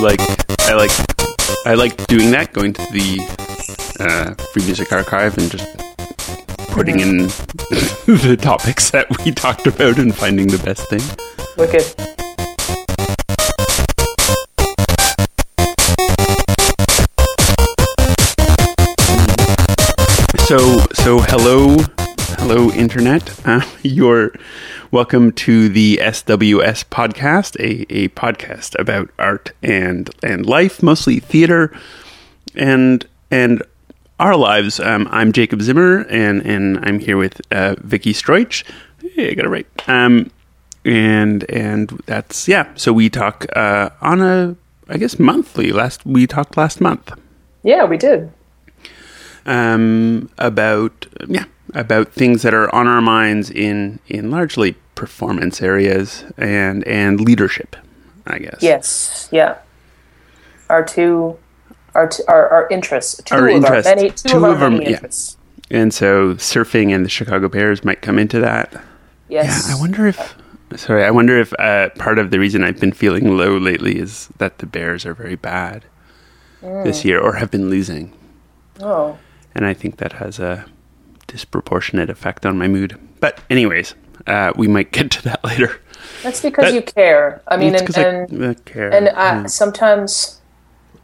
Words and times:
like 0.00 0.20
I 0.60 0.72
like 0.74 0.90
I 1.66 1.74
like 1.74 2.06
doing 2.06 2.30
that, 2.30 2.52
going 2.52 2.72
to 2.72 2.82
the 2.90 3.20
uh, 4.00 4.34
Free 4.52 4.64
Music 4.64 4.92
Archive 4.92 5.36
and 5.36 5.50
just 5.50 5.66
putting 6.68 7.00
in 7.00 7.18
the 8.06 8.38
topics 8.40 8.90
that 8.90 9.06
we 9.18 9.30
talked 9.32 9.66
about 9.66 9.98
and 9.98 10.14
finding 10.14 10.46
the 10.46 10.58
best 10.58 10.88
thing. 10.88 11.02
Wicked. 11.58 11.84
So 20.46 20.78
so 20.94 21.18
hello 21.20 21.76
hello 22.40 22.70
internet. 22.70 23.46
Uh, 23.46 23.60
you're 23.82 24.32
welcome 24.90 25.30
to 25.30 25.68
the 25.68 25.98
SWS 26.02 26.86
podcast, 26.86 27.54
a, 27.60 27.84
a 27.94 28.08
podcast 28.08 28.78
about 28.78 29.10
art 29.18 29.52
and 29.62 30.08
and 30.22 30.46
life, 30.46 30.82
mostly 30.82 31.20
theater 31.20 31.70
and 32.54 33.06
and 33.30 33.62
our 34.18 34.36
lives. 34.36 34.80
Um, 34.80 35.06
I'm 35.10 35.32
Jacob 35.32 35.60
Zimmer, 35.60 36.06
and 36.08 36.40
and 36.46 36.78
I'm 36.82 36.98
here 36.98 37.18
with 37.18 37.42
uh, 37.52 37.74
Vicky 37.78 38.14
Stroich. 38.14 38.64
Hey, 39.02 39.32
I 39.32 39.34
got 39.34 39.44
it 39.44 39.50
right. 39.50 39.66
Um, 39.86 40.30
and 40.82 41.48
and 41.50 41.90
that's 42.06 42.48
yeah. 42.48 42.72
So 42.74 42.94
we 42.94 43.10
talk 43.10 43.44
uh, 43.54 43.90
on 44.00 44.22
a 44.22 44.56
I 44.88 44.96
guess 44.96 45.18
monthly. 45.18 45.72
Last 45.72 46.06
we 46.06 46.26
talked 46.26 46.56
last 46.56 46.80
month 46.80 47.12
Yeah, 47.62 47.84
we 47.84 47.98
did. 47.98 48.32
Um, 49.46 50.30
about 50.38 51.06
yeah 51.28 51.44
about 51.74 52.12
things 52.12 52.42
that 52.42 52.52
are 52.54 52.72
on 52.74 52.86
our 52.86 53.00
minds 53.00 53.50
in 53.50 53.98
in 54.08 54.30
largely 54.30 54.76
performance 54.94 55.62
areas 55.62 56.24
and 56.36 56.86
and 56.86 57.20
leadership. 57.20 57.76
I 58.26 58.38
guess. 58.38 58.58
Yes. 58.60 59.28
Yeah. 59.32 59.58
Our 60.68 60.84
two, 60.84 61.36
our 61.94 62.06
t- 62.08 62.22
our, 62.28 62.48
our 62.48 62.68
interests. 62.68 63.20
Two 63.24 63.34
Our 63.34 63.48
of 63.48 63.56
interests. 63.56 63.88
Our 63.88 63.96
many, 63.96 64.10
two, 64.10 64.28
Two 64.28 64.36
of 64.38 64.44
our 64.44 64.50
of 64.52 64.62
'em, 64.62 64.72
many 64.74 64.84
yeah. 64.86 64.96
interests. 64.96 65.36
And 65.70 65.92
so 65.94 66.34
surfing 66.34 66.94
and 66.94 67.04
the 67.04 67.08
Chicago 67.08 67.48
Bears 67.48 67.84
might 67.84 68.02
come 68.02 68.18
into 68.18 68.38
that. 68.40 68.72
Yes. 69.28 69.66
Yeah, 69.68 69.76
I 69.76 69.80
wonder 69.80 70.06
if. 70.06 70.34
Sorry, 70.76 71.04
I 71.04 71.10
wonder 71.10 71.36
if 71.38 71.52
uh, 71.58 71.88
part 71.98 72.18
of 72.20 72.30
the 72.30 72.38
reason 72.38 72.62
I've 72.62 72.78
been 72.78 72.92
feeling 72.92 73.36
low 73.36 73.56
lately 73.56 73.98
is 73.98 74.28
that 74.38 74.58
the 74.58 74.66
Bears 74.66 75.04
are 75.06 75.14
very 75.14 75.34
bad 75.36 75.84
Mm. 76.62 76.84
this 76.84 77.04
year 77.06 77.18
or 77.18 77.36
have 77.36 77.50
been 77.50 77.70
losing, 77.70 78.12
Oh. 78.82 79.16
And 79.54 79.66
I 79.66 79.74
think 79.74 79.96
that 79.98 80.14
has 80.14 80.38
a 80.38 80.64
disproportionate 81.26 82.10
effect 82.10 82.44
on 82.46 82.58
my 82.58 82.68
mood. 82.68 82.98
But 83.20 83.40
anyways, 83.50 83.94
uh, 84.26 84.52
we 84.56 84.68
might 84.68 84.92
get 84.92 85.10
to 85.12 85.22
that 85.24 85.44
later. 85.50 85.80
That's 86.22 86.40
because 86.40 86.66
That- 86.66 86.74
you 86.74 86.82
care. 86.82 87.40
I 87.48 87.56
mean, 87.56 87.74
and 87.74 87.86
'cause 87.86 87.98
I- 87.98 88.02
and, 88.02 88.44
I 88.46 88.54
care. 88.54 88.92
and 88.92 89.08
uh, 89.08 89.12
Yeah. 89.16 89.46
sometimes, 89.46 90.40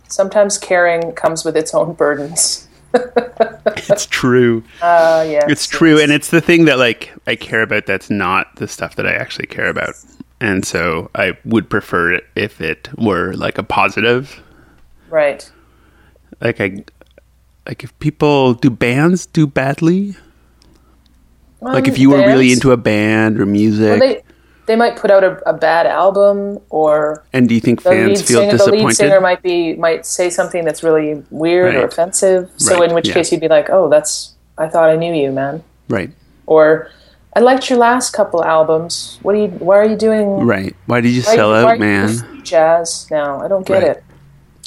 sometimes 0.08 0.58
caring 0.58 1.12
comes 1.12 1.44
with 1.44 1.56
its 1.56 1.74
own 1.74 1.94
burdens. 1.94 2.68
it's 2.94 4.06
true. 4.06 4.62
Uh, 4.80 5.24
yeah. 5.28 5.44
It's 5.48 5.66
true, 5.66 5.98
and 6.00 6.10
it's 6.10 6.30
the 6.30 6.40
thing 6.40 6.64
that 6.64 6.78
like 6.78 7.12
I 7.26 7.36
care 7.36 7.62
about. 7.62 7.84
That's 7.86 8.08
not 8.08 8.56
the 8.56 8.66
stuff 8.66 8.96
that 8.96 9.06
I 9.06 9.12
actually 9.12 9.46
care 9.48 9.68
about, 9.68 9.94
and 10.40 10.64
so 10.64 11.10
I 11.14 11.36
would 11.44 11.68
prefer 11.68 12.12
it 12.12 12.24
if 12.34 12.60
it 12.62 12.88
were 12.96 13.34
like 13.34 13.58
a 13.58 13.62
positive. 13.62 14.40
right. 15.10 15.50
Like 16.40 16.60
I, 16.60 16.84
like 17.66 17.82
if 17.84 17.96
people 17.98 18.54
do 18.54 18.70
bands 18.70 19.26
do 19.26 19.46
badly. 19.46 20.14
Like 21.60 21.88
if 21.88 21.98
you 21.98 22.10
were 22.10 22.18
really 22.18 22.52
into 22.52 22.70
a 22.72 22.76
band 22.76 23.40
or 23.40 23.46
music, 23.46 23.94
Um, 23.94 23.98
Well, 24.00 24.08
they 24.08 24.22
they 24.66 24.76
might 24.76 24.96
put 24.96 25.10
out 25.10 25.22
a, 25.24 25.38
a 25.48 25.52
bad 25.52 25.86
album, 25.86 26.58
or 26.70 27.24
and 27.32 27.48
do 27.48 27.54
you 27.54 27.60
think 27.60 27.82
the 27.82 27.90
lead 27.90 28.06
fans 28.18 28.22
feel 28.22 28.40
singer, 28.40 28.56
the 28.58 28.70
lead 28.72 28.92
singer 28.94 29.20
might 29.20 29.42
be 29.42 29.74
might 29.74 30.04
say 30.06 30.28
something 30.30 30.64
that's 30.64 30.82
really 30.82 31.22
weird 31.30 31.74
or 31.74 31.84
offensive. 31.86 32.50
So 32.56 32.78
Right, 32.78 32.88
in 32.88 32.94
which 32.94 33.08
yeah. 33.08 33.14
case 33.14 33.32
you'd 33.32 33.40
be 33.40 33.48
like, 33.48 33.68
"Oh, 33.70 33.88
that's 33.88 34.34
I 34.58 34.68
thought 34.68 34.88
I 34.90 34.96
knew 34.96 35.14
you, 35.14 35.32
man." 35.32 35.62
right, 35.88 36.10
Or 36.46 36.90
I 37.34 37.40
liked 37.40 37.68
your 37.70 37.78
last 37.78 38.10
couple 38.12 38.42
albums. 38.44 39.18
What 39.22 39.34
are 39.34 39.38
you? 39.38 39.48
Why 39.58 39.76
are 39.78 39.84
you 39.86 39.96
doing? 39.96 40.28
right. 40.46 40.74
Why 40.86 41.00
did 41.00 41.12
you 41.12 41.22
why- 41.22 41.34
sell 41.36 41.50
why 41.50 41.72
out, 41.74 41.78
man? 41.80 42.08
jazz 42.44 43.06
now. 43.10 43.40
I 43.42 43.48
don't 43.48 43.66
get 43.66 43.82
Right. 43.82 43.90
it. 43.96 44.04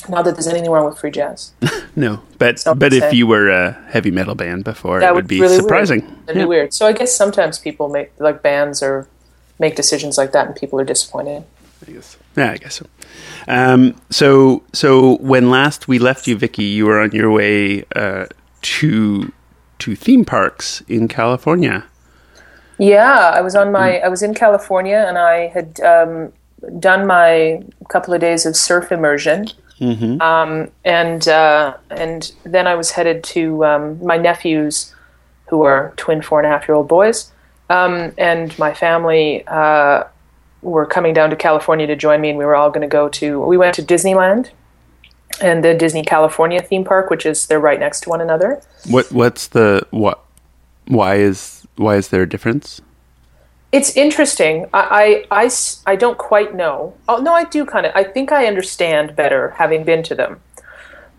Not 0.07 0.23
that 0.25 0.35
there's 0.35 0.47
anything 0.47 0.71
wrong 0.71 0.85
with 0.85 0.97
free 0.99 1.11
jazz. 1.11 1.51
No, 1.95 2.21
but 2.37 2.63
but 2.77 2.93
if 2.93 3.11
you 3.13 3.27
were 3.27 3.49
a 3.49 3.71
heavy 3.89 4.11
metal 4.11 4.35
band 4.35 4.63
before, 4.63 4.99
That 5.01 5.09
it 5.09 5.15
would 5.15 5.23
would 5.23 5.27
be 5.27 5.41
really 5.41 5.57
surprising. 5.57 6.01
Weird. 6.01 6.17
That'd 6.27 6.35
Yeah. 6.37 6.43
be 6.43 6.47
weird. 6.47 6.73
So 6.73 6.85
I 6.85 6.93
guess 6.93 7.13
sometimes 7.13 7.59
people 7.59 7.89
make 7.89 8.11
like 8.19 8.41
bands 8.41 8.81
or 8.81 9.07
make 9.57 9.75
decisions 9.75 10.17
like 10.17 10.31
that, 10.31 10.45
and 10.47 10.55
people 10.55 10.79
are 10.79 10.85
disappointed. 10.85 11.43
I 11.85 11.91
guess. 11.91 12.15
Yeah, 12.37 12.51
I 12.51 12.57
guess 12.57 12.75
so. 12.75 12.85
Um, 13.49 13.95
so, 14.09 14.63
so 14.71 15.17
when 15.17 15.49
last 15.49 15.87
we 15.89 15.99
left 15.99 16.27
you, 16.27 16.37
Vicky, 16.37 16.63
you 16.63 16.85
were 16.85 17.01
on 17.01 17.11
your 17.11 17.31
way 17.31 17.83
uh, 17.95 18.27
to 18.61 19.31
to 19.79 19.95
theme 19.95 20.23
parks 20.23 20.81
in 20.87 21.07
California. 21.09 21.83
Yeah, 22.77 23.31
I 23.35 23.41
was 23.41 23.55
on 23.55 23.71
my. 23.73 23.99
I 23.99 24.07
was 24.07 24.21
in 24.21 24.33
California, 24.35 25.03
and 25.07 25.17
I 25.17 25.47
had 25.47 25.81
um, 25.81 26.31
done 26.79 27.05
my 27.07 27.61
couple 27.89 28.13
of 28.13 28.21
days 28.21 28.45
of 28.45 28.55
surf 28.55 28.91
immersion, 28.91 29.47
um, 30.21 30.69
and 30.83 31.27
uh, 31.27 31.77
and 31.89 32.31
then 32.43 32.67
I 32.67 32.75
was 32.75 32.91
headed 32.91 33.23
to 33.25 33.65
um, 33.65 34.05
my 34.05 34.17
nephews, 34.17 34.93
who 35.47 35.63
are 35.63 35.93
twin 35.97 36.21
four 36.21 36.39
and 36.39 36.47
a 36.47 36.49
half 36.49 36.67
year 36.67 36.75
old 36.75 36.87
boys, 36.87 37.31
um, 37.69 38.13
and 38.17 38.57
my 38.59 38.73
family 38.73 39.45
uh, 39.47 40.03
were 40.61 40.85
coming 40.85 41.13
down 41.13 41.29
to 41.29 41.35
California 41.35 41.87
to 41.87 41.95
join 41.95 42.21
me, 42.21 42.29
and 42.29 42.37
we 42.37 42.45
were 42.45 42.55
all 42.55 42.69
going 42.69 42.81
to 42.81 42.87
go 42.87 43.09
to. 43.09 43.39
We 43.41 43.57
went 43.57 43.75
to 43.75 43.83
Disneyland. 43.83 44.51
And 45.41 45.63
the 45.63 45.73
Disney 45.73 46.03
California 46.03 46.61
theme 46.61 46.83
park, 46.83 47.09
which 47.09 47.25
is 47.25 47.45
they're 47.45 47.61
right 47.61 47.79
next 47.79 48.01
to 48.01 48.09
one 48.09 48.19
another. 48.19 48.61
What 48.89 49.09
what's 49.11 49.47
the 49.47 49.87
what? 49.91 50.19
Why 50.87 51.15
is 51.15 51.65
why 51.77 51.95
is 51.95 52.09
there 52.09 52.23
a 52.23 52.27
difference? 52.27 52.81
It's 53.71 53.95
interesting. 53.95 54.67
I 54.73 55.25
I 55.29 55.49
I 55.85 55.95
don't 55.95 56.17
quite 56.17 56.55
know. 56.55 56.95
Oh, 57.07 57.17
no, 57.17 57.33
I 57.33 57.43
do 57.43 57.65
kind 57.65 57.85
of. 57.85 57.91
I 57.95 58.03
think 58.03 58.31
I 58.31 58.47
understand 58.47 59.15
better 59.15 59.51
having 59.51 59.83
been 59.83 60.01
to 60.03 60.15
them. 60.15 60.41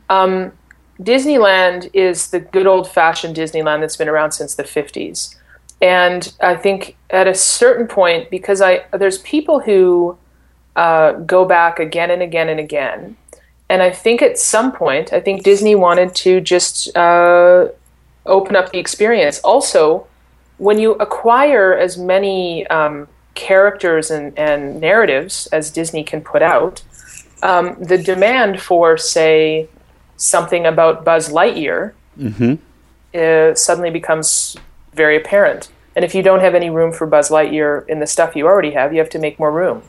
Um, 0.09 0.53
Disneyland 1.00 1.91
is 1.94 2.31
the 2.31 2.41
good 2.41 2.66
old 2.66 2.91
fashioned 2.91 3.37
Disneyland 3.37 3.81
that's 3.81 3.97
been 3.97 4.09
around 4.09 4.33
since 4.33 4.55
the 4.55 4.65
50s. 4.65 5.37
And 5.81 6.33
I 6.43 6.56
think 6.56 6.97
at 7.09 7.27
a 7.27 7.34
certain 7.34 7.87
point, 7.87 8.31
because 8.31 8.60
I 8.60 8.84
there's 8.93 9.19
people 9.19 9.60
who 9.60 10.19
uh, 10.77 11.12
go 11.12 11.44
back 11.44 11.78
again 11.78 12.10
and 12.10 12.21
again 12.21 12.49
and 12.49 12.60
again. 12.60 13.16
And 13.69 13.83
I 13.83 13.91
think 13.91 14.21
at 14.21 14.39
some 14.39 14.72
point, 14.72 15.12
I 15.12 15.21
think 15.21 15.44
Disney 15.44 15.77
wanted 15.77 16.15
to 16.16 16.41
just 16.41 16.94
uh, 16.97 17.69
open 18.27 18.56
up 18.56 18.72
the 18.72 18.78
experience. 18.78 19.39
Also, 19.41 20.06
when 20.60 20.78
you 20.78 20.93
acquire 20.93 21.75
as 21.75 21.97
many 21.97 22.66
um, 22.66 23.09
characters 23.34 24.10
and, 24.10 24.38
and 24.38 24.78
narratives 24.78 25.47
as 25.53 25.71
Disney 25.71 26.04
can 26.04 26.21
put 26.21 26.43
out, 26.43 26.82
um, 27.43 27.82
the 27.82 27.97
demand 27.97 28.60
for, 28.60 28.98
say, 28.98 29.69
something 30.16 30.66
about 30.66 31.03
Buzz 31.03 31.31
Lightyear 31.31 31.94
uh, 33.15 33.54
suddenly 33.54 33.91
becomes 33.91 34.54
very 34.93 35.16
apparent. 35.16 35.72
And 35.97 36.04
if 36.04 36.15
you 36.15 36.22
don't 36.22 36.41
have 36.41 36.54
any 36.54 36.69
room 36.69 36.92
for 36.92 37.06
Buzz 37.06 37.31
Lightyear 37.31 37.88
in 37.88 37.98
the 37.98 38.06
stuff 38.06 38.37
you 38.37 38.47
already 38.47 38.72
have, 38.72 38.92
you 38.92 38.98
have 38.98 39.10
to 39.10 39.19
make 39.19 39.38
more 39.38 39.50
room. 39.50 39.82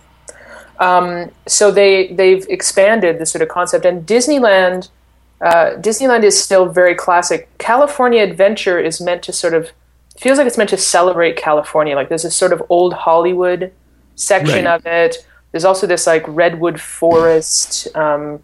Um, 0.79 1.31
so 1.47 1.69
they 1.69 2.13
they've 2.13 2.45
expanded 2.49 3.19
the 3.19 3.25
sort 3.25 3.41
of 3.43 3.49
concept, 3.49 3.85
and 3.85 4.07
Disneyland 4.07 4.89
uh, 5.41 5.75
Disneyland 5.77 6.23
is 6.23 6.41
still 6.41 6.65
very 6.69 6.95
classic. 6.95 7.49
California 7.57 8.23
Adventure 8.23 8.79
is 8.79 9.01
meant 9.01 9.21
to 9.23 9.33
sort 9.33 9.53
of 9.53 9.71
feels 10.21 10.37
like 10.37 10.47
it's 10.47 10.57
meant 10.57 10.69
to 10.69 10.77
celebrate 10.77 11.35
California. 11.35 11.95
Like 11.95 12.09
there's 12.09 12.23
this 12.23 12.35
sort 12.35 12.53
of 12.53 12.62
old 12.69 12.94
Hollywood 12.94 13.71
section 14.15 14.65
Right. 14.65 14.75
of 14.75 14.85
it. 14.85 15.18
There's 15.51 15.65
also 15.65 15.88
this 15.88 16.07
like 16.07 16.23
redwood 16.27 16.79
forest, 16.79 17.88
um, 17.95 18.41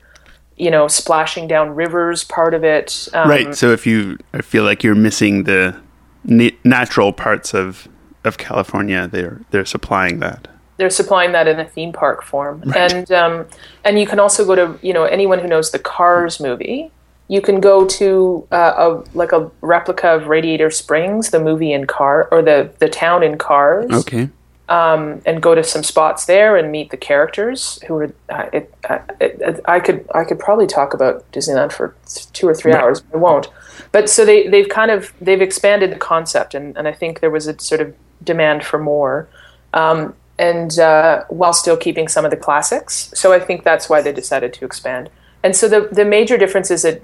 you 0.57 0.71
know, 0.71 0.87
splashing 0.87 1.47
down 1.47 1.75
rivers 1.75 2.23
part 2.23 2.53
of 2.53 2.63
it. 2.63 3.07
Um, 3.13 3.29
right. 3.29 3.55
So 3.55 3.71
if 3.71 3.85
you, 3.85 4.17
I 4.33 4.41
feel 4.41 4.63
like 4.63 4.83
you're 4.83 4.95
missing 4.95 5.43
the 5.43 5.75
na- 6.23 6.49
natural 6.63 7.13
parts 7.13 7.53
of 7.53 7.87
of 8.25 8.37
California. 8.37 9.07
They're 9.07 9.39
they're 9.51 9.65
supplying 9.65 10.19
that. 10.19 10.47
they're 10.77 10.89
supplying 10.91 11.31
that 11.31 11.47
in 11.47 11.59
a 11.59 11.65
theme 11.65 11.91
park 11.93 12.23
form, 12.23 12.61
Right. 12.65 12.91
and 12.93 13.11
um, 13.11 13.45
and 13.85 13.99
you 13.99 14.05
can 14.05 14.19
also 14.19 14.45
go 14.45 14.55
to 14.55 14.77
you 14.85 14.93
know 14.93 15.05
anyone 15.05 15.39
who 15.39 15.47
knows 15.47 15.71
the 15.71 15.79
Cars 15.79 16.39
movie. 16.39 16.91
You 17.29 17.41
can 17.41 17.59
go 17.59 17.85
to 17.85 18.47
uh, 18.51 18.73
a 18.77 19.17
like 19.17 19.31
a 19.33 19.51
replica 19.61 20.09
of 20.15 20.27
Radiator 20.27 20.71
Springs, 20.71 21.29
the 21.31 21.39
movie 21.39 21.73
in 21.73 21.85
Car 21.85 22.27
or 22.31 22.41
the 22.41 22.71
the 22.79 22.87
town 22.89 23.23
in 23.23 23.37
Cars. 23.37 23.91
Okay. 23.91 24.29
and 24.69 25.41
go 25.41 25.55
to 25.55 25.63
some 25.63 25.83
spots 25.83 26.25
there 26.25 26.55
and 26.57 26.71
meet 26.71 26.89
the 26.89 26.97
characters 26.97 27.79
who 27.87 27.95
are. 27.97 28.09
Uh, 28.29 28.49
it, 28.53 28.73
uh, 28.89 28.99
it, 29.19 29.59
I 29.65 29.79
could 29.79 30.07
I 30.13 30.23
could 30.23 30.39
probably 30.39 30.67
talk 30.67 30.93
about 30.93 31.29
Disneyland 31.31 31.71
for 31.71 31.95
two 32.33 32.47
or 32.47 32.53
three 32.55 32.71
Right. 32.73 32.81
hours. 32.81 33.01
But 33.01 33.17
I 33.17 33.19
won't. 33.19 33.49
But 33.91 34.09
so 34.09 34.25
they 34.25 34.47
they've 34.47 34.69
kind 34.69 34.91
of 34.91 35.13
they've 35.21 35.41
expanded 35.41 35.91
the 35.91 35.97
concept, 35.99 36.53
and, 36.53 36.77
and 36.77 36.87
I 36.87 36.91
think 36.93 37.19
there 37.19 37.31
was 37.31 37.47
a 37.47 37.59
sort 37.59 37.81
of 37.81 37.93
demand 38.23 38.63
for 38.63 38.79
more. 38.79 39.27
Um, 39.73 40.13
and 40.39 40.77
uh, 40.79 41.23
while 41.29 41.53
still 41.53 41.75
keeping 41.77 42.07
some 42.07 42.23
of 42.23 42.31
the 42.31 42.37
classics. 42.37 43.11
So 43.15 43.33
I 43.33 43.39
think 43.39 43.63
that's 43.63 43.89
why 43.89 44.01
they 44.01 44.11
decided 44.13 44.53
to 44.53 44.65
expand. 44.65 45.09
And 45.43 45.55
so 45.55 45.67
the 45.67 45.89
the 45.91 46.05
major 46.05 46.37
difference 46.37 46.69
is 46.71 46.83
that 46.83 47.01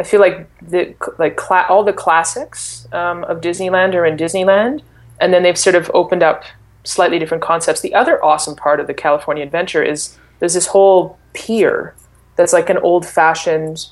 I 0.00 0.02
feel 0.02 0.20
like 0.20 0.48
the 0.60 0.94
like 1.18 1.36
cla- 1.36 1.66
all 1.68 1.84
the 1.84 1.92
classics 1.92 2.88
um, 2.92 3.24
of 3.24 3.40
Disneyland 3.40 3.94
are 3.94 4.04
in 4.04 4.16
Disneyland, 4.16 4.82
and 5.20 5.32
then 5.32 5.42
they've 5.42 5.58
sort 5.58 5.76
of 5.76 5.90
opened 5.94 6.22
up 6.22 6.42
slightly 6.82 7.18
different 7.18 7.42
concepts. 7.42 7.80
The 7.80 7.94
other 7.94 8.22
awesome 8.24 8.56
part 8.56 8.80
of 8.80 8.86
the 8.86 8.94
California 8.94 9.42
Adventure 9.44 9.82
is 9.82 10.18
there's 10.40 10.54
this 10.54 10.66
whole 10.66 11.18
pier 11.32 11.94
that's 12.36 12.52
like 12.52 12.68
an 12.68 12.78
old 12.78 13.06
fashioned 13.06 13.86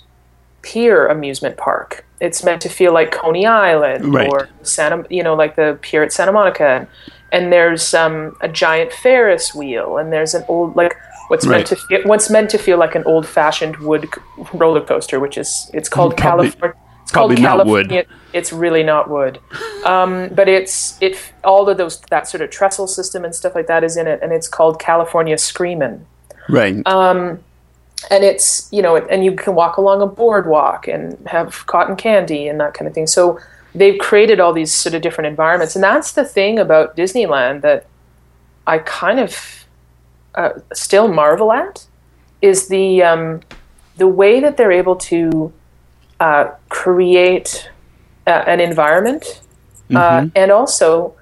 pier 0.63 1.07
amusement 1.07 1.57
park. 1.57 2.05
It's 2.21 2.45
meant 2.45 2.61
to 2.63 2.69
feel 2.69 2.93
like 2.93 3.11
Coney 3.13 3.47
Island 3.47 4.13
Right. 4.15 4.29
or 4.29 4.49
Santa, 4.63 5.05
you 5.11 5.23
know, 5.23 5.35
like 5.35 5.57
the 5.57 5.79
pier 5.83 6.03
at 6.03 6.13
Santa 6.13 6.33
Monica. 6.33 6.65
And, 6.67 6.87
and 7.33 7.53
there's 7.53 7.95
um, 7.95 8.37
a 8.41 8.49
giant 8.49 8.93
Ferris 8.93 9.55
wheel, 9.55 9.97
and 9.99 10.13
there's 10.13 10.35
an 10.35 10.45
old 10.49 10.77
like 10.77 10.95
what's 11.33 11.47
Right. 11.47 11.57
meant 11.57 11.67
to 11.69 11.77
feel, 11.77 12.03
what's 12.11 12.29
meant 12.31 12.51
to 12.51 12.59
feel 12.59 12.79
like 12.85 12.95
an 12.95 13.05
old 13.13 13.27
fashioned 13.27 13.77
wood 13.79 14.05
roller 14.53 14.83
coaster, 14.83 15.19
which 15.19 15.37
is 15.39 15.71
it's 15.73 15.89
called 15.89 16.17
Probably- 16.17 16.51
California. 16.51 16.77
It's 17.03 17.11
called 17.11 17.31
probably 17.31 17.43
not 17.43 17.67
wood. 17.67 18.07
It's 18.33 18.53
really 18.53 18.85
not 18.85 19.11
wood, 19.11 19.39
um, 19.85 20.29
but 20.39 20.47
it's 20.49 20.97
it 21.01 21.15
all 21.43 21.69
of 21.69 21.77
those 21.77 22.01
that 22.11 22.29
sort 22.29 22.43
of 22.43 22.51
trestle 22.51 22.87
system 22.87 23.25
and 23.25 23.35
stuff 23.35 23.55
like 23.55 23.67
that 23.67 23.83
is 23.83 23.97
in 23.97 24.07
it, 24.07 24.21
and 24.23 24.31
it's 24.33 24.47
called 24.49 24.79
California 24.79 25.37
Screamin' 25.37 26.07
Right. 26.49 26.77
Uh, 26.87 27.37
and 28.11 28.25
it's 28.25 28.69
you 28.73 28.83
know 28.83 28.97
and 28.97 29.25
you 29.25 29.33
can 29.33 29.55
walk 29.55 29.77
along 29.79 30.03
a 30.03 30.07
boardwalk 30.07 30.87
and 30.89 31.17
have 31.29 31.67
cotton 31.67 31.97
candy 31.97 32.47
and 32.49 32.59
that 32.61 32.75
kind 32.75 32.89
of 32.89 32.95
thing 32.95 33.07
so 33.07 33.39
they've 33.77 33.99
created 34.01 34.41
all 34.41 34.53
these 34.53 34.73
sort 34.75 34.93
of 34.95 35.03
different 35.03 35.29
environments 35.29 35.75
and 35.77 35.83
that's 35.85 36.13
the 36.13 36.25
thing 36.25 36.59
about 36.59 36.97
disneyland 36.97 37.61
that 37.63 37.87
i 38.67 38.77
kind 38.79 39.21
of 39.21 39.62
uh, 40.35 40.51
still 40.73 41.09
marvel 41.09 41.53
at 41.53 41.87
is 42.41 42.69
the 42.69 43.03
um, 43.03 43.41
the 43.97 44.09
way 44.09 44.41
that 44.41 44.57
they're 44.57 44.73
able 44.73 44.97
to 44.97 45.53
uh, 46.21 46.51
create 46.69 47.71
uh, 48.27 48.45
an 48.47 48.61
environment 48.61 49.41
uh, 49.95 50.27
and 50.35 50.51
also 50.51 51.15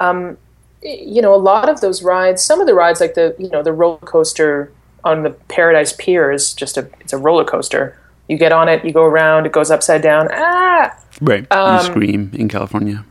um, 0.00 0.36
you 0.82 1.20
know, 1.22 1.34
a 1.34 1.36
lot 1.36 1.68
of 1.68 1.80
those 1.80 2.02
rides, 2.02 2.42
some 2.42 2.60
of 2.60 2.66
the 2.66 2.74
rides, 2.74 3.00
like 3.00 3.14
the 3.14 3.34
you 3.38 3.48
know 3.50 3.62
the 3.62 3.72
roller 3.72 3.98
coaster 3.98 4.72
on 5.04 5.22
the 5.22 5.30
Paradise 5.30 5.92
Pier, 5.92 6.30
is 6.30 6.54
just 6.54 6.76
a 6.76 6.88
it's 7.00 7.12
a 7.12 7.18
roller 7.18 7.44
coaster. 7.44 7.98
You 8.28 8.36
get 8.36 8.52
on 8.52 8.68
it, 8.68 8.84
you 8.84 8.92
go 8.92 9.04
around, 9.04 9.46
it 9.46 9.52
goes 9.52 9.70
upside 9.70 10.02
down. 10.02 10.28
Ah, 10.30 10.96
right. 11.20 11.50
um, 11.50 11.78
you 11.78 11.84
scream 11.84 12.30
in 12.34 12.48
California. 12.48 13.04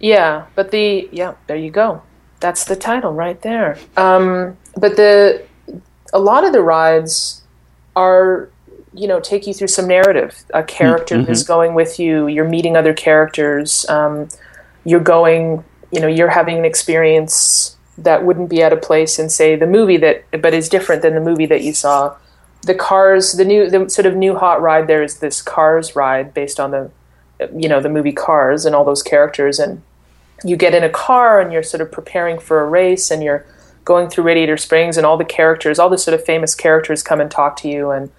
yeah. 0.00 0.46
But 0.54 0.70
the 0.70 1.08
yeah, 1.12 1.34
there 1.46 1.56
you 1.56 1.70
go. 1.70 2.02
That's 2.40 2.64
the 2.64 2.76
title 2.76 3.12
right 3.12 3.40
there. 3.42 3.78
Um, 3.96 4.56
but 4.76 4.96
the 4.96 5.44
a 6.12 6.18
lot 6.18 6.44
of 6.44 6.52
the 6.52 6.62
rides 6.62 7.42
are 7.96 8.48
you 8.92 9.08
know 9.08 9.20
take 9.20 9.46
you 9.46 9.54
through 9.54 9.68
some 9.68 9.88
narrative. 9.88 10.44
A 10.52 10.62
character 10.62 11.28
is 11.30 11.42
going 11.42 11.74
with 11.74 11.98
you. 11.98 12.26
You're 12.28 12.48
meeting 12.48 12.76
other 12.76 12.94
characters. 12.94 13.88
Um, 13.88 14.28
you're 14.84 15.00
going. 15.00 15.64
You 15.90 16.00
know, 16.00 16.08
you're 16.08 16.30
having 16.30 16.58
an 16.58 16.64
experience 16.64 17.76
that 17.98 18.24
wouldn't 18.24 18.50
be 18.50 18.62
out 18.62 18.72
of 18.72 18.82
place 18.82 19.18
in 19.18 19.28
say 19.28 19.56
the 19.56 19.66
movie 19.66 19.96
that, 19.98 20.24
but 20.42 20.54
is 20.54 20.68
different 20.68 21.02
than 21.02 21.14
the 21.14 21.20
movie 21.20 21.46
that 21.46 21.62
you 21.62 21.72
saw. 21.72 22.16
The 22.62 22.74
Cars, 22.74 23.32
the 23.32 23.44
new, 23.44 23.68
the 23.68 23.88
sort 23.88 24.06
of 24.06 24.16
new 24.16 24.36
hot 24.36 24.60
ride. 24.60 24.86
There 24.86 25.02
is 25.02 25.18
this 25.18 25.42
Cars 25.42 25.94
ride 25.94 26.34
based 26.34 26.58
on 26.58 26.70
the, 26.70 26.90
you 27.54 27.68
know, 27.68 27.80
the 27.80 27.88
movie 27.88 28.12
Cars 28.12 28.64
and 28.64 28.74
all 28.74 28.84
those 28.84 29.02
characters 29.02 29.58
and 29.58 29.82
you 30.44 30.56
get 30.56 30.74
in 30.74 30.82
a 30.82 30.90
car 30.90 31.40
and 31.40 31.52
you're 31.52 31.62
sort 31.62 31.80
of 31.80 31.92
preparing 31.92 32.38
for 32.38 32.60
a 32.60 32.66
race 32.66 33.10
and 33.10 33.22
you're 33.22 33.46
going 33.84 34.08
through 34.08 34.24
Radiator 34.24 34.56
Springs 34.56 34.96
and 34.96 35.06
all 35.06 35.16
the 35.16 35.24
characters, 35.24 35.78
all 35.78 35.90
the 35.90 35.98
sort 35.98 36.14
of 36.14 36.24
famous 36.24 36.54
characters 36.54 37.02
come 37.02 37.20
and 37.20 37.30
talk 37.30 37.56
to 37.58 37.68
you 37.68 37.90
and 37.90 38.10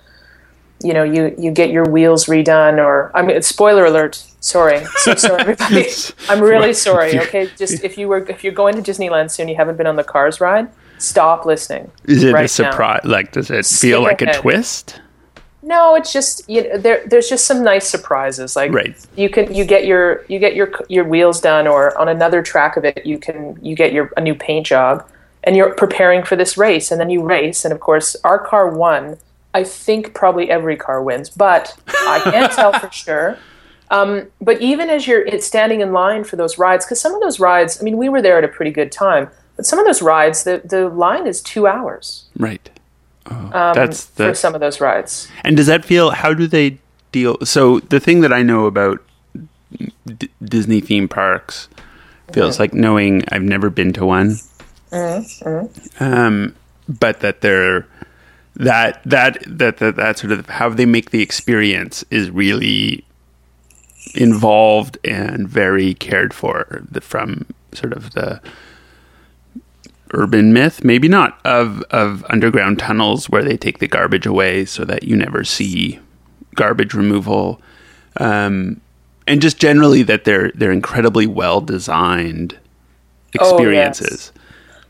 you 0.84 0.94
know 0.94 1.04
you 1.04 1.34
you 1.40 1.52
get 1.52 1.70
your 1.70 1.86
wheels 1.86 2.26
redone 2.26 2.78
or 2.78 3.10
I 3.16 3.22
mean 3.22 3.42
spoiler 3.42 3.86
alert 3.86 4.22
sorry 4.42 4.84
so 4.98 5.16
sorry 5.16 5.40
everybody 5.40 5.88
I'm 6.28 6.42
really 6.42 6.74
sorry 6.74 7.18
okay 7.22 7.50
just 7.56 7.82
if 7.86 7.98
you 7.98 8.10
were 8.10 8.30
if 8.30 8.44
you're 8.44 8.54
going 8.54 8.76
to 8.76 8.82
Disneyland 8.82 9.32
soon 9.32 9.48
you 9.48 9.56
haven't 9.56 9.78
been 9.78 9.88
on 9.88 9.96
the 9.96 10.04
Cars 10.04 10.42
ride 10.42 10.70
stop 10.98 11.46
listening 11.46 11.92
Is 12.06 12.24
it 12.24 12.34
right 12.34 12.42
a 12.42 12.62
now. 12.62 12.72
surprise? 12.72 13.02
Like, 13.04 13.32
does 13.32 13.50
it 13.50 13.66
Skip 13.66 13.82
feel 13.82 14.02
like 14.02 14.22
a 14.22 14.34
twist? 14.34 15.02
No, 15.68 15.96
it's 15.96 16.14
just 16.14 16.48
you 16.48 16.62
know, 16.64 16.78
there. 16.78 17.02
There's 17.08 17.28
just 17.28 17.48
some 17.48 17.64
nice 17.64 17.90
surprises. 17.90 18.56
Like 18.56 18.72
Right. 18.72 18.96
you 19.16 19.30
can 19.30 19.52
you 19.54 19.66
get 19.66 19.86
your 19.88 20.24
you 20.28 20.38
get 20.38 20.56
your 20.56 20.72
your 20.90 21.04
wheels 21.06 21.42
done, 21.42 21.66
or 21.68 21.98
on 21.98 22.08
another 22.08 22.44
track 22.44 22.78
of 22.78 22.86
it, 22.86 23.04
you 23.04 23.18
can 23.18 23.58
you 23.64 23.76
get 23.76 23.92
your 23.92 24.12
a 24.16 24.22
new 24.22 24.36
paint 24.36 24.68
job, 24.68 25.04
and 25.44 25.56
you're 25.56 25.74
preparing 25.74 26.24
for 26.24 26.36
this 26.36 26.56
race, 26.56 26.92
and 26.92 27.02
then 27.02 27.10
you 27.10 27.24
race, 27.24 27.66
and 27.66 27.74
of 27.74 27.80
course 27.80 28.16
our 28.24 28.38
car 28.38 28.70
won. 28.70 29.18
I 29.56 29.64
think 29.64 30.14
probably 30.14 30.52
every 30.52 30.76
car 30.76 31.02
wins, 31.02 31.32
but 31.32 31.76
I 31.88 32.20
can't 32.24 32.52
tell 32.52 32.72
for 32.78 32.92
sure. 33.04 33.38
Um, 33.90 34.28
but 34.42 34.62
even 34.62 34.90
as 34.92 35.08
you're 35.08 35.26
it's 35.26 35.48
standing 35.48 35.82
in 35.82 35.94
line 35.94 36.26
for 36.26 36.36
those 36.36 36.60
rides, 36.60 36.86
because 36.86 37.00
some 37.02 37.16
of 37.16 37.22
those 37.22 37.40
rides, 37.40 37.80
I 37.82 37.84
mean, 37.84 37.98
we 37.98 38.08
were 38.10 38.22
there 38.22 38.38
at 38.38 38.44
a 38.44 38.48
pretty 38.50 38.72
good 38.72 38.92
time, 38.92 39.30
but 39.56 39.66
some 39.66 39.80
of 39.80 39.86
those 39.86 40.04
rides, 40.04 40.44
the 40.44 40.62
the 40.64 40.90
line 40.90 41.26
is 41.26 41.42
two 41.42 41.66
hours 41.66 42.26
Right. 42.38 42.70
Oh, 43.27 43.36
um, 43.36 43.74
that's 43.74 44.06
for 44.06 44.33
some 44.36 44.54
of 44.54 44.62
those 44.62 44.80
rides. 44.80 45.27
And 45.44 45.57
does 45.57 45.68
that 45.68 45.83
feel? 45.83 46.12
How 46.12 46.33
do 46.33 46.48
they 46.48 46.77
deal? 47.12 47.38
So 47.44 47.80
the 47.80 48.00
thing 48.00 48.22
that 48.22 48.31
I 48.31 48.44
know 48.44 48.66
about 48.66 49.04
D- 50.06 50.30
Disney 50.44 50.81
theme 50.81 51.07
parks 51.07 51.68
feels 52.31 52.56
mm-hmm. 52.56 52.62
like 52.62 52.74
knowing 52.74 53.24
I've 53.30 53.42
never 53.42 53.69
been 53.69 53.94
to 53.94 54.06
one, 54.06 54.38
mm-hmm. 54.92 56.04
um, 56.04 56.56
but 56.88 57.22
that 57.22 57.42
they're 57.42 57.88
that 58.56 59.01
that 59.06 59.44
that 59.48 59.77
that 59.77 59.95
that 59.95 60.18
sort 60.18 60.31
of 60.31 60.48
how 60.48 60.69
they 60.69 60.86
make 60.86 61.12
the 61.12 61.22
experience 61.22 62.04
is 62.10 62.30
really 62.30 63.06
involved 64.13 64.98
and 65.04 65.48
very 65.50 65.94
cared 65.95 66.33
for 66.33 66.83
the, 66.89 67.01
from 67.01 67.45
sort 67.74 67.92
of 67.92 68.12
the 68.12 68.39
urban 70.16 70.54
myth, 70.54 70.84
maybe 70.84 71.08
not, 71.08 71.40
of 71.46 71.82
of 71.92 72.26
underground 72.30 72.80
tunnels 72.80 73.30
where 73.30 73.44
they 73.44 73.58
take 73.58 73.80
the 73.80 73.88
garbage 73.88 74.26
away 74.26 74.66
so 74.66 74.86
that 74.86 75.04
you 75.04 75.16
never 75.16 75.44
see 75.44 76.00
garbage 76.56 76.94
removal, 76.94 77.62
um, 78.18 78.82
and 79.28 79.42
just 79.42 79.60
generally 79.60 80.04
that 80.04 80.24
they're 80.24 80.52
they're 80.56 80.72
incredibly 80.72 81.28
well 81.28 81.62
designed 81.62 82.58
Oh, 83.39 83.60
yes. 83.60 84.00
experiences. 84.00 84.32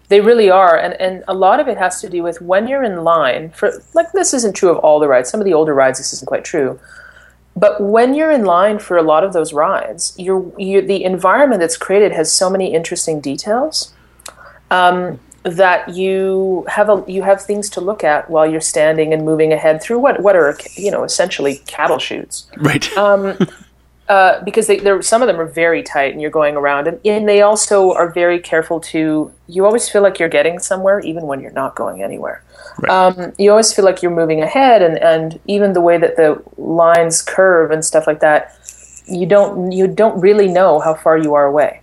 They 0.10 0.22
really 0.22 0.50
are, 0.52 0.78
and 0.78 0.94
and 1.02 1.24
a 1.28 1.34
lot 1.34 1.60
of 1.60 1.68
it 1.68 1.78
has 1.78 2.00
to 2.02 2.10
do 2.10 2.22
with 2.22 2.42
when 2.42 2.68
you're 2.68 2.84
in 2.84 3.04
line 3.04 3.50
for 3.52 3.72
like 3.94 4.12
this 4.12 4.34
isn't 4.34 4.54
true 4.54 4.70
of 4.70 4.78
all 4.78 5.00
the 5.00 5.08
rides. 5.08 5.30
Some 5.30 5.42
of 5.42 5.46
the 5.46 5.54
older 5.54 5.74
rides, 5.74 5.98
this 5.98 6.14
isn't 6.14 6.28
quite 6.28 6.46
true. 6.46 6.80
But 7.58 7.82
when 7.82 8.14
you're 8.14 8.32
in 8.32 8.44
line 8.44 8.80
for 8.80 8.98
a 8.98 9.02
lot 9.02 9.24
of 9.24 9.32
those 9.32 9.54
rides, 9.54 10.14
you're, 10.18 10.52
you 10.60 10.82
the 10.82 11.04
environment 11.04 11.62
that's 11.62 11.78
created 11.78 12.12
has 12.12 12.32
so 12.32 12.50
many 12.50 12.74
interesting 12.74 13.20
details 13.22 13.94
um, 14.72 15.20
that 15.46 15.90
you 15.90 16.66
have 16.68 16.90
a 16.90 17.04
you 17.08 17.22
have 17.22 17.40
things 17.42 17.70
to 17.70 17.80
look 17.80 18.04
at 18.04 18.30
while 18.30 18.50
you're 18.50 18.60
standing 18.60 19.14
and 19.14 19.24
moving 19.24 19.54
ahead 19.54 19.82
through 19.82 20.00
what 20.00 20.22
what 20.22 20.36
are 20.36 20.58
you 20.76 20.90
know 20.92 21.04
essentially 21.04 21.58
cattle 21.68 22.00
chutes, 22.00 22.48
Right. 22.58 22.92
uh, 24.10 24.44
because 24.44 24.68
they, 24.68 24.78
they're, 24.78 25.02
some 25.02 25.22
of 25.24 25.28
them 25.28 25.40
are 25.40 25.46
very 25.48 25.82
tight 25.82 26.12
and 26.14 26.22
you're 26.22 26.30
going 26.30 26.56
around 26.56 26.88
and, 26.88 27.00
and 27.06 27.28
they 27.28 27.42
also 27.42 27.92
are 27.94 28.12
very 28.12 28.40
careful 28.40 28.80
to 28.80 29.32
you 29.48 29.66
always 29.66 29.90
feel 29.90 30.02
like 30.04 30.20
you're 30.20 30.30
getting 30.30 30.60
somewhere 30.60 31.00
even 31.00 31.24
when 31.26 31.40
you're 31.40 31.52
not 31.52 31.76
going 31.76 32.04
anywhere 32.04 32.44
Right. 32.80 32.92
um, 32.92 33.34
you 33.40 33.50
always 33.52 33.72
feel 33.74 33.86
like 33.86 34.02
you're 34.02 34.12
moving 34.14 34.42
ahead 34.42 34.82
and, 34.82 34.98
and 35.00 35.40
even 35.48 35.74
the 35.74 35.82
way 35.82 35.98
that 35.98 36.18
the 36.18 36.42
lines 36.58 37.22
curve 37.22 37.72
and 37.72 37.84
stuff 37.86 38.06
like 38.06 38.20
that 38.20 38.58
you 39.08 39.26
don't 39.26 39.72
you 39.72 39.88
don't 39.88 40.20
really 40.20 40.48
know 40.48 40.80
how 40.80 40.94
far 40.94 41.18
you 41.18 41.34
are 41.36 41.46
away 41.46 41.82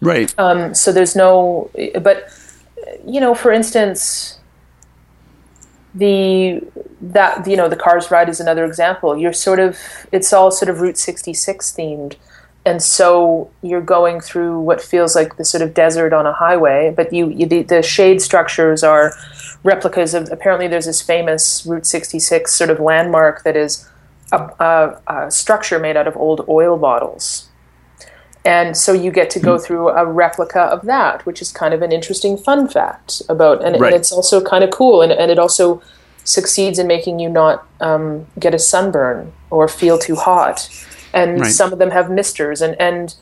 right. 0.00 0.34
um, 0.38 0.74
so 0.74 0.92
there's 0.92 1.14
no 1.14 1.70
but 2.02 2.28
you 3.06 3.20
know 3.20 3.34
for 3.34 3.52
instance 3.52 4.38
the 5.94 6.62
that 7.00 7.46
you 7.46 7.56
know 7.56 7.68
the 7.68 7.76
cars 7.76 8.10
ride 8.10 8.28
is 8.28 8.40
another 8.40 8.64
example. 8.64 9.16
You're 9.16 9.32
sort 9.32 9.58
of 9.58 9.78
it's 10.12 10.32
all 10.32 10.50
sort 10.50 10.68
of 10.68 10.80
route 10.80 10.98
66 10.98 11.72
themed. 11.72 12.16
And 12.66 12.82
so 12.82 13.50
you're 13.62 13.80
going 13.80 14.20
through 14.20 14.60
what 14.60 14.82
feels 14.82 15.14
like 15.14 15.38
the 15.38 15.44
sort 15.44 15.62
of 15.62 15.72
desert 15.72 16.12
on 16.12 16.26
a 16.26 16.32
highway 16.32 16.92
but 16.94 17.12
you, 17.12 17.30
you 17.30 17.46
the, 17.46 17.62
the 17.62 17.82
shade 17.82 18.20
structures 18.20 18.82
are 18.82 19.14
replicas 19.64 20.12
of 20.12 20.30
apparently 20.30 20.68
there's 20.68 20.84
this 20.84 21.00
famous 21.00 21.64
route 21.64 21.86
66 21.86 22.52
sort 22.52 22.68
of 22.68 22.78
landmark 22.78 23.42
that 23.44 23.56
is 23.56 23.88
a, 24.32 24.36
a, 24.60 25.00
a 25.06 25.30
structure 25.30 25.78
made 25.78 25.96
out 25.96 26.06
of 26.06 26.16
old 26.16 26.44
oil 26.46 26.76
bottles 26.76 27.47
and 28.48 28.76
so 28.76 28.92
you 28.92 29.10
get 29.10 29.28
to 29.30 29.40
go 29.40 29.58
through 29.58 29.90
a 29.90 30.04
replica 30.06 30.62
of 30.74 30.80
that, 30.86 31.26
which 31.26 31.42
is 31.42 31.50
kind 31.52 31.74
of 31.74 31.82
an 31.82 31.92
interesting 31.92 32.34
fun 32.38 32.66
fact 32.66 33.20
about, 33.28 33.62
and, 33.64 33.72
Right. 33.78 33.92
and 33.92 33.96
it's 34.00 34.10
also 34.10 34.40
kind 34.40 34.64
of 34.64 34.70
cool, 34.70 35.02
and, 35.02 35.12
and 35.12 35.30
it 35.30 35.38
also 35.38 35.82
succeeds 36.24 36.78
in 36.78 36.86
making 36.86 37.18
you 37.18 37.28
not 37.28 37.56
um, 37.80 38.26
get 38.38 38.54
a 38.54 38.58
sunburn 38.58 39.32
or 39.50 39.68
feel 39.68 39.98
too 39.98 40.16
hot. 40.16 40.68
And 41.12 41.40
Right. 41.40 41.52
some 41.52 41.72
of 41.74 41.78
them 41.78 41.90
have 41.90 42.10
misters, 42.10 42.62
and 42.62 42.74
and 42.80 43.14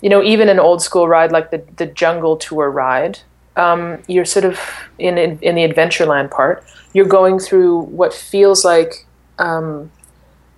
you 0.00 0.10
know 0.10 0.22
even 0.22 0.48
an 0.48 0.58
old 0.58 0.80
school 0.82 1.06
ride 1.08 1.30
like 1.32 1.50
the 1.50 1.62
the 1.76 1.86
Jungle 1.86 2.36
Tour 2.36 2.68
ride, 2.70 3.18
um, 3.56 3.98
you're 4.08 4.24
sort 4.24 4.44
of 4.44 4.58
in, 4.98 5.16
in 5.18 5.38
in 5.42 5.54
the 5.54 5.64
Adventureland 5.68 6.30
part. 6.30 6.64
You're 6.94 7.12
going 7.18 7.38
through 7.38 7.74
what 8.00 8.12
feels 8.14 8.64
like 8.64 8.92
um, 9.38 9.90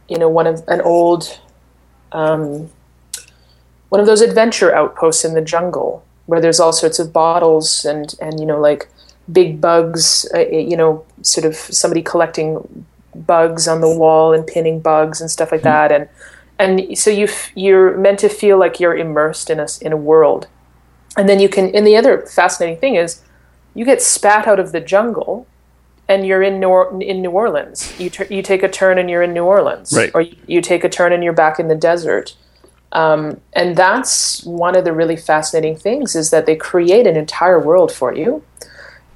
you 0.08 0.18
know 0.18 0.28
one 0.28 0.46
of 0.46 0.62
an 0.68 0.80
old 0.82 1.22
um, 2.12 2.70
one 3.94 4.00
of 4.00 4.08
those 4.08 4.22
adventure 4.22 4.74
outposts 4.74 5.24
in 5.24 5.34
the 5.34 5.40
jungle 5.40 6.04
where 6.26 6.40
there's 6.40 6.58
all 6.58 6.72
sorts 6.72 6.98
of 6.98 7.12
bottles 7.12 7.84
and 7.84 8.16
and 8.20 8.40
you 8.40 8.46
know 8.46 8.60
like 8.60 8.88
big 9.30 9.60
bugs 9.60 10.28
uh, 10.34 10.40
you 10.48 10.76
know 10.76 11.04
sort 11.22 11.46
of 11.46 11.54
somebody 11.54 12.02
collecting 12.02 12.84
bugs 13.14 13.68
on 13.68 13.80
the 13.80 13.88
wall 13.88 14.32
and 14.32 14.48
pinning 14.48 14.80
bugs 14.80 15.20
and 15.20 15.30
stuff 15.30 15.52
like 15.52 15.62
that 15.62 15.92
and 15.92 16.08
and 16.58 16.98
so 16.98 17.08
you 17.08 17.26
f- 17.26 17.52
you're 17.54 17.96
meant 17.96 18.18
to 18.18 18.28
feel 18.28 18.58
like 18.58 18.80
you're 18.80 18.96
immersed 18.96 19.48
in 19.48 19.60
a 19.60 19.68
in 19.80 19.92
a 19.92 19.96
world 19.96 20.48
and 21.16 21.28
then 21.28 21.38
you 21.38 21.48
can 21.48 21.72
and 21.72 21.86
the 21.86 21.96
other 21.96 22.26
fascinating 22.26 22.80
thing 22.80 22.96
is 22.96 23.22
you 23.74 23.84
get 23.84 24.02
spat 24.02 24.48
out 24.48 24.58
of 24.58 24.72
the 24.72 24.80
jungle 24.80 25.46
and 26.08 26.26
you're 26.26 26.42
in 26.42 26.60
New, 26.60 27.00
in 27.00 27.22
New 27.22 27.30
Orleans. 27.30 27.98
You, 27.98 28.10
ter- 28.10 28.26
you 28.28 28.42
take 28.42 28.62
a 28.62 28.68
turn 28.68 28.98
and 28.98 29.08
you're 29.08 29.22
in 29.22 29.32
New 29.32 29.44
Orleans. 29.44 29.90
Right. 29.96 30.10
Or 30.12 30.20
you, 30.20 30.36
you 30.46 30.60
take 30.60 30.84
a 30.84 30.88
turn 30.90 31.14
and 31.14 31.24
you're 31.24 31.32
back 31.32 31.58
in 31.58 31.68
the 31.68 31.74
desert. 31.74 32.36
Um, 32.94 33.40
and 33.52 33.76
that's 33.76 34.44
one 34.44 34.76
of 34.76 34.84
the 34.84 34.92
really 34.92 35.16
fascinating 35.16 35.76
things 35.76 36.14
is 36.14 36.30
that 36.30 36.46
they 36.46 36.54
create 36.54 37.06
an 37.06 37.16
entire 37.16 37.58
world 37.58 37.92
for 37.92 38.14
you 38.14 38.42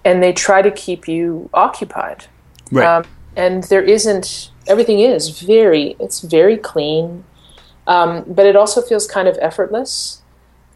and 0.05 0.23
they 0.23 0.33
try 0.33 0.63
to 0.63 0.71
keep 0.71 1.07
you 1.07 1.49
occupied. 1.55 2.27
Right. 2.73 2.87
Um, 2.87 3.05
and 3.37 3.63
there 3.65 3.83
isn't, 3.83 4.51
everything 4.67 4.99
is 4.99 5.41
very, 5.41 5.97
it's 6.01 6.21
very 6.21 6.57
clean, 6.57 7.25
um, 7.87 8.25
but 8.27 8.47
it 8.47 8.57
also 8.57 8.83
feels 8.83 9.07
kind 9.07 9.29
of 9.29 9.39
effortless. 9.41 10.23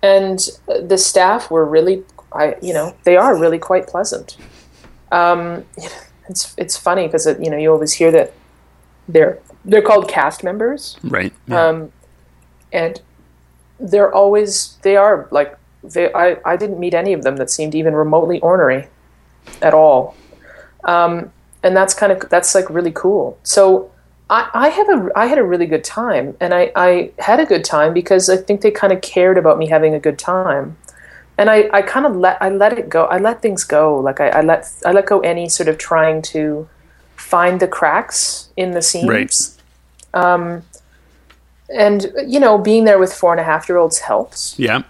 And 0.01 0.49
uh, 0.69 0.81
the 0.81 0.97
staff 0.97 1.51
were 1.51 1.65
really, 1.65 2.05
I, 2.33 2.55
you 2.63 2.73
know, 2.73 2.95
they 3.03 3.17
are 3.17 3.37
really 3.37 3.59
quite 3.59 3.89
pleasant. 3.89 4.37
Um, 5.11 5.65
it's 6.29 6.55
it's 6.57 6.77
funny 6.77 7.07
because 7.07 7.27
you 7.27 7.51
know 7.51 7.57
you 7.57 7.71
always 7.71 7.93
hear 7.93 8.11
that 8.11 8.33
they're 9.09 9.39
they're 9.65 9.83
called 9.83 10.09
cast 10.09 10.43
members, 10.43 10.97
right. 11.05 11.33
Yeah. 11.47 11.69
And 12.73 13.01
they're 13.79 14.13
always 14.13 14.77
they 14.83 14.97
are 14.97 15.29
like 15.31 15.57
they 15.83 16.13
I, 16.13 16.39
I 16.45 16.57
didn't 16.57 16.79
meet 16.79 16.95
any 16.95 17.13
of 17.13 17.23
them 17.23 17.37
that 17.37 17.51
seemed 17.51 17.75
even 17.75 17.95
remotely 17.95 18.41
ornery 18.41 18.89
at 19.61 19.75
all. 19.75 20.17
Um, 20.85 21.33
and 21.63 21.77
that's 21.77 21.95
kind 21.95 22.13
of 22.13 22.29
that's 22.29 22.55
like 22.55 22.69
really 22.71 22.93
cool. 22.93 23.39
So 23.43 23.91
I, 24.31 24.49
I 24.55 24.69
have 24.69 24.89
a 24.89 25.11
I 25.17 25.27
had 25.27 25.39
a 25.39 25.45
really 25.45 25.67
good 25.67 25.85
time 25.85 26.37
and 26.41 26.55
I, 26.55 26.73
I 26.75 27.13
had 27.19 27.41
a 27.41 27.47
good 27.47 27.65
time 27.65 27.93
because 27.93 28.29
I 28.29 28.37
think 28.37 28.61
they 28.61 28.71
kind 28.71 28.93
of 28.93 29.01
cared 29.03 29.39
about 29.39 29.59
me 29.59 29.67
having 29.69 29.95
a 29.95 30.01
good 30.01 30.19
time. 30.19 30.77
And 31.39 31.51
I, 31.51 31.69
I 31.73 31.83
kind 31.83 32.07
of 32.07 32.15
let 32.17 32.41
I 32.41 32.49
let 32.51 32.79
it 32.79 32.89
go 32.89 33.05
I 33.07 33.19
let 33.19 33.43
things 33.43 33.65
go. 33.65 33.99
Like 33.99 34.21
I, 34.21 34.29
I 34.29 34.41
let 34.43 34.71
I 34.85 34.93
let 34.93 35.07
go 35.07 35.21
any 35.21 35.49
sort 35.49 35.69
of 35.69 35.79
trying 35.79 36.23
to 36.23 36.69
find 37.17 37.61
the 37.61 37.69
cracks 37.69 38.51
in 38.57 38.73
the 38.73 38.83
seams. 38.83 39.09
Right. 40.15 40.25
um, 40.25 40.63
and 41.73 42.13
you 42.27 42.41
know 42.41 42.59
being 42.59 42.85
there 42.85 42.99
with 42.99 43.13
four 43.13 43.33
and 43.33 43.41
a 43.41 43.45
half 43.45 43.69
year 43.69 43.79
olds 43.79 43.99
helps. 43.99 44.59
Yeah. 44.59 44.83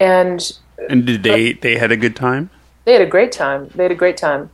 and 0.00 0.58
And 0.88 1.06
did 1.06 1.22
they 1.22 1.54
they 1.54 1.76
had 1.78 1.92
a 1.92 1.96
good 1.96 2.16
time? 2.16 2.50
they 2.84 2.94
had 2.94 3.02
a 3.02 3.06
great 3.06 3.32
time. 3.32 3.70
They 3.74 3.82
had 3.82 3.92
a 3.92 3.96
great 3.96 4.16
time. 4.16 4.50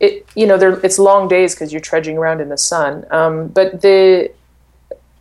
It 0.00 0.26
you 0.34 0.46
know 0.46 0.56
they're 0.56 0.84
it's 0.84 0.98
long 0.98 1.28
days 1.28 1.54
because 1.54 1.72
you're 1.72 1.80
trudging 1.80 2.18
around 2.18 2.40
in 2.40 2.48
the 2.48 2.58
sun. 2.58 3.06
Um, 3.10 3.48
but 3.48 3.82
the 3.82 4.30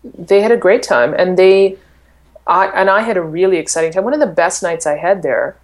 they 0.03 0.41
had 0.41 0.51
a 0.51 0.57
great 0.57 0.83
time. 0.83 1.13
And 1.13 1.37
they 1.37 1.77
I 2.47 2.67
and 2.67 2.89
I 2.89 3.01
had 3.01 3.17
a 3.17 3.21
really 3.21 3.57
exciting 3.57 3.91
time. 3.91 4.03
One 4.03 4.13
of 4.13 4.19
the 4.19 4.25
best 4.43 4.63
nights 4.63 4.87
I 4.87 4.95
had 4.95 5.21
there 5.21 5.57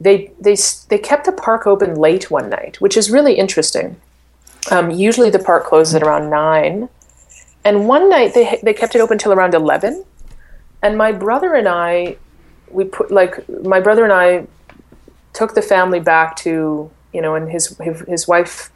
they 0.00 0.32
they 0.40 0.56
they 0.88 0.98
kept 0.98 1.24
the 1.24 1.32
park 1.32 1.66
open 1.66 1.94
late 1.94 2.30
one 2.30 2.50
night 2.50 2.80
which 2.80 2.96
is 2.96 3.10
really 3.10 3.34
interesting. 3.34 3.96
Um, 4.70 4.90
usually 4.90 5.30
the 5.30 5.38
park 5.38 5.64
closes 5.64 5.94
at 5.94 6.02
around 6.02 6.30
nine 6.30 6.88
and 7.64 7.88
one 7.88 8.08
night 8.08 8.34
they 8.34 8.58
they 8.62 8.74
kept 8.74 8.94
it 8.94 9.00
open 9.00 9.18
till 9.18 9.32
around 9.32 9.54
11 9.54 10.04
and 10.82 10.98
my 10.98 11.12
brother 11.12 11.54
and 11.54 11.68
I 11.68 12.16
we 12.70 12.84
put 12.84 13.10
like 13.10 13.48
my 13.48 13.80
brother 13.80 14.04
and 14.04 14.12
I 14.12 14.46
took 15.32 15.54
the 15.54 15.62
family 15.62 16.00
back 16.00 16.36
to 16.36 16.90
you 17.12 17.20
know 17.20 17.34
and 17.34 17.50
his 17.50 17.76
his, 18.06 18.28
wife 18.28 18.70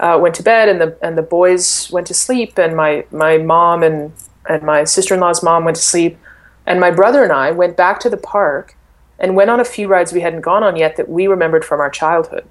uh, 0.00 0.18
went 0.20 0.34
to 0.36 0.42
bed 0.42 0.68
and 0.68 0.80
the 0.80 0.96
and 1.02 1.16
the 1.16 1.22
boys 1.22 1.90
went 1.90 2.06
to 2.08 2.14
sleep 2.14 2.58
and 2.58 2.76
my 2.76 3.06
my 3.10 3.38
mom 3.38 3.82
and 3.82 4.12
and 4.48 4.62
my 4.62 4.84
sister-in-law's 4.84 5.42
mom 5.42 5.64
went 5.64 5.76
to 5.76 5.82
sleep. 5.82 6.18
And 6.66 6.80
my 6.80 6.90
brother 6.90 7.22
and 7.22 7.32
I 7.32 7.50
went 7.50 7.76
back 7.76 8.00
to 8.00 8.10
the 8.10 8.16
park 8.16 8.76
and 9.18 9.34
went 9.34 9.50
on 9.50 9.60
a 9.60 9.64
few 9.64 9.88
rides 9.88 10.12
we 10.12 10.20
hadn't 10.20 10.42
gone 10.42 10.62
on 10.62 10.76
yet 10.76 10.96
that 10.96 11.08
we 11.08 11.26
remembered 11.26 11.64
from 11.64 11.80
our 11.80 11.90
childhood. 11.90 12.44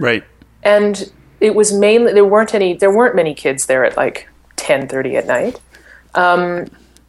Right. 0.00 0.24
and 0.62 1.12
it 1.38 1.54
was 1.54 1.72
mainly 1.72 2.14
there 2.14 2.24
weren't 2.24 2.54
any 2.54 2.72
there 2.72 2.90
weren't 2.90 3.14
many 3.14 3.34
kids 3.34 3.66
there 3.66 3.84
at 3.84 3.94
like 3.94 4.26
10:30 4.62 5.14
at 5.16 5.26
night. 5.26 5.60
Um, 6.14 6.66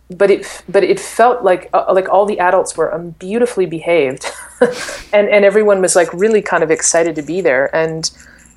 but 0.10 0.30
it 0.30 0.64
but 0.68 0.84
it 0.84 1.00
felt 1.00 1.44
like 1.44 1.70
uh, 1.74 1.86
like 1.94 2.10
all 2.10 2.26
the 2.26 2.40
adults 2.40 2.76
were 2.78 2.94
um, 2.94 3.12
beautifully 3.12 3.66
behaved. 3.66 4.26
And 5.12 5.28
and 5.30 5.46
everyone 5.46 5.82
was 5.82 5.96
like 5.96 6.12
really 6.14 6.42
kind 6.42 6.64
of 6.64 6.72
excited 6.72 7.16
to 7.16 7.22
be 7.22 7.42
there. 7.42 7.74
And 7.76 8.10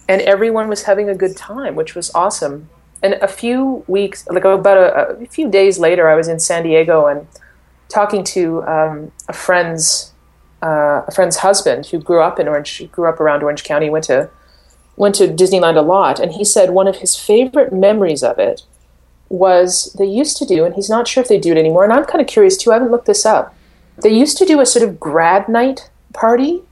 and 0.09 0.23
everyone 0.23 0.69
was 0.69 0.85
having 0.85 1.09
a 1.09 1.15
good 1.15 1.37
time 1.37 1.75
which 1.75 1.95
was 1.95 2.11
awesome. 2.15 2.69
And 3.03 3.15
a 3.15 3.29
few 3.29 3.85
weeks 3.89 4.27
like 4.29 4.45
about 4.45 4.79
a, 4.79 5.25
a 5.25 5.27
few 5.27 5.51
days 5.51 5.79
later 5.79 6.09
I 6.09 6.15
was 6.15 6.29
in 6.29 6.39
San 6.39 6.63
Diego 6.63 7.07
and 7.07 7.27
talking 7.89 8.25
to 8.25 8.63
um, 8.65 9.13
a 9.29 9.33
friend's 9.33 10.13
uh, 10.63 11.03
a 11.07 11.11
friend's 11.11 11.39
husband 11.39 11.87
who 11.87 11.99
grew 12.01 12.21
up 12.21 12.39
in 12.39 12.49
Orange 12.49 12.91
grew 12.93 13.09
up 13.09 13.21
around 13.21 13.43
Orange 13.43 13.65
County 13.65 13.91
went 13.91 14.05
to 14.05 14.31
went 14.97 15.15
to 15.17 15.29
Disneyland 15.29 15.77
a 15.77 15.83
lot, 15.83 16.19
and 16.19 16.33
he 16.33 16.45
said 16.45 16.71
one 16.71 16.89
of 16.89 16.97
his 16.97 17.17
favorite 17.17 17.73
memories 17.73 18.23
of 18.23 18.39
it 18.39 18.63
was 19.29 19.95
they 19.99 20.05
used 20.07 20.37
to 20.39 20.47
do, 20.47 20.65
and 20.65 20.75
he's 20.75 20.89
not 20.91 21.09
sure 21.09 21.23
if 21.23 21.29
they 21.29 21.39
do 21.39 21.53
it 21.53 21.59
anymore. 21.59 21.85
And 21.85 21.93
I'm 21.93 22.05
kind 22.05 22.21
of 22.21 22.27
curious 22.27 22.57
too. 22.57 22.71
I 22.71 22.75
haven't 22.75 22.91
looked 22.91 23.07
this 23.07 23.27
up. 23.27 23.55
They 24.03 24.11
used 24.11 24.37
to 24.39 24.45
do 24.45 24.61
a 24.61 24.67
sort 24.67 24.87
of 24.89 25.01
grad 25.01 25.49
night 25.49 25.91
party 26.13 26.63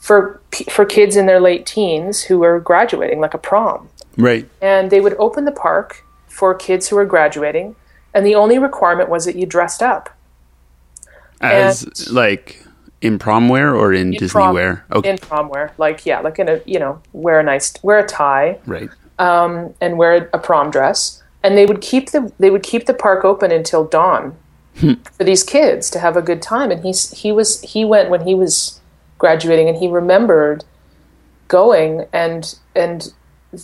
for 0.00 0.40
for 0.70 0.84
kids 0.84 1.16
in 1.16 1.26
their 1.26 1.40
late 1.40 1.66
teens 1.66 2.22
who 2.22 2.38
were 2.38 2.58
graduating, 2.60 3.20
like 3.20 3.34
a 3.34 3.38
prom, 3.38 3.88
Right. 4.16 4.48
and 4.62 4.90
they 4.90 5.00
would 5.00 5.14
open 5.18 5.44
the 5.44 5.52
park 5.52 6.04
for 6.26 6.54
kids 6.54 6.88
who 6.88 6.96
were 6.96 7.04
graduating, 7.04 7.76
and 8.14 8.24
the 8.24 8.34
only 8.34 8.58
requirement 8.58 9.08
was 9.08 9.24
that 9.26 9.36
you 9.36 9.44
dressed 9.46 9.82
up. 9.82 10.10
As 11.40 11.82
And- 11.84 12.10
like 12.10 12.64
in 13.00 13.18
prom 13.18 13.48
wear 13.48 13.74
or 13.76 13.92
in, 13.92 14.10
Disney 14.12 14.28
prom- 14.28 14.54
wear? 14.54 14.84
Okay. 14.92 15.10
In 15.10 15.18
prom 15.18 15.48
wear, 15.48 15.72
like 15.78 16.04
yeah, 16.06 16.20
like 16.20 16.38
in 16.38 16.48
a 16.48 16.60
you 16.64 16.78
know 16.78 17.00
wear 17.12 17.38
a 17.38 17.42
nice 17.42 17.72
wear 17.82 17.98
a 17.98 18.06
tie, 18.06 18.58
right. 18.66 18.88
um, 19.18 19.74
and 19.80 19.98
wear 19.98 20.28
a 20.32 20.38
prom 20.38 20.70
dress, 20.70 21.22
and 21.42 21.56
they 21.56 21.66
would 21.66 21.80
keep 21.80 22.10
the 22.10 22.32
they 22.38 22.50
would 22.50 22.62
keep 22.62 22.86
the 22.86 22.94
park 22.94 23.24
open 23.24 23.50
until 23.50 23.84
dawn 23.84 24.36
for 25.16 25.24
these 25.24 25.42
kids 25.42 25.90
to 25.90 25.98
have 25.98 26.16
a 26.16 26.22
good 26.22 26.40
time. 26.40 26.70
And 26.70 26.84
he's 26.84 27.10
he 27.12 27.32
was 27.32 27.60
he 27.62 27.84
went 27.84 28.10
when 28.10 28.22
he 28.26 28.34
was 28.34 28.80
graduating, 29.18 29.68
and 29.68 29.76
he 29.78 29.88
remembered 29.88 30.64
going 31.48 32.06
and 32.12 32.56
and 32.74 33.12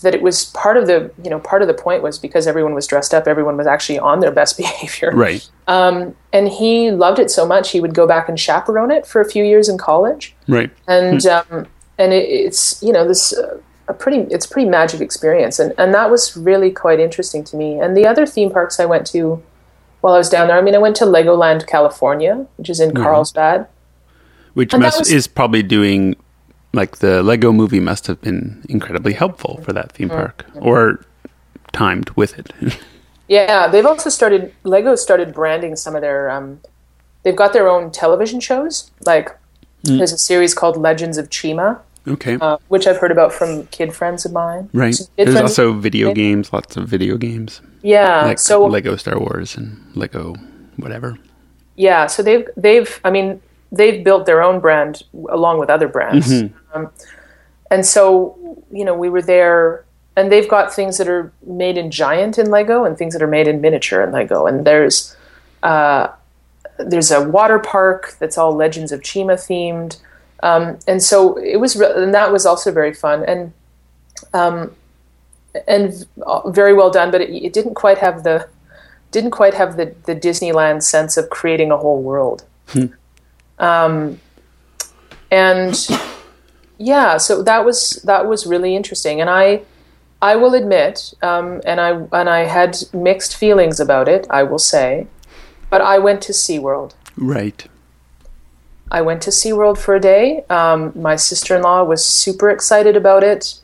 that 0.03 0.15
it 0.15 0.23
was 0.23 0.47
part 0.47 0.77
of 0.79 0.87
the 0.87 1.13
you 1.23 1.29
know 1.29 1.39
part 1.39 1.61
of 1.63 1.69
the 1.69 1.75
point 1.75 2.03
was 2.03 2.19
because 2.19 2.47
everyone 2.47 2.75
was 2.75 2.87
dressed 2.87 3.13
up, 3.13 3.29
everyone 3.29 3.57
was 3.57 3.67
actually 3.67 3.99
on 3.99 4.21
their 4.21 4.31
best 4.33 4.57
behavior, 4.65 5.11
Right. 5.13 5.49
um, 5.69 6.17
and 6.33 6.49
he 6.49 6.91
loved 6.91 7.19
it 7.19 7.31
so 7.31 7.47
much 7.47 7.71
he 7.71 7.81
would 7.81 7.95
go 7.95 8.07
back 8.07 8.29
and 8.29 8.41
chaperone 8.41 8.91
it 8.91 9.07
for 9.07 9.21
a 9.21 9.25
few 9.29 9.45
years 9.45 9.69
in 9.69 9.77
college 9.79 10.35
Right. 10.49 10.71
and 10.89 11.25
um, 11.27 11.67
and 11.99 12.13
it, 12.13 12.25
it's 12.29 12.83
you 12.83 12.93
know 12.93 13.07
this 13.07 13.35
uh, 13.37 13.59
a 13.89 13.95
pretty 13.95 14.21
it's 14.33 14.47
a 14.47 14.49
pretty 14.49 14.69
magic 14.69 15.01
experience. 15.01 15.59
And 15.59 15.73
and 15.79 15.95
that 15.95 16.11
was 16.11 16.37
really 16.37 16.71
quite 16.71 17.01
interesting 17.01 17.45
to 17.45 17.57
me. 17.57 17.79
And 17.79 17.97
the 17.97 18.07
other 18.07 18.27
theme 18.27 18.51
parks 18.51 18.81
I 18.81 18.87
went 18.87 19.07
to 19.09 19.43
while 20.01 20.15
I 20.15 20.19
was 20.19 20.29
down 20.29 20.49
there 20.49 20.59
I 20.59 20.63
mean 20.63 20.75
I 20.75 20.79
went 20.79 20.97
to 20.97 21.05
Legoland 21.05 21.67
California 21.67 22.47
which 22.57 22.71
is 22.71 22.81
in 22.81 22.95
Carlsbad. 22.95 23.67
Which 24.55 24.75
must 24.75 25.01
was- 25.01 25.13
is 25.13 25.27
probably 25.27 25.63
doing 25.63 26.17
like 26.73 26.99
the 26.99 27.23
Lego 27.23 27.53
movie 27.53 27.81
must 27.81 28.07
have 28.09 28.21
been 28.21 28.65
incredibly 28.69 29.13
helpful 29.13 29.61
for 29.63 29.73
that 29.73 29.93
theme 29.93 30.09
park 30.09 30.45
or 30.61 31.05
timed 31.73 32.11
with 32.11 32.39
it. 32.39 32.53
yeah 33.29 33.69
they've 33.69 33.87
also 33.87 34.11
started 34.11 34.53
Lego 34.65 34.95
started 34.95 35.33
branding 35.33 35.77
some 35.77 35.95
of 35.95 36.01
their 36.01 36.31
um, 36.31 36.61
they've 37.23 37.37
got 37.37 37.53
their 37.53 37.69
own 37.69 37.91
television 37.91 38.41
shows. 38.41 38.91
Like 39.05 39.37
there's 39.83 40.13
a 40.13 40.19
series 40.19 40.55
called 40.55 40.77
Legends 40.79 41.19
of 41.19 41.29
Chima 41.29 41.81
okay. 42.07 42.39
uh, 42.41 42.59
which 42.69 42.87
I've 42.87 42.99
heard 42.99 43.13
about 43.13 43.33
from 43.33 43.67
kid 43.69 43.95
friends 43.95 44.25
of 44.25 44.33
mine 44.33 44.71
right. 44.73 44.97
Kid 44.97 45.29
There's 45.29 45.37
also 45.37 45.73
video 45.73 46.13
games, 46.13 46.53
lots 46.53 46.77
of 46.77 46.89
video 46.89 47.17
games. 47.17 47.61
yeah 47.83 48.25
Like 48.25 48.39
so 48.39 48.67
Lego 48.67 48.97
Star 48.97 49.19
Wars 49.19 49.57
and 49.57 49.81
Lego 49.95 50.35
whatever. 50.77 51.19
Yeah, 51.77 52.07
so 52.07 52.23
they've 52.23 52.49
they've 52.57 53.01
I 53.05 53.11
mean 53.11 53.41
they've 53.73 54.05
built 54.05 54.27
their 54.27 54.43
own 54.43 54.61
brand 54.61 55.03
along 55.29 55.59
with 55.59 55.71
other 55.71 55.89
brands, 55.89 56.31
um, 56.75 56.91
and 57.71 57.85
so 57.85 58.63
you 58.71 58.85
know 58.85 58.95
we 58.95 59.09
were 59.09 59.23
there, 59.23 59.85
and 60.17 60.31
they've 60.31 60.49
got 60.49 60.73
things 60.73 60.99
that 60.99 61.09
are 61.09 61.33
made 61.47 61.77
in 61.77 61.91
giant 61.91 62.39
in 62.39 62.51
Lego 62.51 62.85
and 62.85 62.97
things 62.97 63.15
that 63.15 63.23
are 63.23 63.29
made 63.29 63.49
in 63.49 63.61
miniature 63.61 64.03
in 64.03 64.13
Lego, 64.13 64.47
and 64.47 64.65
there's 64.65 65.17
uh, 65.63 66.09
there's 66.79 67.11
a 67.11 67.29
water 67.29 67.59
park 67.59 68.15
that's 68.19 68.39
all 68.39 68.55
Legends 68.55 68.93
of 68.93 69.01
Chima 69.01 69.35
themed. 69.35 69.99
Um, 70.45 70.79
and 70.87 71.03
so 71.03 71.37
it 71.39 71.57
was, 71.57 71.75
re- 71.75 71.91
and 71.97 72.13
that 72.13 72.31
was 72.31 72.45
also 72.45 72.71
very 72.71 72.93
fun 72.93 73.25
and 73.25 73.53
um, 74.35 74.77
and 75.67 76.07
very 76.49 76.75
well 76.75 76.91
done. 76.91 77.11
But 77.11 77.23
it, 77.23 77.31
it, 77.31 77.53
didn't 77.55 77.75
quite 77.75 77.97
have 77.99 78.25
the 78.25 78.47
didn't 79.11 79.31
quite 79.31 79.55
have 79.55 79.79
the 79.79 79.95
the 80.05 80.15
Disneyland 80.15 80.83
sense 80.83 81.17
of 81.17 81.31
creating 81.31 81.71
a 81.71 81.79
whole 81.79 82.03
world. 82.03 82.45
Hmm. 82.69 82.87
Um, 83.59 84.21
and 85.31 85.75
yeah, 86.77 87.17
so 87.17 87.43
that 87.43 87.65
was 87.65 88.03
that 88.05 88.27
was 88.27 88.47
really 88.47 88.77
interesting, 88.77 89.23
and 89.23 89.31
I 89.31 89.63
I 90.21 90.37
will 90.37 90.53
admit, 90.53 91.15
um, 91.23 91.63
and 91.65 91.81
I 91.81 91.91
and 92.13 92.29
I 92.29 92.41
had 92.45 92.77
mixed 92.93 93.35
feelings 93.35 93.81
about 93.81 94.09
it. 94.09 94.27
I 94.29 94.43
will 94.43 94.59
say, 94.59 95.07
but 95.71 95.81
I 95.81 95.99
went 95.99 96.21
to 96.23 96.33
SeaWorld. 96.33 96.93
Right. 97.17 97.67
I 98.91 99.03
went 99.03 99.23
to 99.23 99.31
SeaWorld 99.31 99.79
for 99.79 99.95
a 99.95 100.01
day. 100.01 100.45
Um, 100.51 100.93
my 100.95 101.17
sister 101.17 101.57
in 101.57 101.63
law 101.63 101.83
was 101.85 102.05
super 102.05 102.51
excited 102.51 102.97
about 102.97 103.23
it. 103.23 103.61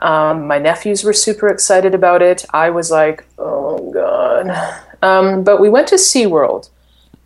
Um, 0.00 0.46
my 0.46 0.58
nephews 0.58 1.04
were 1.04 1.12
super 1.12 1.48
excited 1.48 1.94
about 1.94 2.22
it. 2.22 2.44
I 2.52 2.70
was 2.70 2.90
like, 2.90 3.26
oh, 3.38 3.90
God. 3.92 4.50
Um, 5.02 5.44
but 5.44 5.60
we 5.60 5.68
went 5.68 5.88
to 5.88 5.94
SeaWorld, 5.94 6.70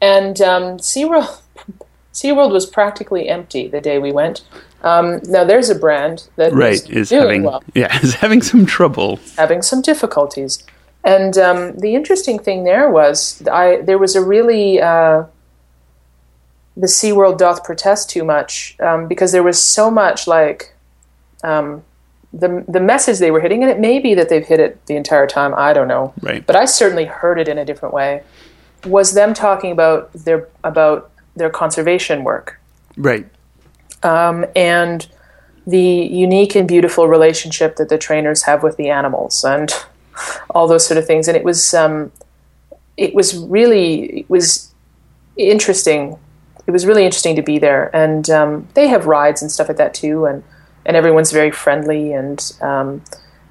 and 0.00 0.40
um, 0.40 0.78
SeaWorld, 0.78 1.40
SeaWorld 2.12 2.52
was 2.52 2.66
practically 2.66 3.28
empty 3.28 3.66
the 3.66 3.80
day 3.80 3.98
we 3.98 4.12
went. 4.12 4.42
Um, 4.82 5.20
now, 5.24 5.44
there's 5.44 5.70
a 5.70 5.74
brand 5.74 6.28
that 6.36 6.52
right, 6.52 6.88
is 6.90 7.10
having, 7.10 7.44
well. 7.44 7.62
yeah, 7.74 7.96
is 8.00 8.14
having 8.14 8.42
some 8.42 8.66
trouble. 8.66 9.20
Having 9.36 9.62
some 9.62 9.80
difficulties. 9.80 10.64
And 11.04 11.36
um, 11.38 11.76
the 11.78 11.94
interesting 11.94 12.38
thing 12.38 12.64
there 12.64 12.90
was 12.90 13.42
I, 13.50 13.80
there 13.82 13.98
was 13.98 14.16
a 14.16 14.24
really. 14.24 14.80
Uh, 14.80 15.24
the 16.76 16.86
SeaWorld 16.86 17.38
doth 17.38 17.64
protest 17.64 18.10
too 18.10 18.24
much 18.24 18.76
um, 18.80 19.06
because 19.06 19.32
there 19.32 19.42
was 19.42 19.62
so 19.62 19.90
much 19.90 20.26
like 20.26 20.74
um, 21.44 21.82
the 22.32 22.64
the 22.66 22.80
message 22.80 23.18
they 23.18 23.30
were 23.30 23.40
hitting, 23.40 23.62
and 23.62 23.70
it 23.70 23.78
may 23.78 23.98
be 23.98 24.14
that 24.14 24.28
they've 24.28 24.46
hit 24.46 24.60
it 24.60 24.84
the 24.86 24.96
entire 24.96 25.26
time. 25.26 25.54
I 25.56 25.72
don't 25.72 25.88
know, 25.88 26.14
right? 26.22 26.46
But 26.46 26.56
I 26.56 26.64
certainly 26.64 27.04
heard 27.04 27.38
it 27.38 27.48
in 27.48 27.58
a 27.58 27.64
different 27.64 27.94
way. 27.94 28.22
Was 28.86 29.12
them 29.12 29.34
talking 29.34 29.70
about 29.70 30.12
their 30.12 30.48
about 30.64 31.10
their 31.36 31.50
conservation 31.50 32.24
work, 32.24 32.58
right? 32.96 33.26
Um, 34.02 34.46
and 34.56 35.06
the 35.66 35.78
unique 35.78 36.56
and 36.56 36.66
beautiful 36.66 37.06
relationship 37.06 37.76
that 37.76 37.88
the 37.88 37.98
trainers 37.98 38.42
have 38.44 38.62
with 38.62 38.76
the 38.76 38.88
animals, 38.88 39.44
and 39.44 39.70
all 40.50 40.66
those 40.66 40.86
sort 40.86 40.96
of 40.96 41.06
things. 41.06 41.28
And 41.28 41.36
it 41.36 41.44
was 41.44 41.74
um, 41.74 42.10
it 42.96 43.14
was 43.14 43.36
really 43.36 44.20
it 44.20 44.30
was 44.30 44.72
interesting 45.36 46.18
it 46.66 46.70
was 46.70 46.86
really 46.86 47.04
interesting 47.04 47.36
to 47.36 47.42
be 47.42 47.58
there. 47.58 47.94
And 47.94 48.28
um, 48.30 48.68
they 48.74 48.88
have 48.88 49.06
rides 49.06 49.42
and 49.42 49.50
stuff 49.50 49.68
like 49.68 49.78
that 49.78 49.94
too, 49.94 50.26
and 50.26 50.42
and 50.84 50.96
everyone's 50.96 51.32
very 51.32 51.50
friendly. 51.50 52.12
And 52.12 52.52
um, 52.60 53.02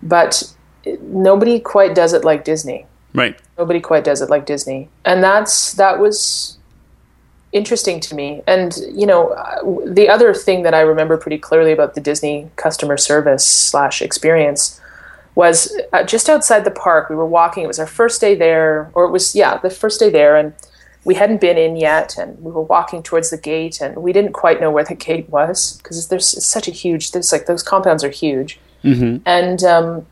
but 0.03 0.53
nobody 1.01 1.60
quite 1.60 1.96
does 1.96 2.13
it 2.13 2.24
like 2.24 2.44
Disney. 2.44 2.86
Right. 3.13 3.38
Nobody 3.58 3.80
quite 3.80 4.03
does 4.03 4.22
it 4.22 4.30
like 4.30 4.46
Disney, 4.46 4.89
and 5.06 5.24
that's 5.24 5.74
that 5.74 6.00
was 6.00 6.58
interesting 7.51 8.00
to 8.00 8.15
me. 8.15 8.41
And 8.48 8.75
you 8.94 9.06
know, 9.06 9.30
uh, 9.30 9.84
the 9.86 10.08
other 10.10 10.34
thing 10.34 10.63
that 10.63 10.74
I 10.74 10.82
remember 10.82 11.18
pretty 11.18 11.38
clearly 11.38 11.72
about 11.72 11.96
the 11.96 12.01
Disney 12.01 12.50
customer 12.56 12.98
service 12.98 13.46
slash 13.46 14.01
experience 14.01 14.80
was 15.36 15.77
uh, 15.94 16.03
just 16.03 16.30
outside 16.30 16.65
the 16.65 16.72
park. 16.72 17.10
We 17.10 17.15
were 17.15 17.25
walking. 17.25 17.63
It 17.63 17.68
was 17.68 17.80
our 17.80 17.88
first 17.88 18.22
day 18.22 18.36
there, 18.36 18.89
or 18.94 19.06
it 19.06 19.12
was 19.12 19.36
yeah, 19.36 19.58
the 19.58 19.70
first 19.70 20.00
day 20.00 20.10
there, 20.10 20.36
and 20.36 20.53
we 21.03 21.15
hadn't 21.15 21.41
been 21.41 21.58
in 21.58 21.75
yet, 21.75 22.17
and 22.17 22.39
we 22.43 22.51
were 22.51 22.62
walking 22.62 23.01
towards 23.01 23.31
the 23.31 23.38
gate, 23.38 23.81
and 23.81 23.96
we 23.98 24.13
didn't 24.13 24.34
quite 24.34 24.62
know 24.62 24.70
where 24.70 24.84
the 24.84 24.96
gate 24.96 25.29
was 25.29 25.77
because 25.77 26.07
there's 26.09 26.46
such 26.46 26.68
a 26.68 26.72
huge. 26.72 27.11
There's 27.11 27.31
like 27.31 27.48
those 27.48 27.64
compounds 27.64 28.03
are 28.03 28.09
huge, 28.09 28.59
mm-hmm. 28.83 29.18
and 29.25 29.64
um, 29.64 30.05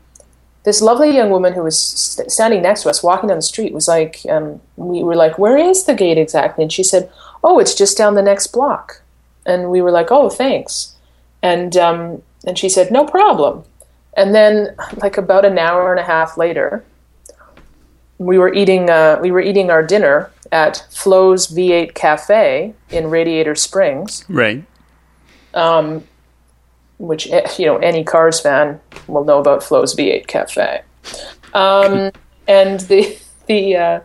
this 0.64 0.82
lovely 0.82 1.14
young 1.14 1.30
woman 1.30 1.54
who 1.54 1.62
was 1.62 1.78
st- 1.78 2.30
standing 2.30 2.62
next 2.62 2.82
to 2.82 2.90
us, 2.90 3.02
walking 3.02 3.28
down 3.28 3.38
the 3.38 3.42
street, 3.42 3.72
was 3.72 3.86
like, 3.86 4.20
um, 4.28 4.60
we 4.76 5.02
were 5.02 5.14
like, 5.14 5.38
"Where 5.38 5.56
is 5.56 5.84
the 5.84 5.94
gate 5.94 6.18
exactly?" 6.18 6.62
And 6.62 6.72
she 6.72 6.82
said, 6.82 7.10
"Oh, 7.44 7.60
it's 7.60 7.74
just 7.74 7.96
down 7.96 8.16
the 8.16 8.22
next 8.22 8.48
block." 8.48 9.02
And 9.46 9.70
we 9.70 9.80
were 9.80 9.92
like, 9.92 10.08
"Oh, 10.10 10.28
thanks," 10.28 10.96
and 11.40 11.76
um, 11.76 12.22
and 12.44 12.58
she 12.58 12.68
said, 12.68 12.90
"No 12.90 13.06
problem." 13.06 13.62
And 14.16 14.34
then, 14.34 14.74
like 14.96 15.16
about 15.16 15.44
an 15.44 15.56
hour 15.56 15.92
and 15.92 16.00
a 16.00 16.04
half 16.04 16.36
later, 16.36 16.84
we 18.18 18.38
were 18.38 18.52
eating 18.52 18.90
uh, 18.90 19.20
we 19.22 19.30
were 19.30 19.40
eating 19.40 19.70
our 19.70 19.84
dinner 19.84 20.32
at 20.52 20.86
Flo's 20.90 21.48
V8 21.48 21.94
Cafe 21.94 22.74
in 22.90 23.10
Radiator 23.10 23.54
Springs. 23.54 24.24
Right. 24.28 24.64
Um, 25.54 26.04
which 26.98 27.28
eh, 27.28 27.48
you 27.58 27.66
know 27.66 27.78
any 27.78 28.04
Cars 28.04 28.40
fan 28.40 28.80
will 29.06 29.24
know 29.24 29.38
about 29.38 29.62
Flo's 29.62 29.94
V8 29.94 30.26
Cafe. 30.26 30.82
Um, 31.54 32.10
and 32.46 32.80
the 32.80 33.18
the 33.46 33.76
uh, 33.76 34.00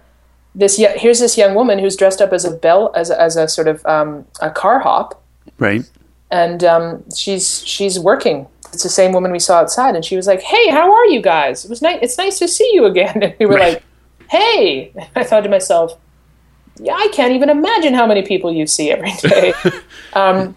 this 0.53 0.77
here's 0.77 1.19
this 1.19 1.37
young 1.37 1.55
woman 1.55 1.79
who's 1.79 1.95
dressed 1.95 2.21
up 2.21 2.33
as 2.33 2.45
a 2.45 2.51
bell 2.51 2.91
as 2.95 3.09
a, 3.09 3.21
as 3.21 3.35
a 3.35 3.47
sort 3.47 3.67
of 3.67 3.85
um, 3.85 4.25
a 4.41 4.49
car 4.49 4.79
hop. 4.79 5.21
Right. 5.59 5.89
And 6.31 6.63
um, 6.63 7.03
she's 7.15 7.65
she's 7.65 7.99
working. 7.99 8.47
It's 8.73 8.83
the 8.83 8.89
same 8.89 9.13
woman 9.13 9.31
we 9.31 9.39
saw 9.39 9.59
outside, 9.59 9.95
and 9.95 10.03
she 10.03 10.17
was 10.17 10.27
like, 10.27 10.41
"Hey, 10.41 10.69
how 10.69 10.93
are 10.93 11.05
you 11.05 11.21
guys? 11.21 11.63
It 11.63 11.69
was 11.69 11.81
nice. 11.81 11.99
It's 12.01 12.17
nice 12.17 12.39
to 12.39 12.47
see 12.47 12.69
you 12.73 12.85
again." 12.85 13.13
And 13.23 13.35
we 13.39 13.45
were 13.45 13.55
right. 13.55 13.73
like 13.75 13.83
hey, 14.29 14.93
I 15.15 15.23
thought 15.23 15.41
to 15.41 15.49
myself, 15.49 15.97
yeah, 16.79 16.95
I 16.95 17.09
can't 17.13 17.33
even 17.33 17.49
imagine 17.49 17.93
how 17.93 18.05
many 18.05 18.21
people 18.21 18.51
you 18.51 18.67
see 18.67 18.91
every 18.91 19.13
day. 19.21 19.53
um, 20.13 20.55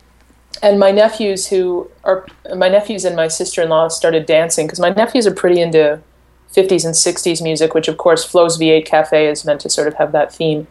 and 0.63 0.79
my 0.79 0.91
nephews, 0.91 1.47
who 1.47 1.91
are 2.05 2.27
my 2.57 2.69
nephews 2.69 3.05
and 3.05 3.15
my 3.15 3.29
sister 3.29 3.63
in 3.63 3.69
law, 3.69 3.89
started 3.89 4.27
dancing 4.27 4.67
because 4.67 4.81
my 4.81 4.91
nephews 4.91 5.27
are 5.27 5.35
pretty 5.35 5.61
into 5.61 6.01
50s 6.53 6.85
and 6.85 6.95
60s 6.95 7.43
music, 7.43 7.75
which 7.75 7.89
of 7.89 7.99
course 7.99 8.25
Flo's 8.25 8.59
V8 8.59 8.85
Cafe 8.85 9.29
is 9.29 9.45
meant 9.45 9.61
to 9.61 9.71
sort 9.71 9.87
of 9.87 9.95
have 9.95 10.13
that 10.13 10.35
theme. 10.35 10.67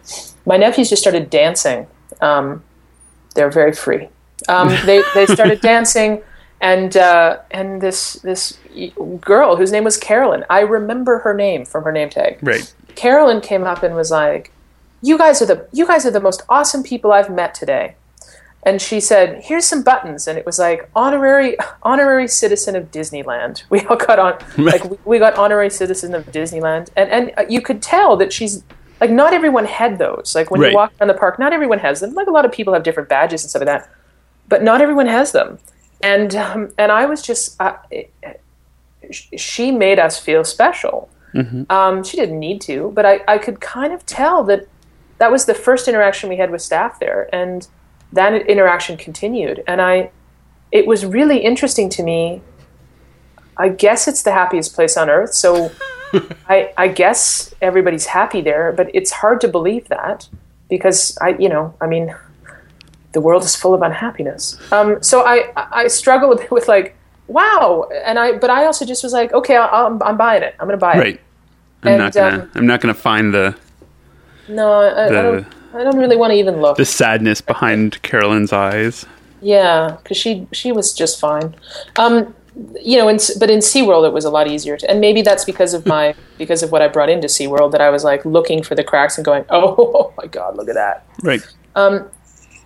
My 0.46 0.58
nephews 0.58 0.90
just 0.90 1.02
started 1.02 1.30
dancing. 1.30 1.88
Um, 2.20 2.64
they're 3.36 3.52
very 3.52 3.74
free. 3.74 4.10
Um, 4.50 4.70
they 4.86 5.02
they 5.14 5.26
started 5.28 5.62
dancing, 5.62 6.22
and 6.60 6.98
uh, 6.98 7.40
and 7.52 7.82
this 7.82 8.14
this 8.16 8.58
girl 9.22 9.56
whose 9.56 9.72
name 9.72 9.84
was 9.84 9.98
Carolyn. 9.98 10.44
I 10.50 10.62
remember 10.62 11.20
her 11.20 11.34
name 11.34 11.66
from 11.66 11.84
her 11.84 11.92
name 11.92 12.10
tag. 12.10 12.40
Right. 12.42 12.74
Carolyn 12.96 13.42
came 13.42 13.64
up 13.64 13.84
and 13.84 13.96
was 13.96 14.10
like, 14.10 14.52
"You 15.08 15.17
guys 15.17 15.41
are 15.41 15.46
the 15.46 15.67
you 15.72 15.86
guys 15.88 16.06
are 16.06 16.12
the 16.12 16.20
most 16.20 16.43
awesome 16.50 16.84
people 16.84 17.12
I've 17.12 17.30
met 17.30 17.54
today." 17.54 17.96
And 18.63 18.82
she 18.82 19.00
said, 19.00 19.43
"Here's 19.43 19.65
some 19.65 19.84
buttons," 19.84 20.28
and 20.28 20.38
it 20.38 20.46
was 20.46 20.60
like 20.60 20.89
honorary 20.96 21.58
honorary 21.84 22.28
citizen 22.28 22.76
of 22.76 22.91
Disneyland. 22.91 23.63
We 23.70 23.82
all 23.88 23.98
got 23.98 24.20
on 24.20 24.34
like 24.72 24.84
we, 24.86 24.98
we 25.06 25.20
got 25.20 25.36
honorary 25.36 25.70
citizen 25.70 26.13
of 26.15 26.26
Disneyland, 26.28 26.89
and 26.96 27.10
and 27.10 27.32
uh, 27.38 27.46
you 27.50 27.62
could 27.62 27.82
tell 27.82 28.17
that 28.17 28.34
she's 28.34 28.63
like 29.02 29.12
not 29.12 29.34
everyone 29.34 29.65
had 29.65 29.98
those. 29.98 30.36
Like 30.36 30.52
when 30.52 30.62
right. 30.62 30.72
you 30.72 30.76
walk 30.76 30.93
around 31.00 31.10
the 31.10 31.13
park, 31.13 31.39
not 31.39 31.54
everyone 31.54 31.80
has 31.80 32.00
them. 32.00 32.13
Like 32.13 32.28
a 32.28 32.32
lot 32.32 32.46
of 32.46 32.52
people 32.52 32.74
have 32.74 32.84
different 32.84 33.10
badges 33.10 33.43
and 33.43 33.50
stuff 33.50 33.62
like 33.62 33.67
that, 33.67 33.89
but 34.48 34.63
not 34.63 34.82
everyone 34.82 35.08
has 35.08 35.32
them. 35.32 35.60
And 36.02 36.36
um, 36.36 36.74
and 36.78 36.91
I 36.91 37.06
was 37.06 37.22
just 37.22 37.60
uh, 37.62 37.78
it, 37.91 38.12
she 39.38 39.72
made 39.72 40.00
us 40.00 40.20
feel 40.20 40.43
special 40.43 41.10
Mm-hmm. 41.38 41.72
Um, 41.72 42.04
she 42.04 42.17
didn't 42.17 42.39
need 42.39 42.62
to, 42.62 42.91
but 42.96 43.06
I, 43.06 43.22
I 43.28 43.38
could 43.38 43.60
kind 43.60 43.93
of 43.93 44.06
tell 44.06 44.43
that 44.46 44.67
that 45.17 45.32
was 45.32 45.45
the 45.45 45.53
first 45.53 45.88
interaction 45.88 46.30
we 46.30 46.38
had 46.38 46.51
with 46.51 46.62
staff 46.62 46.99
there, 46.99 47.30
and 47.34 47.67
that 48.13 48.34
interaction 48.47 48.97
continued. 48.97 49.63
And 49.67 49.82
I, 49.82 50.12
it 50.71 50.88
was 50.88 51.06
really 51.06 51.39
interesting 51.39 51.89
to 51.89 52.03
me. 52.03 52.41
I 53.58 53.69
guess 53.69 54.08
it's 54.08 54.21
the 54.21 54.32
happiest 54.32 54.75
place 54.75 54.97
on 54.97 55.10
earth, 55.10 55.34
so 55.34 55.71
I, 56.49 56.73
I 56.77 56.88
guess 56.88 57.53
everybody's 57.62 58.06
happy 58.06 58.41
there. 58.41 58.71
But 58.71 58.89
it's 58.93 59.12
hard 59.12 59.41
to 59.41 59.47
believe 59.47 59.88
that 59.89 60.27
because 60.69 61.17
I, 61.19 61.30
you 61.30 61.49
know, 61.49 61.73
I 61.82 61.88
mean, 61.88 62.15
the 63.13 63.21
world 63.21 63.43
is 63.43 63.56
full 63.56 63.73
of 63.73 63.82
unhappiness. 63.82 64.60
Um, 64.71 65.01
so 65.01 65.25
I, 65.25 65.51
I 65.56 65.88
struggle 65.88 66.32
a 66.34 66.38
bit 66.38 66.51
with 66.51 66.67
like, 66.67 66.95
wow, 67.27 67.89
and 68.06 68.19
I, 68.19 68.34
but 68.34 68.49
I 68.49 68.65
also 68.65 68.86
just 68.86 69.03
was 69.03 69.13
like, 69.13 69.34
okay, 69.34 69.56
i 69.56 69.86
am 69.86 70.01
I'm 70.03 70.17
buying 70.17 70.43
it. 70.43 70.56
I'm 70.60 70.67
going 70.67 70.77
to 70.77 70.82
buy 70.82 70.95
it. 70.95 70.99
Right. 70.99 71.21
I'm 71.84 71.93
and, 71.93 71.97
not 71.97 72.13
gonna. 72.13 72.43
Um, 72.43 72.51
I'm 72.56 72.67
not 72.67 72.82
gonna 72.82 72.93
find 72.93 73.34
the. 73.34 73.56
No, 74.48 74.74
I, 74.74 75.10
the, 75.10 75.20
I, 75.20 75.22
don't. 75.22 75.48
I 75.74 75.84
don't 75.84 75.98
really 75.98 76.16
want 76.16 76.32
to 76.32 76.38
even 76.38 76.62
look. 76.62 76.78
The 76.78 76.86
sadness 76.86 77.42
behind 77.42 78.02
Carolyn's 78.02 78.54
eyes. 78.54 79.06
Yeah, 79.42 79.98
because 80.02 80.18
she 80.18 80.48
she 80.52 80.72
was 80.72 80.94
just 80.94 81.20
fine. 81.20 81.56
Um, 81.98 82.34
you 82.82 82.98
know, 82.98 83.08
in, 83.08 83.20
but 83.40 83.50
in 83.50 83.60
SeaWorld 83.60 84.08
it 84.08 84.14
was 84.14 84.26
a 84.26 84.32
lot 84.32 84.48
easier 84.48 84.78
to, 84.78 84.90
and 84.90 85.00
maybe 85.00 85.22
that's 85.22 85.46
because 85.46 85.74
of 85.74 85.86
my 85.86 86.16
because 86.38 86.64
of 86.64 86.72
what 86.72 86.82
I 86.82 86.88
brought 86.88 87.10
into 87.10 87.28
SeaWorld 87.28 87.72
that 87.72 87.82
I 87.82 87.90
was 87.90 88.04
like 88.04 88.26
looking 88.26 88.64
for 88.64 88.74
the 88.74 88.84
cracks 88.84 89.18
and 89.18 89.26
going, 89.26 89.46
oh, 89.50 89.76
oh 89.96 90.14
my 90.18 90.28
god, 90.28 90.58
look 90.58 90.70
at 90.70 90.76
that. 90.76 91.06
Right. 91.24 91.46
Um, 91.76 92.10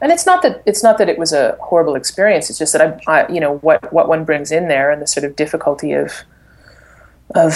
and 0.02 0.12
it's 0.12 0.26
not 0.26 0.42
that 0.44 0.64
it's 0.66 0.82
not 0.82 0.98
that 0.98 1.10
it 1.10 1.18
was 1.18 1.34
a 1.34 1.58
horrible 1.62 1.96
experience. 1.96 2.50
It's 2.50 2.58
just 2.58 2.74
that 2.74 3.02
I, 3.08 3.24
I 3.24 3.32
you 3.32 3.40
know, 3.40 3.58
what 3.58 3.92
what 3.92 4.08
one 4.08 4.24
brings 4.24 4.52
in 4.52 4.68
there 4.68 4.92
and 4.92 5.02
the 5.02 5.08
sort 5.08 5.26
of 5.26 5.36
difficulty 5.36 5.92
of 5.92 6.14
of 7.36 7.54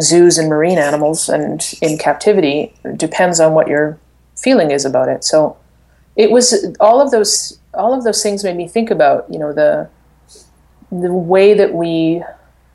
zoos 0.00 0.38
and 0.38 0.48
marine 0.48 0.78
animals 0.78 1.28
and 1.28 1.74
in 1.82 1.98
captivity 1.98 2.72
depends 2.96 3.40
on 3.40 3.54
what 3.54 3.68
your 3.68 3.98
feeling 4.36 4.70
is 4.70 4.84
about 4.84 5.08
it. 5.08 5.24
So 5.24 5.56
it 6.16 6.30
was 6.30 6.66
all 6.80 7.00
of 7.00 7.10
those 7.10 7.58
all 7.74 7.94
of 7.94 8.04
those 8.04 8.22
things 8.22 8.42
made 8.44 8.56
me 8.56 8.68
think 8.68 8.90
about 8.90 9.26
you 9.32 9.38
know 9.38 9.52
the 9.52 9.88
the 10.90 11.12
way 11.12 11.54
that 11.54 11.72
we 11.72 12.22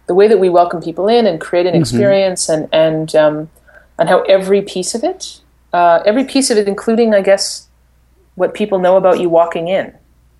the 0.08 0.13
way 0.15 0.28
that 0.28 0.39
we 0.39 0.49
welcome 0.49 0.82
people 0.82 1.08
in 1.08 1.25
and 1.25 1.39
create 1.41 1.65
an 1.65 1.73
Mm-hmm. 1.73 1.82
experience 1.82 2.49
and 2.49 2.69
and 2.71 3.15
um, 3.15 3.49
and 3.97 4.10
how 4.10 4.21
every 4.23 4.62
piece 4.62 4.95
of 4.95 5.04
it 5.04 5.41
uh, 5.73 6.01
every 6.06 6.23
piece 6.23 6.49
of 6.49 6.58
it 6.58 6.67
including 6.67 7.13
i 7.13 7.21
guess 7.21 7.67
what 8.36 8.54
people 8.54 8.80
know 8.80 8.97
about 8.97 9.19
you 9.19 9.30
walking 9.30 9.67
in 9.67 9.93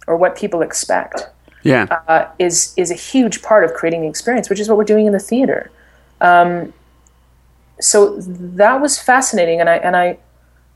or 0.08 0.16
what 0.18 0.36
people 0.38 0.62
expect 0.62 1.28
Yeah. 1.64 1.88
uh, 2.08 2.28
is 2.40 2.74
is 2.78 2.92
a 2.92 2.96
huge 2.96 3.42
part 3.42 3.64
of 3.66 3.74
creating 3.74 4.02
the 4.02 4.08
experience, 4.08 4.50
which 4.50 4.60
is 4.60 4.68
what 4.70 4.78
we're 4.78 4.84
doing 4.84 5.06
in 5.08 5.14
the 5.14 5.20
theater. 5.20 5.72
Um, 6.22 6.74
so 7.80 8.18
that 8.20 8.82
was 8.82 8.98
fascinating, 8.98 9.60
and 9.60 9.70
I 9.70 9.76
and 9.78 9.96
I 9.96 10.18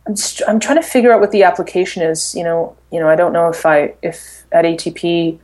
I'm, 0.06 0.16
just, 0.16 0.42
I'm 0.48 0.60
trying 0.60 0.82
to 0.82 0.88
figure 0.88 1.12
out 1.14 1.20
what 1.20 1.32
the 1.32 1.44
application 1.44 2.04
is. 2.04 2.36
You 2.36 2.44
know, 2.44 2.76
you 2.92 3.00
know, 3.00 3.10
I 3.10 3.16
don't 3.16 3.34
know 3.34 3.50
if 3.50 3.66
I 3.66 3.94
if 4.02 4.44
at 4.52 4.66
ATP 4.66 5.40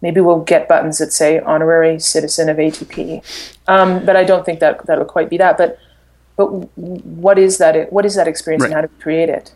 maybe 0.00 0.20
we'll 0.20 0.40
get 0.40 0.68
buttons 0.68 0.98
that 0.98 1.12
say 1.12 1.38
honorary 1.40 1.98
citizen 1.98 2.48
of 2.48 2.56
ATP, 2.56 3.22
um, 3.68 4.04
but 4.04 4.16
I 4.16 4.24
don't 4.24 4.44
think 4.44 4.60
that 4.60 4.86
that'll 4.86 5.04
quite 5.04 5.30
be 5.30 5.38
that. 5.38 5.58
But 5.58 5.78
but 6.36 6.46
what 6.76 7.38
is 7.38 7.58
that? 7.58 7.92
What 7.92 8.06
is 8.06 8.14
that 8.14 8.28
experience, 8.28 8.64
and 8.64 8.72
how 8.72 8.82
to 8.82 8.88
create 9.00 9.28
it? 9.28 9.52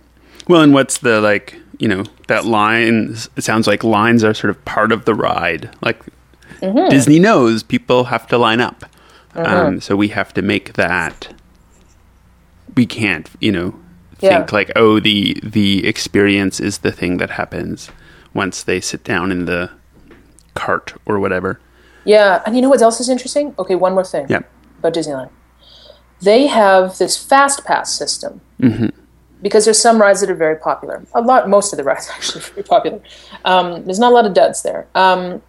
Well, 0.49 0.63
and 0.63 0.75
what's 0.75 0.99
the 0.99 1.21
like? 1.21 1.61
You 1.79 1.89
know, 1.89 2.05
that 2.29 2.45
line. 2.45 3.17
It 3.37 3.43
sounds 3.43 3.67
like 3.67 3.85
lines 3.85 4.25
are 4.25 4.35
sort 4.35 4.51
of 4.51 4.65
part 4.65 4.91
of 4.91 5.05
the 5.05 5.15
ride. 5.15 5.71
Like 5.83 6.03
Mm-hmm. 6.61 6.91
Disney 6.91 7.19
knows 7.19 7.63
people 7.63 8.05
have 8.05 8.27
to 8.29 8.39
line 8.39 8.61
up, 8.61 8.85
um, 9.39 9.81
so 9.81 9.97
we 9.97 10.09
have 10.09 10.33
to 10.35 10.43
make 10.43 10.75
that. 10.75 11.35
We 12.75 12.87
can't, 12.87 13.29
you 13.41 13.53
know, 13.53 13.75
Yeah. 14.21 14.31
think 14.39 14.53
like, 14.53 14.71
oh, 14.77 15.01
the 15.01 15.39
the 15.43 15.87
experience 15.87 16.61
is 16.61 16.79
the 16.79 16.93
thing 16.93 17.19
that 17.19 17.31
happens 17.31 17.91
once 18.35 18.63
they 18.63 18.81
sit 18.81 19.05
down 19.05 19.31
in 19.33 19.45
the 19.47 19.71
cart 20.55 20.95
or 21.07 21.19
whatever. 21.19 21.59
Yeah, 22.05 22.43
and 22.47 22.55
you 22.57 22.63
know 22.63 22.69
what 22.71 22.83
else 22.83 23.01
is 23.01 23.09
interesting? 23.09 23.55
Okay, 23.59 23.75
one 23.75 23.93
more 23.95 24.05
thing. 24.05 24.27
Yeah. 24.29 24.41
about 24.79 24.95
Disneyland. 24.95 25.31
They 26.21 26.47
have 26.47 26.97
this 26.99 27.17
fast 27.17 27.65
pass 27.65 27.93
system 27.93 28.41
because 29.43 29.65
there's 29.67 29.79
some 29.81 30.01
rides 30.01 30.21
that 30.21 30.31
are 30.31 30.35
very 30.47 30.57
popular. 30.57 31.03
A 31.15 31.21
lot, 31.21 31.49
most 31.49 31.73
of 31.73 31.77
the 31.77 31.85
rides 31.85 32.09
actually 32.15 32.41
are 32.43 32.49
very 32.55 32.63
popular. 32.63 33.01
Um, 33.45 33.85
there's 33.85 33.99
not 33.99 34.13
a 34.13 34.15
lot 34.15 34.25
of 34.27 34.33
duds 34.35 34.63
there, 34.63 34.87
um, 34.95 35.43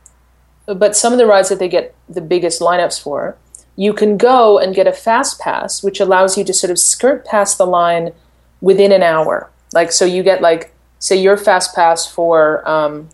but 0.65 0.95
some 0.95 1.13
of 1.13 1.19
the 1.19 1.25
rides 1.25 1.47
that 1.49 1.59
they 1.59 1.69
get 1.69 1.93
the 2.09 2.21
biggest 2.21 2.59
lineups 2.59 2.99
for, 3.01 3.37
you 3.77 3.93
can 3.93 4.17
go 4.17 4.57
and 4.57 4.75
get 4.75 4.87
a 4.87 4.91
fast 4.91 5.39
pass, 5.39 5.81
which 5.81 5.99
allows 5.99 6.37
you 6.37 6.43
to 6.43 6.53
sort 6.53 6.71
of 6.71 6.79
skirt 6.79 7.23
past 7.25 7.57
the 7.57 7.65
line 7.65 8.11
within 8.59 8.91
an 8.91 9.03
hour. 9.03 9.49
Like, 9.71 9.91
so 9.91 10.03
you 10.03 10.23
get 10.23 10.41
like, 10.41 10.73
say, 10.99 11.15
your 11.15 11.37
fast 11.37 11.75
pass 11.75 12.05
for 12.05 12.67
um, 12.67 13.07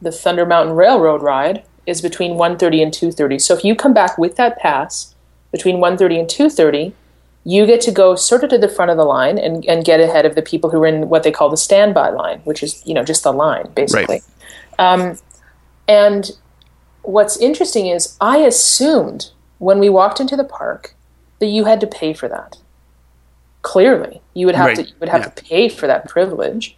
the 0.00 0.12
Thunder 0.12 0.46
Mountain 0.46 0.76
Railroad 0.76 1.20
ride 1.20 1.64
is 1.84 2.00
between 2.00 2.32
1.30 2.32 2.82
and 2.82 2.92
2.30. 2.92 3.40
So 3.40 3.54
if 3.54 3.64
you 3.64 3.74
come 3.74 3.92
back 3.92 4.16
with 4.16 4.36
that 4.36 4.56
pass 4.58 5.14
between 5.50 5.78
1.30 5.78 6.20
and 6.20 6.28
2.30, 6.28 6.92
you 7.44 7.66
get 7.66 7.80
to 7.80 7.90
go 7.90 8.14
sort 8.14 8.44
of 8.44 8.50
to 8.50 8.58
the 8.58 8.68
front 8.68 8.90
of 8.92 8.96
the 8.96 9.04
line 9.04 9.38
and, 9.38 9.64
and 9.66 9.84
get 9.84 10.00
ahead 10.00 10.26
of 10.26 10.36
the 10.36 10.42
people 10.42 10.70
who 10.70 10.82
are 10.82 10.86
in 10.86 11.08
what 11.08 11.24
they 11.24 11.32
call 11.32 11.48
the 11.48 11.56
standby 11.56 12.10
line, 12.10 12.40
which 12.44 12.62
is, 12.62 12.86
you 12.86 12.94
know, 12.94 13.02
just 13.02 13.24
the 13.24 13.32
line, 13.32 13.68
basically. 13.74 14.22
Um, 14.78 15.18
and 15.88 16.30
what's 17.08 17.36
interesting 17.38 17.86
is 17.86 18.16
I 18.20 18.38
assumed 18.38 19.30
when 19.58 19.78
we 19.78 19.88
walked 19.88 20.20
into 20.20 20.36
the 20.36 20.44
park 20.44 20.94
that 21.40 21.46
you 21.46 21.64
had 21.64 21.80
to 21.80 21.86
pay 21.86 22.12
for 22.12 22.28
that. 22.28 22.58
Clearly, 23.62 24.20
you 24.34 24.46
would 24.46 24.54
have 24.54 24.66
Right, 24.66 24.76
to 24.76 24.82
you 24.84 24.94
would 25.00 25.08
have 25.08 25.22
yeah. 25.22 25.28
to 25.30 25.44
pay 25.44 25.68
for 25.68 25.86
that 25.86 26.08
privilege. 26.08 26.76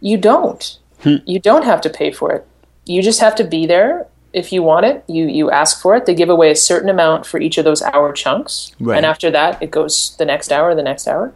You 0.00 0.16
don't. 0.18 0.78
Hmm. 1.02 1.16
You 1.24 1.38
don't 1.38 1.64
have 1.64 1.80
to 1.82 1.90
pay 1.90 2.10
for 2.10 2.32
it. 2.32 2.46
You 2.84 3.02
just 3.02 3.20
have 3.20 3.34
to 3.36 3.44
be 3.44 3.66
there 3.66 4.06
if 4.32 4.52
you 4.52 4.62
want 4.62 4.86
it. 4.86 5.04
You 5.06 5.26
you 5.26 5.50
ask 5.50 5.80
for 5.80 5.94
it. 5.96 6.06
They 6.06 6.14
give 6.14 6.28
away 6.30 6.50
a 6.50 6.56
certain 6.56 6.88
amount 6.88 7.26
for 7.26 7.38
each 7.40 7.58
of 7.58 7.64
those 7.64 7.82
hour 7.82 8.12
chunks, 8.12 8.72
Right. 8.80 8.96
and 8.96 9.06
after 9.06 9.30
that, 9.30 9.62
it 9.62 9.70
goes 9.70 10.16
the 10.18 10.24
next 10.24 10.50
hour, 10.52 10.74
the 10.74 10.82
next 10.82 11.06
hour. 11.06 11.32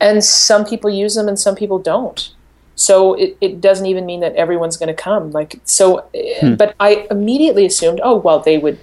And 0.00 0.24
some 0.24 0.64
people 0.64 0.90
use 0.90 1.14
them, 1.14 1.28
and 1.28 1.38
some 1.38 1.54
people 1.54 1.78
don't. 1.78 2.30
So 2.80 3.12
it, 3.14 3.36
it 3.42 3.60
doesn't 3.60 3.84
even 3.86 4.06
mean 4.06 4.20
that 4.20 4.34
everyone's 4.36 4.78
going 4.78 4.88
to 4.96 5.02
come. 5.02 5.30
Like 5.32 5.60
so, 5.64 6.08
Hmm. 6.40 6.54
but 6.54 6.74
I 6.80 7.06
immediately 7.10 7.66
assumed, 7.66 8.00
oh 8.02 8.16
well, 8.16 8.38
they 8.40 8.56
would 8.56 8.78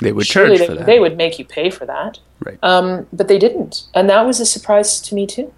They 0.00 0.12
would 0.12 0.26
charge 0.26 0.58
they, 0.58 0.66
for 0.66 0.74
that, 0.74 0.86
they 0.86 0.98
would 0.98 1.16
make 1.16 1.38
you 1.38 1.44
pay 1.44 1.70
for 1.70 1.86
that. 1.86 2.18
right? 2.44 2.58
Um, 2.62 3.06
but 3.12 3.28
they 3.28 3.38
didn't, 3.38 3.84
and 3.94 4.08
that 4.10 4.22
was 4.26 4.40
a 4.40 4.46
surprise 4.46 5.00
to 5.02 5.14
me 5.14 5.26
too. 5.26 5.52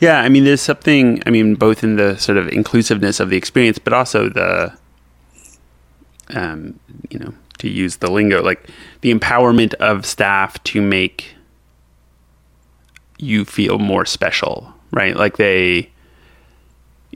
Yeah, 0.00 0.20
I 0.20 0.28
mean, 0.28 0.44
there's 0.44 0.60
something. 0.60 1.22
I 1.26 1.30
mean, 1.30 1.56
both 1.56 1.82
in 1.82 1.96
the 1.96 2.16
sort 2.18 2.38
of 2.38 2.46
inclusiveness 2.48 3.18
of 3.18 3.30
the 3.30 3.36
experience, 3.36 3.80
but 3.80 3.92
also 3.92 4.28
the, 4.28 4.72
um, 6.30 6.78
you 7.10 7.18
know, 7.18 7.34
to 7.58 7.68
use 7.68 7.96
the 7.96 8.08
lingo, 8.08 8.40
like 8.40 8.68
the 9.00 9.12
empowerment 9.12 9.74
of 9.74 10.06
staff 10.06 10.62
to 10.70 10.80
make 10.80 11.34
you 13.18 13.44
feel 13.44 13.78
more 13.78 14.04
special, 14.06 14.72
right? 14.92 15.16
Like 15.16 15.36
they, 15.36 15.90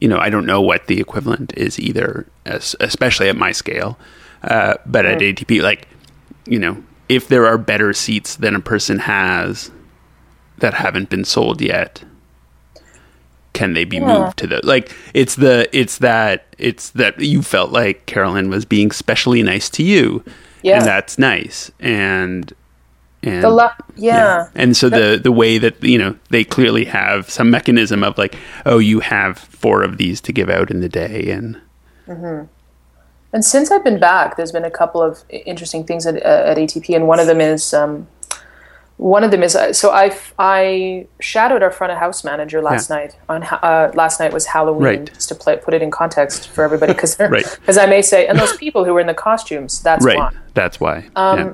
you 0.01 0.09
know, 0.09 0.19
I 0.19 0.31
don't 0.31 0.47
know 0.47 0.61
what 0.61 0.87
the 0.87 1.01
equivalent 1.01 1.53
is 1.57 1.79
either, 1.79 2.27
as, 2.45 2.75
especially 2.81 3.29
at 3.29 3.37
my 3.37 3.53
scale, 3.53 3.99
uh, 4.43 4.75
but 4.87 5.07
at 5.07 5.21
ATP, 5.21 5.63
like, 5.63 5.87
you 6.47 6.59
know, 6.59 6.83
if 7.09 7.29
there 7.29 7.47
are 7.47 7.57
better 7.59 7.93
seats 7.93 8.37
than 8.37 8.55
a 8.57 8.61
person 8.61 8.99
has 9.01 9.71
that 10.59 10.75
haven't 10.75 11.09
been 11.11 11.25
sold 11.25 11.61
yet 11.61 12.05
can 13.53 13.75
they 13.75 13.85
be 13.85 14.01
moved 14.01 14.39
to 14.39 14.47
the 14.47 14.61
like 14.65 14.91
it's 15.13 15.35
the 15.37 15.69
it's 15.79 15.99
that 15.99 16.47
it's 16.57 16.91
that 16.91 17.19
you 17.21 17.43
felt 17.43 17.71
like 17.71 18.07
carolyn 18.07 18.49
was 18.49 18.65
being 18.65 18.91
specially 18.91 19.43
nice 19.43 19.69
to 19.69 19.83
you 19.83 20.25
Yeah. 20.63 20.79
and 20.79 20.87
that's 20.87 21.19
nice 21.19 21.71
and 21.81 22.51
and 23.23 23.43
The 23.43 23.51
la- 23.51 23.75
yeah. 23.97 24.49
and 24.55 24.77
so 24.77 24.89
the 24.89 25.19
the 25.23 25.33
way 25.33 25.59
that 25.59 25.83
you 25.83 25.99
know 25.99 26.17
they 26.31 26.45
clearly 26.45 26.85
have 26.87 27.31
some 27.31 27.51
mechanism 27.51 28.03
of 28.03 28.19
like 28.19 28.35
oh 28.67 28.79
you 28.79 29.01
have 29.01 29.39
four 29.39 29.83
of 29.83 29.97
these 29.97 30.21
to 30.23 30.33
give 30.33 30.51
out 30.51 30.71
in 30.71 30.81
the 30.81 30.89
day 30.89 31.31
and 31.31 31.61
And 33.35 33.43
since 33.45 33.71
I've 33.71 33.83
been 33.85 33.99
back, 33.99 34.37
there's 34.37 34.53
been 34.53 34.65
a 34.65 34.71
couple 34.71 35.01
of 35.03 35.23
interesting 35.31 35.85
things 35.85 36.07
at, 36.07 36.17
uh, 36.17 36.51
at 36.51 36.59
ATP, 36.59 36.95
and 36.95 37.09
one 37.09 37.19
of 37.19 37.27
them 37.27 37.41
is 37.41 37.73
um, 37.73 38.07
one 38.99 39.25
of 39.25 39.31
them 39.31 39.43
is 39.43 39.57
uh, 39.57 39.73
so 39.73 39.91
I 39.91 40.15
I 40.39 41.07
shadowed 41.19 41.63
our 41.63 41.71
front 41.71 41.93
of 41.93 41.99
house 41.99 42.25
manager 42.25 42.61
last 42.61 42.91
Yeah. 42.91 42.97
night 42.97 43.17
on 43.31 43.43
uh, 43.43 43.91
last 43.95 44.21
night 44.21 44.33
was 44.35 44.47
Halloween 44.47 44.83
Right. 44.85 45.15
just 45.15 45.29
to 45.31 45.35
play, 45.35 45.57
put 45.57 45.73
it 45.73 45.81
in 45.81 45.91
context 45.91 46.49
for 46.49 46.63
everybody 46.63 46.93
because 46.93 47.19
Right. 47.37 47.47
I 47.79 47.87
may 47.87 48.03
say 48.03 48.27
and 48.27 48.39
those 48.39 48.55
people 48.59 48.85
who 48.85 48.93
were 48.93 49.01
in 49.01 49.07
the 49.07 49.15
costumes 49.15 49.81
that's 49.83 50.05
right 50.05 50.19
why 50.19 50.31
that's 50.53 50.79
why 50.79 50.97
Um, 51.17 51.39
yeah. 51.39 51.53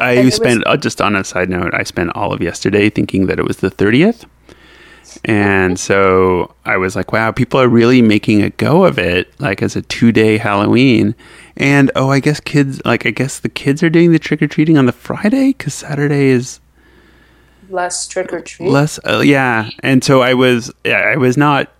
I 0.00 0.12
and 0.12 0.32
spent 0.32 0.66
uh, 0.66 0.76
just 0.76 1.00
on 1.00 1.14
a 1.16 1.24
side 1.24 1.48
note 1.48 1.72
i 1.74 1.82
spent 1.82 2.10
all 2.14 2.32
of 2.32 2.40
yesterday 2.42 2.88
thinking 2.90 3.26
that 3.26 3.38
it 3.38 3.44
was 3.46 3.58
the 3.58 3.70
30th 3.70 4.24
and 5.24 5.78
so 5.78 6.54
i 6.64 6.76
was 6.76 6.96
like 6.96 7.12
wow 7.12 7.30
people 7.30 7.60
are 7.60 7.68
really 7.68 8.00
making 8.00 8.42
a 8.42 8.50
go 8.50 8.84
of 8.84 8.98
it 8.98 9.28
like 9.40 9.62
as 9.62 9.76
a 9.76 9.82
two-day 9.82 10.38
halloween. 10.38 11.14
And 11.56 11.90
oh 11.94 12.10
i 12.10 12.18
guess 12.20 12.40
kids 12.40 12.80
like 12.84 13.04
i 13.04 13.10
guess 13.10 13.38
the 13.40 13.48
kids 13.50 13.82
are 13.82 13.90
doing 13.90 14.12
the 14.12 14.18
trick-or-treating 14.18 14.78
on 14.78 14.86
the 14.86 14.92
friday? 14.92 15.48
Because 15.48 15.74
saturday 15.74 16.28
is 16.28 16.60
less 17.68 18.06
trick 18.08 18.32
or 18.32 18.40
treat. 18.40 18.70
less 18.70 18.98
uh, 19.06 19.20
yeah. 19.20 19.70
And 19.82 20.02
so 20.02 20.22
i 20.22 20.34
was 20.34 20.72
yeah, 20.84 20.98
i 21.12 21.16
was 21.16 21.36
not 21.36 21.70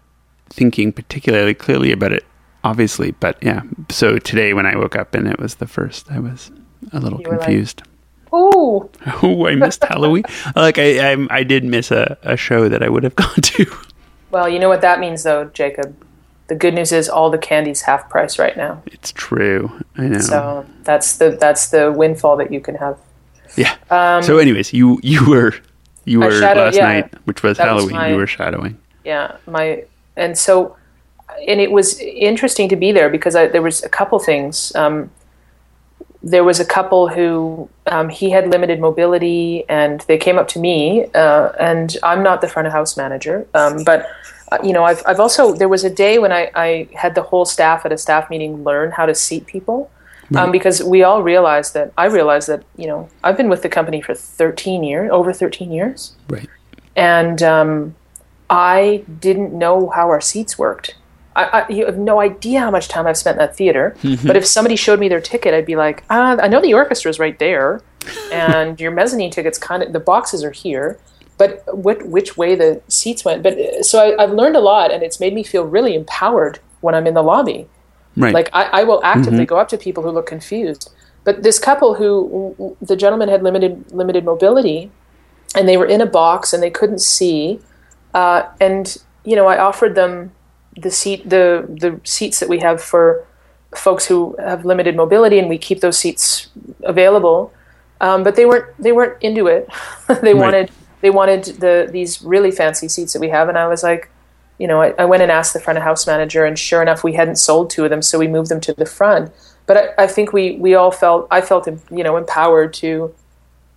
thinking 0.51 0.93
particularly 0.93 1.55
clearly 1.55 1.91
about 1.93 2.13
it 2.13 2.25
obviously 2.65 3.13
but 3.13 3.39
yeah. 3.43 3.63
So 3.91 4.19
today 4.19 4.53
when 4.53 4.67
i 4.67 4.77
woke 4.77 4.95
up 4.97 5.15
and 5.15 5.27
it 5.27 5.39
was 5.41 5.55
the 5.57 5.67
first 5.67 6.11
i 6.11 6.19
was 6.19 6.51
a 6.93 7.01
little 7.01 7.19
confused. 7.21 7.81
like- 7.81 7.89
Ooh, 8.35 8.89
oh 9.23 9.47
i 9.47 9.55
missed 9.55 9.85
halloween 9.85 10.25
like 10.57 10.79
i 10.79 11.13
I, 11.13 11.27
I 11.31 11.43
did 11.43 11.65
miss 11.65 11.91
a, 11.91 12.17
a 12.23 12.37
show 12.37 12.69
that 12.69 12.83
i 12.83 12.89
would 12.89 13.03
have 13.05 13.15
gone 13.25 13.41
to 13.57 13.67
well, 14.31 14.49
you 14.49 14.59
know 14.59 14.71
what 14.71 14.81
that 14.81 14.99
means 14.99 15.25
though, 15.25 15.45
Jacob. 15.53 15.95
The 16.47 16.55
good 16.55 16.73
news 16.73 16.91
is 16.91 17.07
all 17.11 17.29
the 17.29 17.37
candy's 17.37 17.83
half 17.83 18.09
price 18.09 18.39
right 18.39 18.57
now. 18.57 18.83
it's 18.87 19.13
true 19.13 19.71
i 19.99 20.03
know 20.09 20.19
So 20.21 20.67
that's 20.85 21.17
the 21.19 21.31
that's 21.39 21.69
the 21.71 21.93
windfall 21.93 22.37
that 22.39 22.51
you 22.51 22.61
can 22.61 22.75
have. 22.77 22.97
yeah 23.57 23.77
so 24.21 24.39
anyways 24.39 24.73
you 24.73 24.99
you 25.03 25.21
were 25.29 25.53
you 26.05 26.19
Um, 26.23 26.29
were 26.29 26.41
shadowed- 26.41 26.65
last 26.65 26.77
yeah. 26.77 26.89
night 26.93 27.15
which 27.25 27.43
was 27.43 27.59
That 27.59 27.73
was 27.75 27.83
halloween 27.85 27.97
my- 27.97 28.09
you 28.11 28.17
were 28.17 28.27
shadowing 28.27 28.79
yeah 29.05 29.37
my 29.47 29.85
and 30.17 30.37
so 30.39 30.77
and 31.49 31.61
it 31.61 31.71
was 31.71 31.99
interesting 32.01 32.69
to 32.71 32.77
be 32.77 32.93
there 32.93 33.09
because 33.11 33.35
I, 33.37 33.47
there 33.49 33.63
was 33.63 33.83
a 33.85 33.89
couple 33.89 34.19
things 34.19 34.75
um, 34.77 35.11
there 36.23 36.45
was 36.45 36.61
a 36.61 36.65
couple 36.65 37.09
who 37.09 37.69
um, 37.87 38.09
he 38.09 38.31
had 38.31 38.49
limited 38.49 38.79
mobility 38.81 39.65
and 39.69 40.01
they 40.03 40.17
came 40.17 40.39
up 40.39 40.49
to 40.49 40.59
me 40.59 41.07
uh, 41.15 41.51
and 41.59 41.97
i'm 42.03 42.23
not 42.23 42.41
the 42.41 42.49
front 42.49 42.67
of 42.67 42.73
house 42.73 42.97
manager 42.97 43.47
um, 43.55 43.83
but 43.85 44.07
uh, 44.51 44.59
you 44.63 44.73
know 44.73 44.85
I've, 44.85 45.03
I've 45.07 45.21
also 45.21 45.55
there 45.55 45.69
was 45.69 45.85
a 45.85 45.91
day 45.91 46.19
when 46.19 46.33
I, 46.33 46.51
I 46.55 46.89
had 46.95 47.15
the 47.15 47.23
whole 47.23 47.45
staff 47.45 47.85
at 47.85 47.93
a 47.93 47.99
staff 47.99 48.31
meeting 48.31 48.65
learn 48.65 48.91
how 48.93 49.07
to 49.07 49.15
seat 49.15 49.47
people 49.47 49.91
um, 50.35 50.51
because 50.51 50.83
we 50.83 51.03
all 51.03 51.23
realized 51.23 51.75
that 51.75 51.93
i 51.99 52.07
realized 52.07 52.49
that 52.49 52.65
you 52.77 52.87
know 52.87 53.09
i've 53.23 53.37
been 53.37 53.51
with 53.51 53.63
the 53.63 53.69
company 53.69 54.01
for 54.01 54.15
13 54.15 54.83
years 54.83 55.11
over 55.13 55.33
13 55.33 55.71
years. 55.71 56.15
Right. 56.29 56.49
And 56.97 57.43
um, 57.43 57.95
I 58.51 59.05
didn't 59.21 59.57
know 59.57 59.89
how 59.89 60.09
our 60.09 60.21
seats 60.21 60.59
worked. 60.59 60.95
I, 61.35 61.45
I, 61.45 61.69
you 61.69 61.87
have 61.87 61.99
no 61.99 62.21
idea 62.21 62.61
how 62.61 62.71
much 62.71 62.89
time 62.89 63.07
I've 63.07 63.17
spent 63.17 63.37
in 63.37 63.39
that 63.39 63.57
theater. 63.57 63.97
Mm-hmm. 64.03 64.27
But 64.27 64.37
if 64.37 64.47
somebody 64.47 64.77
showed 64.77 65.01
me 65.01 65.09
their 65.09 65.21
ticket, 65.21 65.55
I'd 65.55 65.67
be 65.67 65.77
like, 65.77 66.05
uh, 66.11 66.37
I 66.43 66.49
know 66.49 66.61
the 66.61 66.75
orchestra 66.75 67.11
is 67.11 67.19
right 67.19 67.39
there, 67.39 67.81
and 68.33 68.81
your 68.81 68.91
mezzanine 68.91 69.31
tickets 69.31 69.59
kind 69.59 69.83
of 69.83 69.93
the 69.93 70.01
boxes 70.01 70.45
are 70.45 70.51
here. 70.51 70.99
But 71.39 71.65
what, 71.75 72.07
which 72.07 72.37
way 72.37 72.55
the 72.55 72.83
seats 72.89 73.25
went? 73.25 73.43
But 73.43 73.59
uh, 73.59 73.83
so 73.83 73.99
I, 73.99 74.23
I've 74.23 74.33
learned 74.33 74.57
a 74.57 74.61
lot, 74.61 74.93
and 74.93 75.03
it's 75.03 75.21
made 75.21 75.35
me 75.35 75.43
feel 75.43 75.65
really 75.65 75.95
empowered 75.95 76.59
when 76.81 76.95
I'm 76.95 77.07
in 77.07 77.15
the 77.15 77.23
lobby. 77.23 77.69
Right. 78.17 78.35
Like 78.35 78.51
I, 78.53 78.65
I 78.65 78.85
will 78.85 79.01
actively 79.03 79.47
go 79.47 79.57
up 79.57 79.69
to 79.69 79.79
people 79.79 80.03
who 80.03 80.11
look 80.11 80.27
confused. 80.27 80.93
But 81.25 81.43
this 81.43 81.59
couple 81.59 81.95
who 81.95 82.77
the 82.83 82.97
gentleman 82.97 83.29
had 83.29 83.43
limited 83.43 83.91
limited 83.93 84.25
mobility, 84.25 84.91
and 85.55 85.69
they 85.69 85.77
were 85.77 85.87
in 85.87 86.01
a 86.01 86.07
box 86.07 86.53
and 86.53 86.63
they 86.63 86.71
couldn't 86.71 87.01
see, 87.01 87.61
uh, 88.13 88.43
and 88.61 88.97
you 89.25 89.37
know 89.37 89.47
I 89.47 89.59
offered 89.59 89.95
them 89.95 90.33
the 90.77 90.91
seat 90.91 91.29
the 91.29 91.67
the 91.69 92.01
seats 92.05 92.41
that 92.41 92.49
we 92.49 92.61
have 92.61 92.83
for 92.83 93.27
folks 93.75 94.07
who 94.07 94.37
have 94.39 94.65
limited 94.65 94.97
mobility, 94.97 95.39
and 95.39 95.49
we 95.49 95.59
keep 95.59 95.81
those 95.81 95.99
seats 95.99 96.49
available. 96.83 97.53
Um, 98.01 98.23
but 98.23 98.37
they 98.37 98.47
weren't 98.47 98.67
they 98.79 98.93
weren't 98.93 99.23
into 99.23 99.47
it. 99.47 99.69
they 100.23 100.35
wanted 100.35 100.71
they 101.01 101.11
wanted 101.11 101.45
the 101.45 101.89
these 101.91 102.23
really 102.23 102.51
fancy 102.51 102.89
seats 102.89 103.13
that 103.13 103.21
we 103.21 103.29
have, 103.29 103.49
and 103.49 103.59
I 103.59 103.69
was 103.69 103.83
like, 103.83 104.11
you 104.59 104.67
know, 104.67 104.83
I, 104.83 104.95
I, 104.99 105.05
went 105.05 105.23
and 105.23 105.31
asked 105.31 105.53
the 105.53 105.61
front 105.61 105.77
of 105.77 105.85
house 105.85 106.07
manager, 106.07 106.45
and 106.45 106.59
sure 106.59 106.83
enough, 106.83 107.05
we 107.05 107.15
hadn't 107.15 107.37
sold 107.37 107.71
two 107.71 107.85
of 107.85 107.91
them, 107.91 108.03
so 108.03 108.19
we 108.19 108.29
moved 108.29 108.51
them 108.51 108.61
to 108.63 108.73
the 108.73 108.87
front. 108.87 109.33
But 109.67 109.77
I, 109.77 110.05
I 110.05 110.07
think 110.07 110.33
we 110.33 110.57
we 110.57 110.75
all 110.75 110.91
felt 110.91 111.29
I 111.31 111.41
felt 111.41 111.67
you 111.67 112.03
know 112.03 112.17
empowered 112.17 112.75
to 112.75 113.15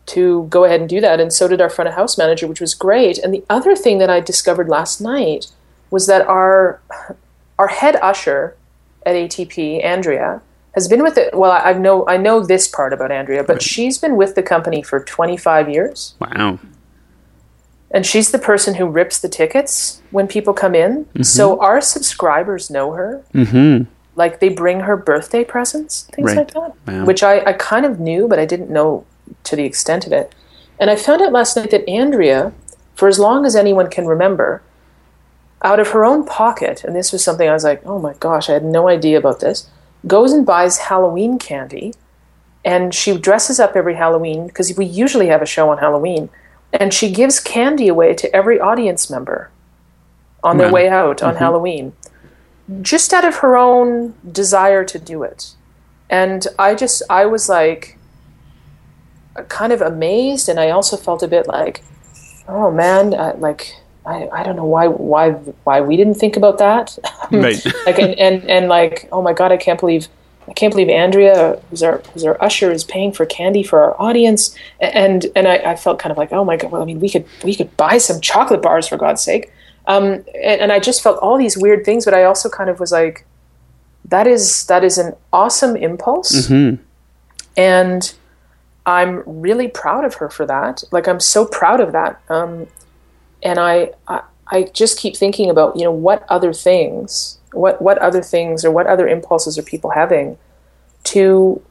to 0.08 0.46
go 0.50 0.64
ahead 0.64 0.80
and 0.80 0.90
do 0.90 1.02
that, 1.02 1.20
and 1.20 1.32
so 1.32 1.48
did 1.48 1.62
our 1.62 1.70
front 1.70 1.90
of 1.90 1.96
house 1.96 2.18
manager, 2.18 2.48
which 2.48 2.62
was 2.62 2.74
great. 2.74 3.18
And 3.18 3.34
the 3.34 3.44
other 3.50 3.76
thing 3.76 4.00
that 4.00 4.10
I 4.10 4.20
discovered 4.20 4.70
last 4.70 5.02
night 5.02 5.52
was 5.92 6.08
that 6.08 6.26
our 6.28 6.82
our 7.58 7.68
head 7.68 7.96
usher 8.02 8.56
at 9.06 9.16
ATP, 9.16 9.84
Andrea, 9.84 10.42
has 10.74 10.88
been 10.88 11.04
with 11.04 11.18
it. 11.18 11.34
Well, 11.34 11.52
I, 11.52 11.72
I 11.72 11.74
know 11.74 12.08
I 12.08 12.18
know 12.18 12.44
this 12.44 12.68
part 12.68 12.94
about 12.94 13.12
Andrea, 13.12 13.44
but 13.44 13.62
she's 13.62 13.98
been 13.98 14.16
with 14.18 14.36
the 14.36 14.44
company 14.44 14.82
for 14.82 15.00
25 15.00 15.70
years. 15.70 16.16
Wow. 16.20 16.60
And 17.92 18.06
she's 18.06 18.32
the 18.32 18.40
person 18.40 18.76
who 18.76 18.88
rips 18.88 19.20
the 19.20 19.30
tickets 19.30 20.02
when 20.12 20.28
people 20.28 20.54
come 20.54 20.76
in. 20.76 21.06
Mm-hmm. 21.06 21.24
So 21.24 21.60
our 21.62 21.80
subscribers 21.80 22.70
know 22.70 22.92
her. 22.92 23.24
Mm-hmm. 23.34 23.90
Like 24.18 24.40
they 24.40 24.50
bring 24.50 24.82
her 24.82 24.98
birthday 24.98 25.44
presents, 25.44 26.04
things 26.14 26.36
right. 26.36 26.38
like 26.38 26.54
that, 26.54 26.74
wow. 26.88 27.06
which 27.06 27.22
I, 27.22 27.42
I 27.46 27.54
kind 27.54 27.86
of 27.86 28.00
knew, 28.00 28.28
but 28.28 28.40
I 28.40 28.46
didn't 28.46 28.70
know 28.70 29.06
to 29.44 29.56
the 29.56 29.64
extent 29.64 30.06
of 30.06 30.14
it. 30.14 30.34
And 30.80 30.90
I 30.90 30.96
found 30.96 31.22
out 31.22 31.32
last 31.32 31.56
night 31.56 31.72
that 31.72 31.88
Andrea, 31.88 32.54
for 32.96 33.08
as 33.08 33.20
long 33.20 33.46
as 33.46 33.56
anyone 33.56 33.90
can 33.90 34.06
remember, 34.06 34.62
out 35.62 35.80
of 35.80 35.90
her 35.90 36.06
own 36.06 36.26
pocket, 36.26 36.84
and 36.84 36.96
this 36.96 37.12
was 37.12 37.24
something 37.24 37.48
I 37.48 37.54
was 37.54 37.64
like, 37.64 37.86
oh 37.86 38.00
my 38.00 38.14
gosh, 38.14 38.50
I 38.50 38.54
had 38.54 38.66
no 38.66 38.88
idea 38.88 39.18
about 39.18 39.40
this, 39.40 39.70
goes 40.06 40.32
and 40.32 40.46
buys 40.46 40.78
Halloween 40.78 41.40
candy. 41.40 41.94
And 42.64 42.96
she 42.96 43.16
dresses 43.18 43.60
up 43.60 43.76
every 43.76 43.94
Halloween 43.94 44.48
because 44.48 44.76
we 44.76 44.86
usually 44.86 45.28
have 45.28 45.44
a 45.44 45.46
show 45.46 45.70
on 45.70 45.78
Halloween. 45.78 46.30
And 46.74 46.92
she 46.92 47.12
gives 47.12 47.40
candy 47.40 47.88
away 47.88 48.16
to 48.16 48.36
every 48.36 48.60
audience 48.60 49.08
member 49.10 49.52
on 50.44 50.58
their 50.58 50.72
way 50.72 50.90
out 50.90 51.22
on 51.22 51.36
mm-hmm. 51.36 51.44
Halloween, 51.44 51.94
just 52.82 53.14
out 53.14 53.24
of 53.24 53.38
her 53.38 53.56
own 53.56 54.16
desire 54.32 54.84
to 54.86 54.98
do 54.98 55.24
it. 55.24 55.54
And 56.10 56.48
I 56.58 56.76
just, 56.76 57.04
I 57.10 57.26
was 57.28 57.50
like, 57.50 57.98
kind 59.48 59.72
of 59.74 59.82
amazed, 59.82 60.50
and 60.50 60.60
I 60.60 60.70
also 60.70 60.98
felt 60.98 61.22
a 61.22 61.28
bit 61.28 61.48
like, 61.48 61.84
oh 62.48 62.72
man, 62.72 63.12
like 63.40 63.76
I, 64.06 64.28
I 64.30 64.44
don't 64.44 64.56
know 64.56 64.66
why 64.66 64.88
why 64.88 65.32
why 65.64 65.82
we 65.82 65.98
didn't 65.98 66.16
think 66.16 66.38
about 66.38 66.58
that. 66.60 66.98
Right. 67.32 67.66
like 67.88 67.98
and, 67.98 68.14
and 68.20 68.44
and 68.50 68.68
like 68.68 69.10
oh 69.12 69.22
my 69.22 69.34
god, 69.34 69.52
I 69.52 69.58
can't 69.58 69.80
believe 69.80 70.08
I 70.48 70.54
can't 70.54 70.72
believe 70.72 70.90
Andrea, 70.90 71.60
who's 71.70 71.82
our 71.82 72.04
who's 72.14 72.24
our 72.24 72.42
usher, 72.42 72.72
is 72.72 72.84
paying 72.84 73.12
for 73.12 73.26
candy 73.26 73.64
for 73.64 73.82
our 73.84 74.00
audience. 74.00 74.56
And 74.80 75.26
and 75.36 75.48
I, 75.48 75.56
I 75.58 75.76
felt 75.76 75.98
kind 76.00 76.12
of 76.12 76.18
like 76.18 76.32
oh 76.32 76.46
my 76.46 76.56
god, 76.56 76.72
well 76.72 76.82
I 76.82 76.86
mean 76.86 77.00
we 77.00 77.10
could 77.10 77.26
we 77.44 77.56
could 77.56 77.76
buy 77.78 77.98
some 77.98 78.22
chocolate 78.22 78.62
bars 78.62 78.88
for 78.88 78.98
God's 78.98 79.22
sake. 79.24 79.52
Um, 79.88 80.06
and, 80.34 80.62
and 80.62 80.72
I 80.72 80.80
just 80.80 81.04
felt 81.04 81.20
all 81.20 81.38
these 81.38 81.58
weird 81.58 81.86
things, 81.86 82.06
but 82.06 82.14
I 82.14 82.24
also 82.24 82.50
kind 82.50 82.70
of 82.70 82.80
was 82.80 82.92
like, 82.92 83.26
that 84.06 84.28
is 84.28 84.66
that 84.68 84.84
is 84.84 84.98
an 84.98 85.16
awesome 85.34 85.76
impulse, 85.76 86.48
mm-hmm. 86.48 86.82
and 87.58 88.14
I'm 88.86 89.24
really 89.26 89.68
proud 89.68 90.06
of 90.06 90.16
her 90.16 90.30
for 90.30 90.46
that. 90.46 90.84
Like 90.92 91.08
I'm 91.08 91.20
so 91.20 91.46
proud 91.46 91.80
of 91.80 91.92
that. 91.92 92.22
Um, 92.30 92.68
and 93.46 93.60
I, 93.60 93.92
I, 94.08 94.24
I 94.48 94.64
just 94.74 95.00
keep 95.00 95.16
thinking 95.16 95.50
about 95.50 95.78
you 95.78 95.84
know 95.84 95.92
what 95.92 96.26
other 96.28 96.52
things, 96.52 97.40
what 97.54 97.82
what 97.82 97.98
other 98.00 98.22
things 98.22 98.66
or 98.66 98.72
what 98.72 98.88
other 98.88 99.08
impulses 99.08 99.58
are 99.58 99.64
people 99.64 99.92
having 99.92 100.38
to 101.06 101.62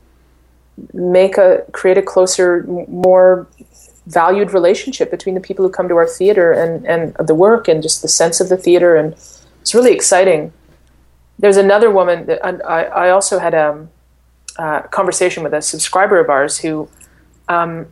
make 0.94 1.36
a 1.36 1.64
create 1.72 1.98
a 1.98 2.02
closer, 2.02 2.62
more 2.88 3.46
valued 4.06 4.52
relationship 4.52 5.10
between 5.10 5.34
the 5.34 5.40
people 5.40 5.64
who 5.64 5.70
come 5.70 5.88
to 5.88 5.96
our 5.96 6.06
theater 6.06 6.52
and 6.52 6.86
and 6.86 7.14
the 7.26 7.34
work 7.34 7.68
and 7.68 7.82
just 7.82 8.00
the 8.00 8.08
sense 8.08 8.40
of 8.40 8.48
the 8.48 8.56
theater 8.56 8.96
and 8.96 9.14
it's 9.60 9.74
really 9.74 9.92
exciting. 9.92 10.52
There's 11.38 11.56
another 11.56 11.90
woman 11.90 12.26
that 12.26 12.44
I, 12.44 12.84
I 12.84 13.10
also 13.10 13.38
had 13.40 13.54
a, 13.54 13.88
a 14.56 14.82
conversation 14.90 15.42
with 15.42 15.52
a 15.52 15.62
subscriber 15.62 16.20
of 16.20 16.30
ours 16.30 16.58
who 16.58 16.88
um, 17.48 17.86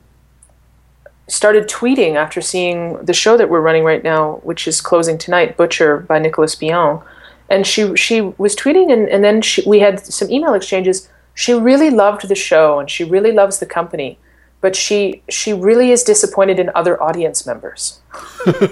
started 1.33 1.67
tweeting 1.67 2.15
after 2.15 2.43
seeing 2.43 2.99
the 2.99 3.15
show 3.15 3.39
that 3.39 3.49
we're 3.49 3.63
running 3.63 3.85
right 3.85 4.05
now, 4.05 4.35
which 4.43 4.69
is 4.69 4.83
closing 4.83 5.17
tonight, 5.17 5.57
Butcher 5.57 5.99
by 6.01 6.19
Nicolas 6.19 6.55
Billon. 6.55 7.01
And 7.49 7.67
she 7.67 7.97
she 7.97 8.21
was 8.21 8.55
tweeting, 8.55 8.93
and, 8.93 9.09
and 9.09 9.25
then 9.25 9.41
she, 9.41 9.63
we 9.67 9.81
had 9.81 10.01
some 10.01 10.31
email 10.31 10.55
exchanges. 10.55 11.09
She 11.35 11.55
really 11.55 11.89
loved 11.89 12.29
the 12.29 12.35
show, 12.35 12.79
and 12.79 12.91
she 12.91 13.03
really 13.03 13.33
loves 13.33 13.59
the 13.59 13.67
company, 13.67 14.19
but 14.61 14.77
she 14.77 15.23
she 15.29 15.53
really 15.55 15.91
is 15.91 16.03
disappointed 16.03 16.59
in 16.59 16.71
other 16.75 17.03
audience 17.03 17.47
members. 17.47 18.01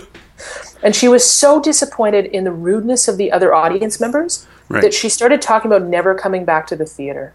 and 0.82 0.94
she 0.94 1.08
was 1.08 1.28
so 1.28 1.60
disappointed 1.60 2.26
in 2.26 2.44
the 2.44 2.52
rudeness 2.52 3.08
of 3.08 3.16
the 3.16 3.32
other 3.32 3.54
audience 3.54 4.00
members 4.00 4.46
right. 4.68 4.82
that 4.82 4.94
she 4.94 5.08
started 5.08 5.40
talking 5.40 5.70
about 5.70 5.88
never 5.88 6.14
coming 6.14 6.44
back 6.44 6.66
to 6.66 6.76
the 6.76 6.86
theater. 6.86 7.34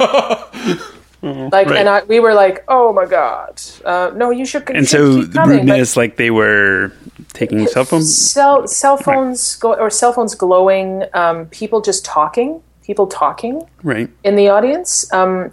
Mm-hmm. 1.22 1.48
Like, 1.50 1.68
right. 1.68 1.78
and 1.78 1.88
I, 1.88 2.02
we 2.04 2.20
were 2.20 2.34
like, 2.34 2.64
"Oh 2.68 2.92
my 2.92 3.06
god, 3.06 3.60
uh, 3.84 4.12
no, 4.14 4.30
you 4.30 4.44
should." 4.44 4.68
And 4.70 4.86
so 4.86 5.22
the 5.22 5.42
rudeness, 5.42 5.96
like 5.96 6.16
they 6.16 6.30
were 6.30 6.92
taking 7.32 7.66
cell 7.66 7.84
phones, 7.84 8.14
cell 8.14 8.68
cell 8.68 8.96
phones, 8.96 9.58
right. 9.62 9.76
go, 9.76 9.82
or 9.82 9.90
cell 9.90 10.12
phones 10.12 10.34
glowing, 10.34 11.04
um, 11.14 11.46
people 11.46 11.80
just 11.80 12.04
talking, 12.04 12.62
people 12.82 13.06
talking, 13.06 13.62
right 13.82 14.10
in 14.24 14.36
the 14.36 14.48
audience. 14.48 15.10
Um, 15.12 15.52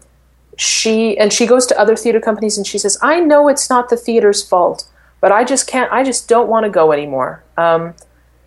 she 0.57 1.17
and 1.17 1.31
she 1.31 1.45
goes 1.45 1.65
to 1.67 1.79
other 1.79 1.95
theater 1.95 2.19
companies 2.19 2.57
and 2.57 2.67
she 2.67 2.77
says, 2.77 2.97
"I 3.01 3.19
know 3.21 3.47
it's 3.47 3.69
not 3.69 3.89
the 3.89 3.97
theater's 3.97 4.43
fault, 4.43 4.87
but 5.21 5.31
I 5.31 5.43
just 5.43 5.65
can't. 5.65 5.91
I 5.91 6.03
just 6.03 6.27
don't 6.27 6.49
want 6.49 6.65
to 6.65 6.69
go 6.69 6.91
anymore." 6.91 7.43
Um, 7.57 7.93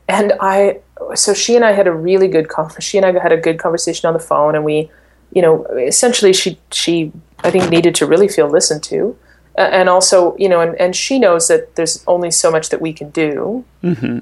and 0.08 0.34
I, 0.40 0.80
so 1.14 1.34
she 1.34 1.56
and 1.56 1.64
I 1.64 1.72
had 1.72 1.86
a 1.86 1.92
really 1.92 2.28
good 2.28 2.48
conversation. 2.48 2.82
She 2.82 2.98
and 2.98 3.06
I 3.06 3.20
had 3.20 3.32
a 3.32 3.36
good 3.36 3.58
conversation 3.58 4.06
on 4.06 4.12
the 4.12 4.20
phone, 4.20 4.54
and 4.54 4.64
we 4.64 4.90
you 5.32 5.42
know, 5.42 5.64
essentially 5.64 6.32
she 6.32 6.58
she 6.72 7.12
I 7.40 7.50
think 7.50 7.70
needed 7.70 7.94
to 7.96 8.06
really 8.06 8.28
feel 8.28 8.48
listened 8.48 8.82
to, 8.84 9.16
uh, 9.58 9.62
and 9.62 9.88
also 9.88 10.36
you 10.38 10.48
know, 10.48 10.60
and, 10.60 10.74
and 10.80 10.96
she 10.96 11.18
knows 11.18 11.48
that 11.48 11.76
there's 11.76 12.02
only 12.06 12.30
so 12.30 12.50
much 12.50 12.70
that 12.70 12.80
we 12.80 12.92
can 12.92 13.10
do. 13.10 13.64
Mm-hmm. 13.82 14.18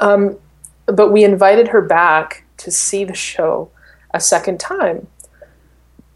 Um, 0.00 0.36
but 0.86 1.10
we 1.10 1.24
invited 1.24 1.68
her 1.68 1.80
back 1.80 2.44
to 2.58 2.70
see 2.70 3.04
the 3.04 3.14
show 3.14 3.70
a 4.12 4.20
second 4.20 4.60
time, 4.60 5.06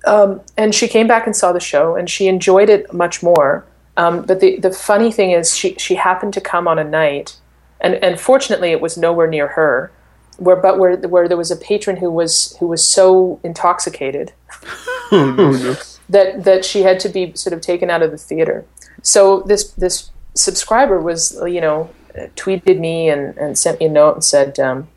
um, 0.07 0.41
and 0.57 0.75
she 0.75 0.89
came 0.89 1.07
back 1.07 1.27
and 1.27 1.35
saw 1.35 1.53
the 1.53 1.61
show, 1.61 1.97
and 1.97 2.11
she 2.11 2.27
enjoyed 2.27 2.69
it 2.69 2.93
much 2.93 3.23
more. 3.23 3.65
Um, 3.97 4.23
but 4.23 4.41
the 4.41 4.59
the 4.59 4.71
funny 4.73 5.11
thing 5.11 5.31
is, 5.31 5.57
she 5.57 5.75
she 5.79 5.95
happened 5.95 6.35
to 6.35 6.41
come 6.41 6.69
on 6.69 6.79
a 6.79 6.85
night, 6.85 7.37
and 7.81 7.95
and 7.95 8.21
fortunately, 8.21 8.73
it 8.73 8.81
was 8.81 8.99
nowhere 8.99 9.29
near 9.29 9.49
her 9.49 9.93
where 10.39 10.57
but 10.57 10.79
where 10.79 10.97
where 10.97 11.29
there 11.29 11.37
was 11.37 11.51
a 11.51 11.57
patron 11.57 11.97
who 11.97 12.11
was 12.11 12.57
who 12.59 12.67
was 12.67 12.85
so 12.85 13.41
intoxicated 13.43 14.33
oh, 15.13 15.35
no. 15.37 15.77
that 16.09 16.45
that 16.45 16.65
she 16.65 16.83
had 16.83 17.01
to 17.01 17.09
be 17.09 17.33
sort 17.35 17.53
of 17.53 17.61
taken 17.61 17.91
out 17.91 18.03
of 18.03 18.11
the 18.11 18.19
theater. 18.19 18.65
So 19.03 19.41
this 19.41 19.71
this 19.73 20.11
subscriber 20.35 21.01
was 21.01 21.41
you 21.47 21.61
know 21.61 21.91
tweeted 22.37 22.79
me 22.79 23.09
and, 23.09 23.37
and 23.37 23.59
sent 23.59 23.81
me 23.81 23.87
a 23.87 23.89
note 23.89 24.15
and 24.15 24.25
said, 24.25 24.59
um, 24.59 24.89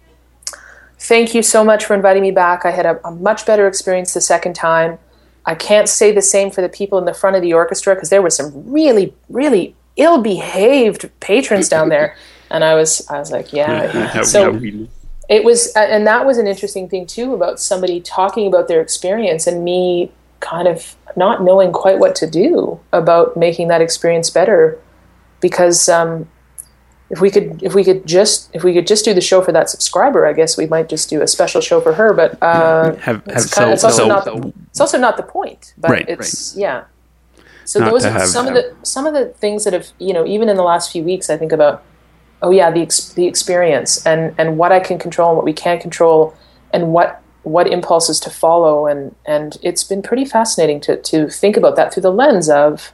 "Thank 0.97 1.33
you 1.33 1.41
so 1.41 1.63
much 1.63 1.85
for 1.85 1.93
inviting 1.93 2.21
me 2.21 2.31
back. 2.31 2.65
I 2.65 2.71
had 2.71 2.85
a, 2.85 3.05
a 3.07 3.11
much 3.11 3.45
better 3.45 3.67
experience 3.67 4.13
the 4.13 4.21
second 4.21 4.55
time. 4.55 4.99
I 5.45 5.55
can't 5.55 5.89
say 5.89 6.11
the 6.11 6.21
same 6.21 6.51
for 6.51 6.61
the 6.61 6.69
people 6.69 6.97
in 6.97 7.05
the 7.05 7.13
front 7.13 7.35
of 7.35 7.41
the 7.41 7.53
orchestra 7.53 7.95
because 7.95 8.09
there 8.09 8.21
were 8.21 8.29
some 8.29 8.51
really 8.71 9.13
really 9.29 9.75
ill 9.95 10.21
behaved 10.21 11.09
patrons 11.19 11.69
down 11.69 11.89
there." 11.89 12.15
And 12.51 12.63
I 12.63 12.73
was 12.73 13.07
I 13.07 13.19
was 13.19 13.31
like, 13.31 13.53
yeah. 13.53 13.93
yeah. 13.93 14.23
So 14.23 14.59
it 15.29 15.43
was 15.43 15.71
and 15.75 16.05
that 16.07 16.25
was 16.25 16.37
an 16.37 16.47
interesting 16.47 16.89
thing 16.89 17.05
too 17.05 17.33
about 17.33 17.59
somebody 17.59 18.01
talking 18.01 18.47
about 18.47 18.67
their 18.67 18.81
experience 18.81 19.47
and 19.47 19.63
me 19.63 20.11
kind 20.41 20.67
of 20.67 20.95
not 21.15 21.43
knowing 21.43 21.71
quite 21.71 21.99
what 21.99 22.15
to 22.15 22.27
do 22.29 22.79
about 22.91 23.37
making 23.37 23.67
that 23.67 23.81
experience 23.81 24.29
better 24.29 24.79
because 25.39 25.87
um, 25.89 26.27
if 27.09 27.21
we 27.21 27.29
could 27.31 27.61
if 27.63 27.73
we 27.73 27.83
could 27.83 28.05
just 28.05 28.49
if 28.53 28.63
we 28.63 28.73
could 28.73 28.87
just 28.87 29.05
do 29.05 29.13
the 29.13 29.21
show 29.21 29.41
for 29.41 29.51
that 29.51 29.69
subscriber, 29.69 30.25
I 30.27 30.33
guess 30.33 30.57
we 30.57 30.65
might 30.67 30.89
just 30.89 31.09
do 31.09 31.21
a 31.21 31.27
special 31.27 31.59
show 31.61 31.81
for 31.81 31.93
her. 31.93 32.13
But 32.13 32.37
uh, 32.41 32.95
Have- 32.97 33.23
it's, 33.27 33.53
kinda- 33.53 33.73
it's 33.73 33.83
also 33.83 34.03
so- 34.03 34.07
not 34.07 34.25
the, 34.25 34.53
it's 34.69 34.79
also 34.81 34.97
not 34.99 35.17
the 35.17 35.23
point. 35.23 35.73
But 35.77 35.91
Right, 35.91 36.05
it's 36.09 36.55
yeah. 36.55 36.83
So 37.65 37.79
Not 37.79 37.91
those 37.91 38.01
to 38.03 38.09
are 38.09 38.11
have- 38.13 38.27
some 38.27 38.47
of 38.47 38.53
the 38.53 38.75
some 38.83 39.05
of 39.07 39.13
the 39.13 39.25
things 39.27 39.63
that 39.63 39.73
have 39.73 39.87
you 39.99 40.13
know 40.13 40.25
even 40.25 40.49
in 40.49 40.55
the 40.57 40.63
last 40.63 40.91
few 40.91 41.03
weeks 41.03 41.29
I 41.29 41.37
think 41.37 41.51
about 41.51 41.83
oh 42.41 42.51
yeah 42.51 42.71
the 42.71 42.81
ex- 42.81 43.13
the 43.13 43.27
experience 43.27 44.05
and 44.05 44.33
and 44.37 44.57
what 44.57 44.71
I 44.71 44.79
can 44.79 44.99
control 44.99 45.29
and 45.29 45.37
what 45.37 45.45
we 45.45 45.53
can't 45.53 45.81
control 45.81 46.35
and 46.71 46.93
what 46.93 47.21
what 47.43 47.67
impulses 47.67 48.19
to 48.21 48.29
follow. 48.29 48.87
And 48.87 49.15
and 49.25 49.57
it's 49.61 49.83
been 49.83 50.01
pretty 50.01 50.25
fascinating 50.25 50.79
to 50.81 50.97
to 50.97 51.29
think 51.29 51.57
about 51.57 51.75
that 51.75 51.93
through 51.93 52.03
the 52.03 52.11
lens 52.11 52.49
of 52.49 52.91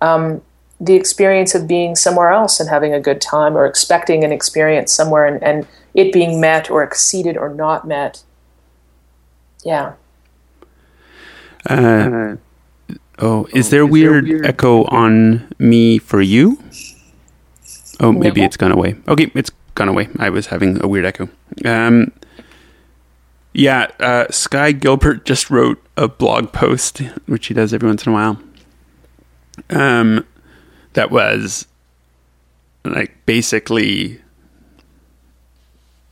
um, 0.00 0.42
the 0.80 0.94
experience 0.94 1.54
of 1.54 1.68
being 1.68 1.94
somewhere 1.94 2.30
else 2.30 2.58
and 2.58 2.68
having 2.68 2.92
a 2.92 3.00
good 3.00 3.20
time 3.20 3.56
or 3.56 3.66
expecting 3.66 4.24
an 4.24 4.32
experience 4.32 4.92
somewhere 4.92 5.26
and, 5.26 5.42
and 5.42 5.66
it 5.94 6.12
being 6.12 6.40
met 6.40 6.70
or 6.70 6.82
exceeded 6.82 7.36
or 7.36 7.48
not 7.48 7.86
met. 7.86 8.22
Yeah. 9.64 9.92
Uh, 11.70 12.36
oh, 13.20 13.46
is 13.52 13.70
there 13.70 13.86
weird 13.86 14.44
echo 14.44 14.84
on 14.86 15.54
me 15.60 15.98
for 15.98 16.20
you? 16.20 16.58
Oh, 18.02 18.12
maybe 18.12 18.40
No. 18.40 18.46
it's 18.46 18.56
gone 18.56 18.72
away. 18.72 18.96
Okay, 19.08 19.30
it's 19.34 19.50
gone 19.74 19.88
away. 19.88 20.08
I 20.18 20.28
was 20.28 20.46
having 20.48 20.82
a 20.82 20.88
weird 20.88 21.04
echo. 21.06 21.28
Um, 21.64 22.10
yeah, 23.54 23.88
uh, 24.00 24.26
Sky 24.30 24.72
Gilbert 24.72 25.24
just 25.24 25.50
wrote 25.50 25.82
a 25.96 26.08
blog 26.08 26.52
post, 26.52 26.98
which 27.26 27.46
he 27.46 27.54
does 27.54 27.72
every 27.72 27.88
once 27.88 28.04
in 28.06 28.12
a 28.12 28.14
while. 28.14 28.40
Um, 29.70 30.26
that 30.94 31.10
was 31.10 31.66
like 32.84 33.14
basically 33.26 34.20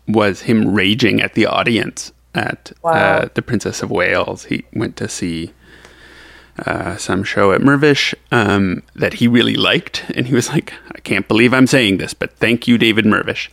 was 0.06 0.42
him 0.42 0.74
raging 0.74 1.20
at 1.20 1.34
the 1.34 1.46
audience 1.46 2.12
at 2.34 2.72
Wow. 2.82 2.90
uh, 2.92 3.28
the 3.34 3.42
Princess 3.42 3.82
of 3.82 3.90
Wales. 3.90 4.44
He 4.44 4.64
went 4.72 4.96
to 4.96 5.08
see 5.08 5.52
uh, 6.66 6.96
some 6.96 7.24
show 7.24 7.52
at 7.52 7.60
Mirvish 7.60 8.14
um, 8.30 8.82
that 8.94 9.14
he 9.14 9.28
really 9.28 9.56
liked, 9.56 10.04
and 10.14 10.26
he 10.26 10.34
was 10.34 10.48
like, 10.48 10.72
"I 10.94 11.00
can't 11.00 11.26
believe 11.28 11.54
I'm 11.54 11.66
saying 11.66 11.98
this, 11.98 12.14
but 12.14 12.36
thank 12.36 12.68
you, 12.68 12.78
David 12.78 13.04
Mirvish." 13.04 13.48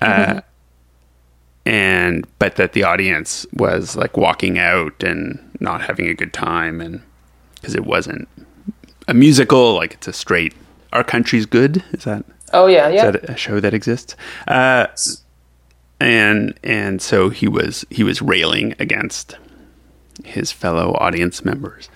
Uh, 0.00 0.40
and 1.66 2.26
but 2.38 2.56
that 2.56 2.72
the 2.72 2.82
audience 2.82 3.46
was 3.52 3.96
like 3.96 4.16
walking 4.16 4.58
out 4.58 5.02
and 5.02 5.38
not 5.60 5.82
having 5.82 6.06
a 6.06 6.14
good 6.14 6.32
time, 6.32 6.80
and 6.80 7.02
because 7.54 7.74
it 7.74 7.84
wasn't 7.84 8.28
a 9.08 9.14
musical, 9.14 9.74
like 9.74 9.94
it's 9.94 10.08
a 10.08 10.12
straight 10.12 10.54
"Our 10.92 11.04
Country's 11.04 11.46
Good." 11.46 11.84
Is 11.92 12.04
that 12.04 12.24
oh 12.52 12.66
yeah 12.66 12.88
yeah 12.88 13.06
is 13.06 13.12
that 13.12 13.30
a 13.30 13.36
show 13.36 13.60
that 13.60 13.74
exists? 13.74 14.16
Uh, 14.46 14.86
and 16.00 16.58
and 16.64 17.00
so 17.00 17.30
he 17.30 17.46
was 17.46 17.84
he 17.90 18.02
was 18.02 18.20
railing 18.20 18.74
against 18.78 19.36
his 20.24 20.52
fellow 20.52 20.94
audience 20.94 21.44
members. 21.44 21.88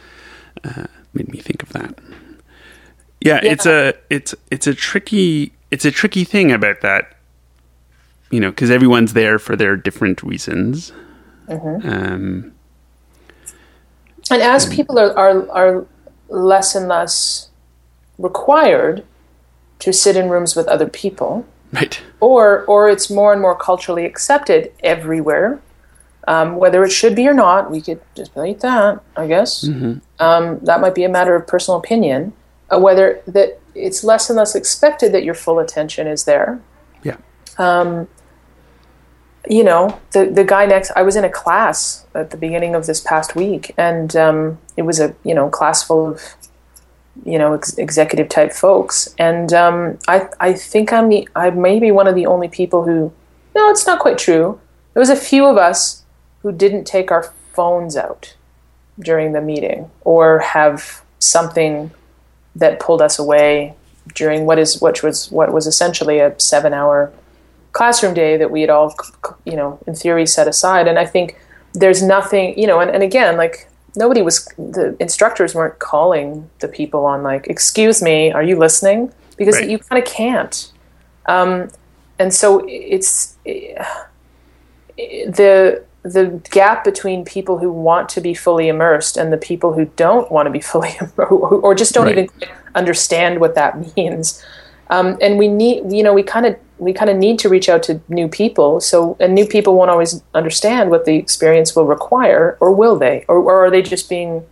Uh, 0.64 0.86
made 1.14 1.28
me 1.32 1.38
think 1.40 1.62
of 1.62 1.72
that. 1.72 1.98
Yeah, 3.20 3.40
Yeah. 3.42 3.52
it's 3.52 3.66
a 3.66 3.94
it's 4.10 4.34
it's 4.50 4.66
a 4.66 4.74
tricky 4.74 5.52
it's 5.70 5.84
a 5.84 5.90
tricky 5.90 6.24
thing 6.24 6.52
about 6.52 6.80
that. 6.82 7.12
You 8.30 8.40
know, 8.40 8.50
because 8.50 8.70
everyone's 8.70 9.12
there 9.12 9.38
for 9.38 9.54
their 9.56 9.76
different 9.76 10.22
reasons. 10.22 10.92
Um, 11.48 12.52
And 14.30 14.42
as 14.42 14.66
people 14.66 14.98
are, 14.98 15.16
are, 15.16 15.48
are 15.50 15.86
less 16.28 16.74
and 16.74 16.88
less 16.88 17.48
required 18.18 19.04
to 19.78 19.92
sit 19.92 20.16
in 20.16 20.28
rooms 20.28 20.56
with 20.56 20.66
other 20.66 20.88
people, 20.88 21.46
right. 21.72 22.02
or, 22.18 22.64
or 22.64 22.88
it's 22.88 23.08
more 23.10 23.32
and 23.32 23.40
more 23.40 23.54
culturally 23.54 24.04
accepted 24.04 24.72
everywhere, 24.82 25.60
um, 26.26 26.56
whether 26.56 26.84
it 26.84 26.90
should 26.90 27.14
be 27.14 27.28
or 27.28 27.34
not, 27.34 27.70
we 27.70 27.80
could 27.80 28.00
debate 28.14 28.60
that, 28.60 29.02
I 29.16 29.26
guess. 29.26 29.64
Um, 30.18 30.58
that 30.62 30.80
might 30.80 30.94
be 30.94 31.04
a 31.04 31.08
matter 31.08 31.34
of 31.36 31.46
personal 31.46 31.78
opinion. 31.78 32.32
Uh, 32.68 32.80
whether 32.80 33.22
that 33.28 33.60
it's 33.76 34.02
less 34.02 34.28
and 34.28 34.36
less 34.36 34.56
expected 34.56 35.12
that 35.12 35.22
your 35.22 35.34
full 35.34 35.60
attention 35.60 36.08
is 36.08 36.24
there. 36.24 36.60
Yeah. 37.04 37.18
you 39.48 39.62
know, 39.62 40.00
the 40.10 40.26
the 40.26 40.42
guy 40.44 40.66
next. 40.66 40.90
I 40.96 41.02
was 41.02 41.14
in 41.14 41.24
a 41.24 41.30
class 41.30 42.04
at 42.14 42.30
the 42.30 42.36
beginning 42.36 42.74
of 42.74 42.86
this 42.86 43.00
past 43.00 43.36
week, 43.36 43.72
and 43.76 44.16
um, 44.16 44.58
it 44.76 44.82
was 44.82 44.98
a 44.98 45.14
you 45.22 45.34
know 45.34 45.48
class 45.48 45.84
full 45.84 46.08
of 46.08 46.34
you 47.24 47.38
know 47.38 47.54
ex- 47.54 47.78
executive 47.78 48.28
type 48.28 48.52
folks, 48.52 49.14
and 49.18 49.52
um, 49.52 49.98
I 50.08 50.28
I 50.40 50.52
think 50.52 50.92
I'm 50.92 51.08
the 51.08 51.28
I 51.36 51.50
may 51.50 51.78
be 51.78 51.92
one 51.92 52.08
of 52.08 52.16
the 52.16 52.26
only 52.26 52.48
people 52.48 52.82
who. 52.84 53.12
No, 53.54 53.70
it's 53.70 53.86
not 53.86 54.00
quite 54.00 54.18
true. 54.18 54.60
There 54.92 55.00
was 55.00 55.08
a 55.08 55.16
few 55.16 55.46
of 55.46 55.56
us 55.56 56.02
who 56.42 56.52
didn't 56.52 56.84
take 56.84 57.10
our 57.10 57.32
phones 57.52 57.96
out 57.96 58.34
during 58.98 59.32
the 59.32 59.40
meeting 59.40 59.90
or 60.02 60.38
have 60.40 61.02
something 61.18 61.90
that 62.54 62.80
pulled 62.80 63.02
us 63.02 63.18
away 63.18 63.74
during 64.14 64.46
what 64.46 64.58
is 64.58 64.80
which 64.80 65.02
was 65.02 65.30
what 65.30 65.52
was 65.52 65.66
essentially 65.66 66.18
a 66.18 66.38
seven 66.38 66.72
hour 66.72 67.12
classroom 67.72 68.14
day 68.14 68.36
that 68.36 68.50
we 68.50 68.60
had 68.60 68.70
all 68.70 68.94
you 69.44 69.56
know 69.56 69.78
in 69.86 69.94
theory 69.94 70.26
set 70.26 70.48
aside. 70.48 70.86
And 70.88 70.98
i 70.98 71.04
think 71.04 71.36
there's 71.74 72.02
nothing 72.02 72.58
you 72.58 72.66
know 72.66 72.80
and, 72.80 72.90
and 72.90 73.02
again 73.02 73.36
like 73.36 73.68
nobody 73.96 74.22
was 74.22 74.44
the 74.56 74.96
instructors 75.00 75.54
weren't 75.54 75.78
calling 75.78 76.48
the 76.60 76.68
people 76.68 77.04
on 77.04 77.22
like 77.22 77.46
excuse 77.48 78.00
me 78.02 78.30
are 78.32 78.42
you 78.42 78.56
listening? 78.56 79.12
Because 79.36 79.56
Right. 79.56 79.68
you 79.68 79.78
kind 79.78 80.02
of 80.02 80.08
can't. 80.08 80.72
Um, 81.26 81.68
and 82.18 82.32
so 82.32 82.64
it's 82.66 83.36
the 84.96 85.82
the 86.12 86.40
gap 86.50 86.84
between 86.84 87.24
people 87.24 87.58
who 87.58 87.70
want 87.72 88.08
to 88.10 88.20
be 88.20 88.34
fully 88.34 88.68
immersed 88.68 89.16
and 89.16 89.32
the 89.32 89.36
people 89.36 89.72
who 89.72 89.86
don't 89.96 90.30
want 90.30 90.46
to 90.46 90.50
be 90.50 90.60
fully 90.72 90.94
or, 91.18 91.74
just 91.74 91.94
don't 91.94 92.06
Right. 92.06 92.18
even 92.18 92.30
understand 92.74 93.40
what 93.40 93.54
that 93.54 93.96
means. 93.96 94.42
Um, 94.88 95.18
and 95.20 95.36
we 95.38 95.48
need 95.48 95.90
you 95.92 96.02
know 96.04 96.14
we 96.14 96.22
kind 96.22 96.46
of 96.46 96.56
we 96.78 96.92
kind 96.92 97.10
of 97.10 97.16
need 97.16 97.38
to 97.40 97.48
reach 97.48 97.68
out 97.68 97.82
to 97.84 98.00
new 98.08 98.28
people. 98.28 98.80
So 98.80 99.16
and 99.18 99.34
new 99.34 99.46
people 99.46 99.74
won't 99.74 99.90
always 99.90 100.22
understand 100.34 100.90
what 100.90 101.06
the 101.06 101.16
experience 101.16 101.74
will 101.74 101.86
require 101.86 102.56
or 102.60 102.70
will 102.72 102.96
they? 102.96 103.24
Or, 103.28 103.38
or 103.38 103.64
are 103.66 103.70
they 103.70 103.82
just 103.82 104.08
being 104.08 104.44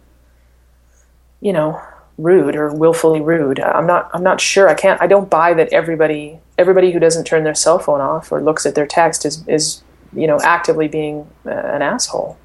you 1.40 1.52
know 1.52 1.80
rude 2.18 2.56
or 2.56 2.74
willfully 2.74 3.20
rude? 3.20 3.60
I'm 3.60 3.86
not 3.86 4.10
i'm 4.12 4.22
not 4.24 4.40
sure. 4.40 4.68
I 4.68 4.74
can't 4.74 5.00
i 5.00 5.06
don't 5.06 5.30
buy 5.30 5.54
that 5.54 5.72
everybody 5.72 6.40
everybody 6.58 6.90
who 6.92 6.98
doesn't 6.98 7.24
turn 7.26 7.44
their 7.44 7.54
cell 7.54 7.78
phone 7.78 8.00
off 8.00 8.32
or 8.32 8.40
looks 8.40 8.66
at 8.66 8.74
their 8.74 8.86
text 8.86 9.24
is 9.24 9.46
is 9.46 9.82
you 10.14 10.26
know 10.26 10.38
actively 10.42 10.88
being 10.88 11.26
uh, 11.46 11.50
an 11.50 11.82
asshole 11.82 12.36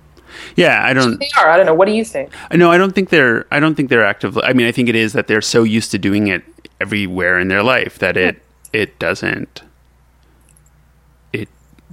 Yeah, 0.55 0.83
I 0.83 0.93
don't. 0.93 1.19
they 1.19 1.29
are 1.39 1.49
i 1.49 1.57
don't 1.57 1.65
know 1.65 1.73
what 1.73 1.85
do 1.87 1.93
you 1.93 2.05
think 2.05 2.31
No, 2.51 2.71
I 2.71 2.77
don't 2.77 2.93
think 2.93 3.09
they're. 3.09 3.45
I 3.51 3.59
don't 3.59 3.75
think 3.75 3.89
they're 3.89 4.05
actively. 4.05 4.43
I 4.43 4.53
mean, 4.53 4.67
I 4.67 4.71
think 4.71 4.89
it 4.89 4.95
is 4.95 5.13
that 5.13 5.27
they're 5.27 5.41
so 5.41 5.63
used 5.63 5.91
to 5.91 5.97
doing 5.97 6.27
it 6.27 6.43
everywhere 6.81 7.39
in 7.39 7.47
their 7.47 7.63
life 7.63 7.99
that 7.99 8.15
it 8.17 8.41
it 8.73 8.97
doesn't 8.99 9.63
it 11.33 11.49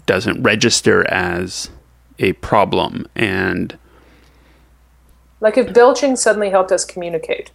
doesn't 0.06 0.42
register 0.42 1.08
as 1.10 1.70
a 2.18 2.32
problem. 2.34 3.06
And 3.14 3.76
like 5.40 5.56
if 5.58 5.72
belching 5.72 6.16
suddenly 6.16 6.50
helped 6.50 6.72
us 6.72 6.84
communicate 6.84 7.50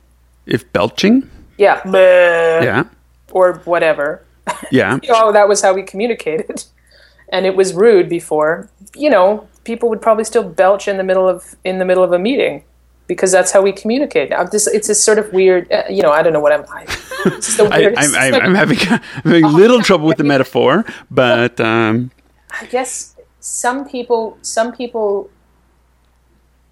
if 0.45 0.71
belching, 0.73 1.29
yeah 1.57 1.81
bleh, 1.81 2.63
yeah, 2.63 2.83
or 3.31 3.61
whatever 3.65 4.25
yeah, 4.71 4.99
oh, 5.09 5.31
that 5.31 5.47
was 5.47 5.61
how 5.61 5.73
we 5.73 5.83
communicated. 5.83 6.63
And 7.31 7.45
it 7.45 7.55
was 7.55 7.73
rude 7.73 8.09
before. 8.09 8.69
You 8.95 9.09
know, 9.09 9.47
people 9.63 9.89
would 9.89 10.01
probably 10.01 10.23
still 10.23 10.43
belch 10.43 10.87
in 10.87 10.97
the 10.97 11.03
middle 11.03 11.27
of 11.27 11.55
in 11.63 11.79
the 11.79 11.85
middle 11.85 12.03
of 12.03 12.11
a 12.11 12.19
meeting 12.19 12.63
because 13.07 13.31
that's 13.31 13.51
how 13.51 13.61
we 13.61 13.71
communicate. 13.71 14.29
Now, 14.29 14.43
this 14.43 14.67
it's 14.67 14.87
this 14.87 15.03
sort 15.03 15.19
of 15.19 15.31
weird. 15.33 15.71
Uh, 15.71 15.83
you 15.89 16.01
know, 16.01 16.11
I 16.11 16.23
don't 16.23 16.33
know 16.33 16.39
what 16.39 16.53
I'm. 16.53 16.65
I, 16.71 16.85
it's 17.25 17.57
the 17.57 17.65
I, 17.71 17.79
weirdest- 17.79 18.15
I'm, 18.15 18.33
I'm, 18.33 18.41
I'm 18.41 18.55
having 18.55 18.77
I'm 18.89 19.01
having 19.23 19.45
little 19.45 19.81
trouble 19.81 20.07
with 20.07 20.17
the 20.17 20.23
metaphor, 20.23 20.85
but 21.09 21.59
um, 21.59 22.11
I 22.59 22.65
guess 22.67 23.15
some 23.39 23.87
people, 23.87 24.37
some 24.41 24.71
people, 24.71 25.29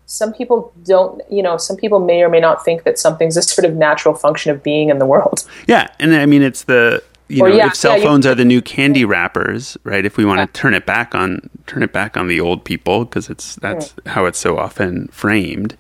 some 0.05 0.34
people 0.34 0.73
don't. 0.84 1.21
You 1.29 1.43
know, 1.43 1.57
some 1.57 1.75
people 1.75 1.99
may 1.99 2.21
or 2.23 2.29
may 2.29 2.39
not 2.39 2.63
think 2.63 2.84
that 2.84 2.97
something's 2.97 3.38
a 3.38 3.41
sort 3.41 3.65
of 3.65 3.75
natural 3.75 4.13
function 4.15 4.51
of 4.51 4.63
being 4.63 4.89
in 4.89 4.99
the 4.99 5.05
world. 5.05 5.45
yeah, 5.67 5.89
and 5.99 6.13
I 6.13 6.25
mean 6.25 6.41
it's 6.41 6.63
the 6.63 7.03
you 7.30 7.43
know 7.43 7.47
yeah, 7.47 7.67
if 7.67 7.75
cell 7.75 7.91
yeah, 7.91 7.97
you- 7.97 8.03
phones 8.03 8.25
are 8.25 8.36
the 8.36 8.43
new 8.45 8.61
candy 8.61 9.05
wrappers, 9.05 9.77
right? 9.84 10.03
If 10.05 10.17
we 10.17 10.25
want 10.25 10.39
to 10.41 10.59
turn 10.59 10.73
it 10.73 10.86
back 10.86 11.13
on 11.15 11.49
turn 11.67 11.84
it 11.84 11.93
back 11.93 12.17
on 12.17 12.27
the 12.27 12.39
old 12.41 12.65
people 12.65 13.05
because 13.05 13.30
it's 13.30 13.55
that's 13.57 13.93
how 14.07 14.25
it's 14.25 14.39
so 14.39 14.57
often 14.57 15.07
framed. 15.09 15.77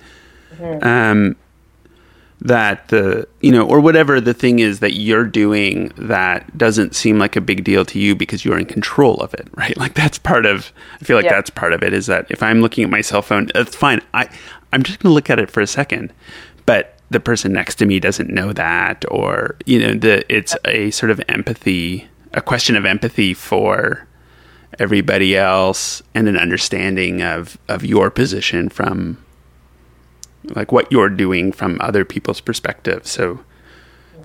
Um, 0.81 1.35
that 2.41 2.87
the 2.87 3.27
you 3.41 3.51
know 3.51 3.67
or 3.67 3.81
whatever 3.81 4.21
the 4.21 4.33
thing 4.33 4.59
is 4.59 4.79
that 4.79 4.93
you're 4.93 5.25
doing 5.25 5.91
that 5.97 6.57
doesn't 6.57 6.95
seem 6.95 7.19
like 7.19 7.35
a 7.35 7.41
big 7.41 7.65
deal 7.65 7.83
to 7.83 7.99
you 7.99 8.15
because 8.15 8.45
you're 8.45 8.57
in 8.57 8.65
control 8.65 9.15
of 9.15 9.33
it 9.33 9.45
right 9.55 9.75
like 9.75 9.93
that's 9.93 10.17
part 10.17 10.45
of 10.45 10.71
i 11.01 11.03
feel 11.03 11.17
like 11.17 11.25
Yeah. 11.25 11.33
that's 11.33 11.49
part 11.49 11.73
of 11.73 11.83
it 11.83 11.91
is 11.91 12.05
that 12.05 12.27
if 12.29 12.41
i'm 12.41 12.61
looking 12.61 12.85
at 12.85 12.89
my 12.89 13.01
cell 13.01 13.21
phone 13.21 13.49
that's 13.53 13.75
fine 13.75 13.99
i 14.13 14.29
i'm 14.71 14.83
just 14.83 14.99
going 14.99 15.09
to 15.11 15.13
look 15.13 15.29
at 15.29 15.37
it 15.37 15.51
for 15.51 15.59
a 15.59 15.67
second 15.67 16.13
but 16.65 16.95
the 17.09 17.19
person 17.19 17.51
next 17.53 17.75
to 17.75 17.85
me 17.85 17.99
doesn't 17.99 18.29
know 18.29 18.53
that 18.53 19.03
or 19.09 19.55
you 19.65 19.79
know 19.79 19.93
the 19.95 20.23
it's 20.33 20.55
a 20.65 20.91
sort 20.91 21.09
of 21.11 21.21
empathy 21.27 22.07
a 22.33 22.41
question 22.41 22.75
of 22.75 22.85
empathy 22.85 23.33
for 23.33 24.05
everybody 24.77 25.35
else 25.35 26.01
and 26.13 26.27
an 26.27 26.37
understanding 26.37 27.21
of 27.23 27.57
of 27.67 27.83
your 27.83 28.09
position 28.11 28.69
from 28.69 29.17
like 30.55 30.71
what 30.71 30.91
you're 30.91 31.09
doing 31.09 31.51
from 31.51 31.77
other 31.81 32.05
people's 32.05 32.39
perspective. 32.39 33.05
So 33.05 33.39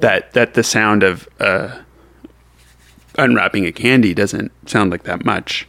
that 0.01 0.33
that 0.35 0.55
the 0.55 0.63
sound 0.63 1.03
of 1.03 1.29
uh, 1.41 1.81
unwrapping 3.19 3.67
a 3.67 3.73
candy 3.73 4.15
doesn't 4.15 4.53
sound 4.69 4.91
like 4.91 5.05
that 5.05 5.25
much 5.25 5.67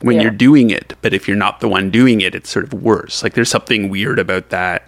when 0.00 0.16
Yeah. 0.16 0.22
you're 0.22 0.30
doing 0.30 0.70
it, 0.70 0.94
but 1.02 1.12
if 1.12 1.26
you're 1.26 1.36
not 1.36 1.60
the 1.60 1.68
one 1.68 1.90
doing 1.90 2.20
it, 2.20 2.34
it's 2.34 2.48
sort 2.50 2.64
of 2.64 2.72
worse. 2.82 3.22
Like 3.22 3.34
there's 3.34 3.50
something 3.50 3.88
weird 3.88 4.18
about 4.18 4.50
that 4.50 4.86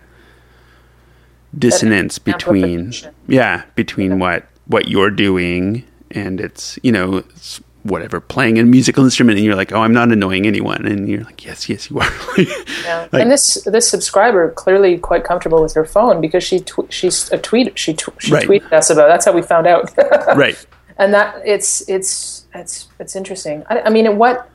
dissonance 1.59 2.18
between 2.18 2.92
yeah 3.26 3.62
between 3.74 4.18
what 4.18 4.46
what 4.66 4.88
you're 4.88 5.11
doing 5.11 5.84
and 6.12 6.40
it's 6.40 6.78
you 6.82 6.92
know 6.92 7.16
it's 7.18 7.61
whatever 7.82 8.20
playing 8.20 8.59
a 8.59 8.62
musical 8.62 9.05
instrument 9.05 9.38
and 9.38 9.44
you're 9.46 9.57
like 9.57 9.72
oh 9.72 9.80
i'm 9.80 9.92
not 9.92 10.12
annoying 10.12 10.46
anyone 10.46 10.84
and 10.86 11.09
you're 11.09 11.24
like 11.24 11.44
yes 11.44 11.68
yes 11.68 11.90
you 11.90 11.98
are 11.98 12.09
Yeah. 12.84 13.09
Like- 13.11 13.22
and 13.22 13.30
this 13.30 13.62
this 13.64 13.88
subscriber 13.88 14.51
clearly 14.53 14.98
quite 14.98 15.24
comfortable 15.24 15.62
with 15.62 15.74
her 15.74 15.84
phone 15.84 16.20
because 16.20 16.44
she 16.44 16.61
tw- 16.61 16.86
she's 16.90 17.30
a 17.32 17.38
tweet 17.38 17.78
she 17.78 17.94
tw- 17.94 18.11
she 18.20 18.32
Right. 18.32 18.46
tweeted 18.46 18.72
us 18.72 18.90
about. 18.90 19.09
That's 19.09 19.24
how 19.24 19.32
we 19.32 19.42
found 19.42 19.66
out. 19.66 19.90
right 20.36 20.57
and 20.98 21.14
that 21.14 21.40
it's 21.46 21.80
it's 21.88 22.44
it's 22.55 22.88
it's 22.98 23.16
interesting. 23.16 23.64
I, 23.70 23.80
I 23.80 23.90
mean, 23.90 24.18
what 24.18 24.51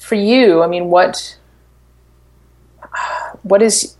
for 0.00 0.14
you? 0.14 0.62
I 0.62 0.68
mean, 0.68 0.86
what 0.86 1.36
what 3.42 3.60
is 3.62 3.96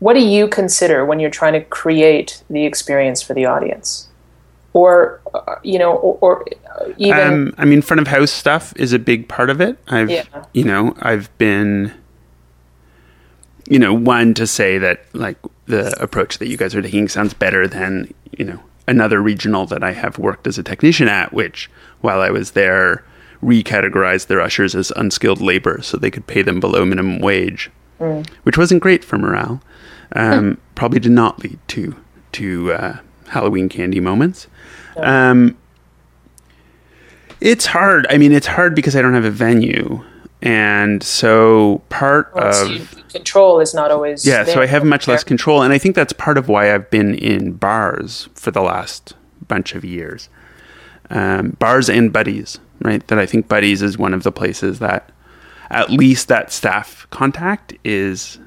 what 0.00 0.14
do 0.14 0.20
you 0.20 0.48
consider 0.48 1.04
when 1.04 1.20
you're 1.20 1.30
trying 1.30 1.52
to 1.54 1.60
create 1.60 2.42
the 2.50 2.64
experience 2.64 3.22
for 3.22 3.32
the 3.34 3.46
audience, 3.46 4.08
or 4.72 5.20
uh, 5.32 5.56
you 5.62 5.78
know, 5.78 5.92
or, 5.94 6.18
or 6.20 6.46
even 6.96 7.20
um 7.20 7.54
i 7.58 7.64
mean 7.66 7.82
front 7.82 8.00
of 8.00 8.06
house 8.06 8.30
stuff 8.30 8.72
is 8.76 8.92
a 8.94 8.98
big 8.98 9.28
part 9.28 9.50
of 9.50 9.60
it. 9.60 9.76
I've 9.88 10.08
Yeah. 10.10 10.24
you 10.54 10.64
know 10.64 10.94
i've 11.02 11.28
been 11.38 11.92
you 13.68 13.78
know 13.78 13.92
one 13.92 14.32
to 14.34 14.46
say 14.46 14.78
that 14.78 15.04
like 15.12 15.36
the 15.66 15.94
approach 16.02 16.38
that 16.38 16.48
you 16.48 16.56
guys 16.56 16.74
are 16.74 16.82
taking 16.82 17.06
sounds 17.08 17.34
better 17.34 17.68
than 17.68 18.12
you 18.38 18.44
know 18.44 18.60
another 18.88 19.20
regional 19.20 19.66
that 19.66 19.84
i 19.84 19.92
have 19.92 20.18
worked 20.18 20.46
as 20.46 20.56
a 20.58 20.62
technician 20.62 21.06
at 21.08 21.32
which 21.34 21.70
while 22.00 22.20
i 22.22 22.30
was 22.30 22.52
there 22.52 23.04
recategorized 23.42 24.26
their 24.26 24.40
ushers 24.40 24.74
as 24.74 24.90
unskilled 24.96 25.40
labor 25.40 25.80
so 25.82 25.96
they 25.96 26.10
could 26.10 26.26
pay 26.26 26.42
them 26.42 26.58
below 26.60 26.84
minimum 26.84 27.18
wage 27.20 27.70
which 28.44 28.56
wasn't 28.56 28.80
great 28.82 29.04
for 29.04 29.18
morale 29.18 29.60
um, 30.12 30.60
probably 30.74 31.00
did 31.00 31.12
not 31.12 31.38
lead 31.40 31.58
to 31.68 31.94
to 32.32 32.72
uh, 32.72 32.98
halloween 33.28 33.68
candy 33.68 34.00
moments 34.00 34.46
um, 34.96 35.56
it's 37.40 37.66
hard. 37.66 38.06
I 38.10 38.18
mean, 38.18 38.32
it's 38.32 38.46
hard 38.46 38.74
because 38.74 38.94
I 38.94 39.02
don't 39.02 39.14
have 39.14 39.24
a 39.24 39.30
venue, 39.30 40.04
and 40.42 41.02
so 41.02 41.82
part 41.88 42.30
well, 42.34 42.72
of 42.72 43.08
control 43.08 43.60
is 43.60 43.72
not 43.74 43.90
always 43.90 44.26
yeah. 44.26 44.44
So. 44.44 44.60
I 44.60 44.66
have 44.66 44.84
much 44.84 45.08
less 45.08 45.24
control, 45.24 45.62
and 45.62 45.72
I 45.72 45.78
think 45.78 45.96
that's 45.96 46.12
part 46.12 46.36
of 46.36 46.48
why 46.48 46.74
I've 46.74 46.90
been 46.90 47.14
in 47.14 47.52
bars 47.52 48.28
for 48.34 48.50
the 48.50 48.60
last 48.60 49.14
bunch 49.48 49.74
of 49.74 49.84
years. 49.84 50.28
Um, 51.08 51.50
bars 51.58 51.88
and 51.88 52.12
buddies, 52.12 52.58
right? 52.82 53.04
That 53.08 53.18
I 53.18 53.26
think 53.26 53.48
buddies 53.48 53.82
is 53.82 53.98
one 53.98 54.14
of 54.14 54.22
the 54.22 54.32
places 54.32 54.78
that 54.78 55.10
at 55.70 55.90
least 55.90 56.28
that 56.28 56.52
staff 56.52 57.06
contact 57.10 57.74
is 57.84 58.38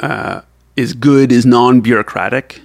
uh, 0.00 0.42
is 0.76 0.92
good, 0.92 1.32
is 1.32 1.46
non 1.46 1.80
bureaucratic, 1.80 2.60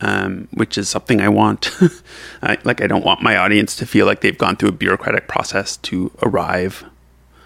um, 0.00 0.48
which 0.52 0.76
is 0.76 0.88
something 0.88 1.20
I 1.20 1.28
want. 1.28 1.70
I, 2.42 2.58
like 2.64 2.80
I 2.80 2.86
don't 2.86 3.04
want 3.04 3.22
my 3.22 3.36
audience 3.36 3.76
to 3.76 3.86
feel 3.86 4.06
like 4.06 4.20
they've 4.20 4.36
gone 4.36 4.56
through 4.56 4.70
a 4.70 4.72
bureaucratic 4.72 5.28
process 5.28 5.76
to 5.78 6.10
arrive 6.22 6.84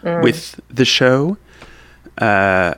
with 0.02 0.60
the 0.68 0.84
show, 0.84 1.36
uh, 2.18 2.74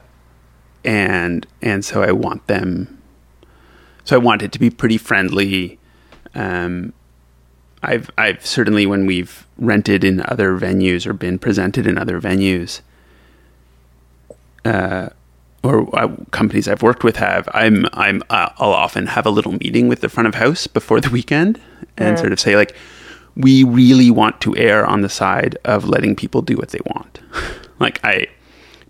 and 0.84 1.46
and 1.62 1.84
so 1.84 2.02
I 2.02 2.12
want 2.12 2.46
them. 2.46 3.00
So 4.04 4.16
I 4.16 4.18
want 4.18 4.42
it 4.42 4.52
to 4.52 4.58
be 4.58 4.70
pretty 4.70 4.98
friendly. 4.98 5.78
Um, 6.34 6.92
I've 7.82 8.11
I've 8.18 8.44
certainly 8.44 8.86
when 8.86 9.06
we've 9.06 9.46
rented 9.56 10.04
in 10.04 10.20
other 10.22 10.58
venues 10.58 11.06
or 11.06 11.12
been 11.12 11.38
presented 11.38 11.86
in 11.86 11.96
other 11.96 12.20
venues, 12.20 12.80
uh, 14.64 15.11
or 15.62 15.94
uh, 15.98 16.08
companies 16.30 16.68
I've 16.68 16.82
worked 16.82 17.04
with 17.04 17.16
have. 17.16 17.48
I'm 17.52 17.86
I'm 17.92 18.22
uh, 18.30 18.50
I'll 18.58 18.72
often 18.72 19.06
have 19.06 19.26
a 19.26 19.30
little 19.30 19.52
meeting 19.52 19.88
with 19.88 20.00
the 20.00 20.08
front 20.08 20.26
of 20.26 20.34
house 20.34 20.66
before 20.66 21.00
the 21.00 21.11
weekend 21.11 21.61
and 21.96 22.18
sort 22.18 22.32
of 22.32 22.40
say 22.40 22.56
like, 22.56 22.74
we 23.36 23.62
really 23.64 24.11
want 24.11 24.40
to 24.40 24.56
err 24.56 24.86
on 24.86 25.02
the 25.02 25.08
side 25.08 25.58
of 25.64 25.84
letting 25.86 26.16
people 26.16 26.42
do 26.42 26.56
what 26.56 26.70
they 26.70 26.80
want. 26.86 27.20
like 27.78 28.00
I 28.04 28.26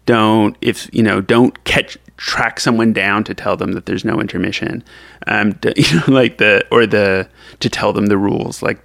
don't 0.06 0.56
if 0.60 0.92
you 0.92 1.02
know 1.02 1.20
don't 1.20 1.62
catch 1.64 1.96
track 2.16 2.60
someone 2.60 2.92
down 2.92 3.24
to 3.24 3.34
tell 3.34 3.56
them 3.56 3.72
that 3.72 3.86
there's 3.86 4.04
no 4.04 4.20
intermission 4.20 4.82
um 5.26 5.52
d- 5.52 5.72
you 5.76 5.96
know 5.96 6.04
like 6.08 6.38
the 6.38 6.66
or 6.70 6.86
the 6.86 7.28
to 7.60 7.70
tell 7.70 7.92
them 7.92 8.06
the 8.06 8.18
rules 8.18 8.62
like 8.62 8.80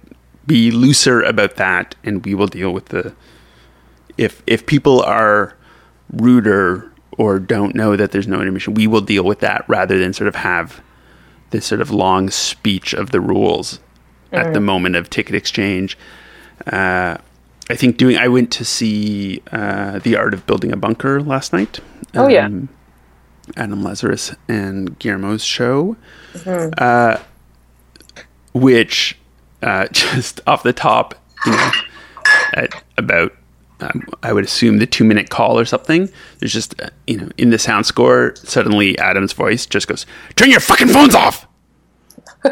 be 0.46 0.70
looser 0.70 1.22
about 1.22 1.56
that 1.56 1.94
and 2.04 2.24
we 2.24 2.34
will 2.34 2.46
deal 2.46 2.72
with 2.72 2.86
the 2.86 3.12
if 4.16 4.42
if 4.46 4.64
people 4.66 5.02
are 5.02 5.56
ruder 6.12 6.90
or 7.18 7.38
don't 7.38 7.74
know 7.74 7.96
that 7.96 8.12
there's 8.12 8.28
no 8.28 8.40
intermission 8.40 8.74
we 8.74 8.86
will 8.86 9.00
deal 9.00 9.24
with 9.24 9.40
that 9.40 9.64
rather 9.68 9.98
than 9.98 10.12
sort 10.12 10.28
of 10.28 10.34
have 10.34 10.82
this 11.50 11.64
sort 11.64 11.80
of 11.80 11.90
long 11.90 12.28
speech 12.30 12.92
of 12.92 13.10
the 13.10 13.20
rules 13.20 13.80
at 14.32 14.52
the 14.52 14.60
moment 14.60 14.96
of 14.96 15.08
ticket 15.08 15.34
exchange 15.34 15.96
uh, 16.66 17.16
I 17.68 17.74
think 17.74 17.96
doing. 17.96 18.16
I 18.16 18.28
went 18.28 18.52
to 18.52 18.64
see 18.64 19.42
uh, 19.50 19.98
the 19.98 20.16
Art 20.16 20.34
of 20.34 20.46
Building 20.46 20.72
a 20.72 20.76
Bunker 20.76 21.20
last 21.20 21.52
night. 21.52 21.80
Oh, 22.14 22.28
yeah. 22.28 22.48
Adam 23.56 23.82
Lazarus 23.82 24.34
and 24.48 24.98
Guillermo's 24.98 25.44
show, 25.44 25.96
uh, 26.46 27.18
which 28.52 29.18
uh, 29.62 29.88
just 29.92 30.40
off 30.46 30.62
the 30.62 30.72
top, 30.72 31.14
you 31.44 31.52
know, 31.52 31.70
at 32.54 32.82
about 32.96 33.32
um, 33.32 33.38
I 34.22 34.32
would 34.32 34.44
assume 34.44 34.78
the 34.78 34.86
two 34.86 35.04
minute 35.04 35.30
call 35.30 35.58
or 35.58 35.64
something. 35.64 36.08
There's 36.38 36.52
just 36.52 36.80
uh, 36.80 36.90
you 37.06 37.18
know 37.18 37.28
in 37.36 37.50
the 37.50 37.58
sound 37.58 37.86
score 37.86 38.34
suddenly 38.36 38.98
Adam's 38.98 39.32
voice 39.32 39.66
just 39.66 39.86
goes, 39.86 40.06
"Turn 40.34 40.50
your 40.50 40.60
fucking 40.60 40.88
phones 40.88 41.14
off." 41.14 41.46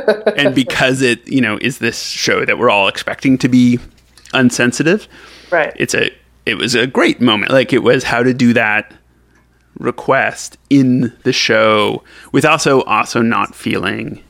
and 0.36 0.54
because 0.54 1.02
it 1.02 1.26
you 1.28 1.40
know 1.40 1.58
is 1.60 1.78
this 1.78 2.08
show 2.08 2.44
that 2.44 2.58
we're 2.58 2.70
all 2.70 2.88
expecting 2.88 3.38
to 3.38 3.48
be 3.48 3.78
unsensitive 4.32 5.08
right. 5.50 5.72
it's 5.76 5.94
a 5.94 6.10
it 6.46 6.56
was 6.56 6.74
a 6.74 6.86
great 6.86 7.20
moment 7.20 7.52
like 7.52 7.72
it 7.72 7.82
was 7.82 8.04
how 8.04 8.22
to 8.22 8.34
do 8.34 8.52
that 8.52 8.92
request 9.78 10.56
in 10.70 11.12
the 11.24 11.32
show 11.32 12.02
with 12.32 12.44
also 12.44 12.82
also 12.82 13.20
not 13.20 13.54
feeling 13.54 14.22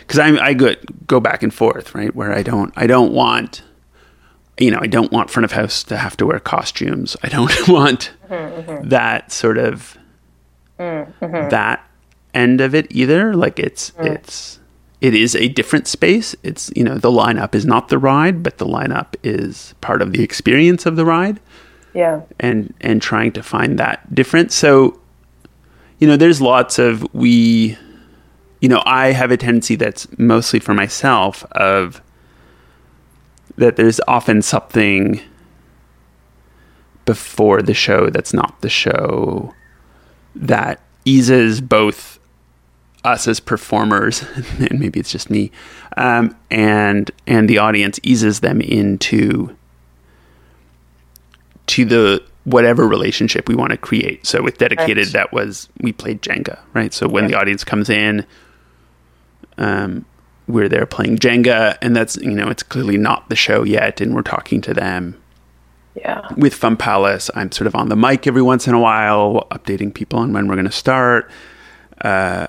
because 0.00 0.18
I 0.18 0.28
I 0.44 0.54
go 0.54 0.74
go 1.06 1.20
back 1.20 1.42
and 1.42 1.52
forth 1.52 1.94
right 1.94 2.14
where 2.14 2.32
I 2.32 2.42
don't 2.42 2.72
I 2.76 2.86
don't 2.86 3.12
want 3.12 3.62
you 4.62 4.70
know 4.70 4.78
I 4.80 4.86
don't 4.86 5.10
want 5.10 5.28
front 5.28 5.44
of 5.44 5.52
house 5.52 5.82
to 5.84 5.96
have 5.96 6.16
to 6.18 6.26
wear 6.26 6.38
costumes. 6.38 7.16
I 7.22 7.28
don't 7.28 7.50
want 7.68 8.12
mm-hmm. 8.28 8.88
that 8.88 9.32
sort 9.32 9.58
of 9.58 9.98
mm-hmm. 10.78 11.48
that 11.48 11.84
end 12.32 12.60
of 12.60 12.74
it 12.74 12.86
either. 12.90 13.34
Like 13.34 13.58
it's 13.58 13.90
mm. 13.92 14.06
it's 14.06 14.60
it 15.00 15.14
is 15.14 15.34
a 15.34 15.48
different 15.48 15.88
space. 15.88 16.36
It's 16.44 16.70
you 16.76 16.84
know 16.84 16.96
the 16.96 17.10
lineup 17.10 17.54
is 17.56 17.66
not 17.66 17.88
the 17.88 17.98
ride 17.98 18.42
but 18.42 18.58
the 18.58 18.66
lineup 18.66 19.16
is 19.24 19.74
part 19.80 20.00
of 20.00 20.12
the 20.12 20.22
experience 20.22 20.86
of 20.86 20.96
the 20.96 21.04
ride. 21.04 21.40
Yeah. 21.94 22.22
and 22.40 22.72
and 22.80 23.02
trying 23.02 23.32
to 23.32 23.42
find 23.42 23.78
that 23.78 24.14
difference 24.14 24.54
so 24.54 24.98
you 25.98 26.08
know 26.08 26.16
there's 26.16 26.40
lots 26.40 26.78
of 26.78 27.06
we 27.12 27.76
you 28.62 28.68
know 28.70 28.82
i 28.86 29.12
have 29.12 29.30
a 29.30 29.36
tendency 29.36 29.76
that's 29.76 30.08
mostly 30.18 30.58
for 30.58 30.72
myself 30.72 31.44
of 31.52 32.00
that 33.56 33.76
there's 33.76 34.00
often 34.08 34.42
something 34.42 35.20
before 37.04 37.62
the 37.62 37.74
show 37.74 38.10
that's 38.10 38.32
not 38.32 38.60
the 38.60 38.68
show 38.68 39.52
that 40.34 40.80
eases 41.04 41.60
both 41.60 42.18
us 43.04 43.26
as 43.26 43.40
performers 43.40 44.22
and 44.58 44.78
maybe 44.78 45.00
it's 45.00 45.10
just 45.10 45.28
me 45.28 45.50
um, 45.96 46.34
and 46.50 47.10
and 47.26 47.48
the 47.50 47.58
audience 47.58 47.98
eases 48.04 48.40
them 48.40 48.60
into 48.60 49.54
to 51.66 51.84
the 51.84 52.22
whatever 52.44 52.86
relationship 52.86 53.48
we 53.48 53.54
want 53.54 53.70
to 53.70 53.76
create. 53.76 54.26
So 54.26 54.42
with 54.42 54.58
dedicated, 54.58 55.06
Right. 55.06 55.12
that 55.12 55.32
was 55.32 55.68
we 55.80 55.92
played 55.92 56.20
Jenga, 56.22 56.58
right? 56.74 56.92
So 56.92 57.06
when 57.08 57.28
the 57.28 57.34
audience 57.34 57.62
comes 57.62 57.88
in, 57.88 58.26
um, 59.58 60.04
we're 60.52 60.68
there 60.68 60.86
playing 60.86 61.18
Jenga, 61.18 61.76
and 61.82 61.96
that's 61.96 62.16
you 62.16 62.30
know 62.30 62.48
it's 62.48 62.62
clearly 62.62 62.98
not 62.98 63.28
the 63.28 63.36
show 63.36 63.62
yet, 63.64 64.00
and 64.00 64.14
we're 64.14 64.22
talking 64.22 64.60
to 64.62 64.74
them. 64.74 65.20
Yeah. 65.94 66.26
With 66.36 66.54
Fun 66.54 66.76
Palace, 66.76 67.30
I'm 67.34 67.52
sort 67.52 67.66
of 67.66 67.74
on 67.74 67.88
the 67.90 67.96
mic 67.96 68.26
every 68.26 68.40
once 68.40 68.66
in 68.66 68.74
a 68.74 68.80
while, 68.80 69.46
updating 69.50 69.92
people 69.92 70.18
on 70.18 70.32
when 70.32 70.48
we're 70.48 70.54
going 70.54 70.64
to 70.64 70.72
start. 70.72 71.30
Uh, 72.00 72.46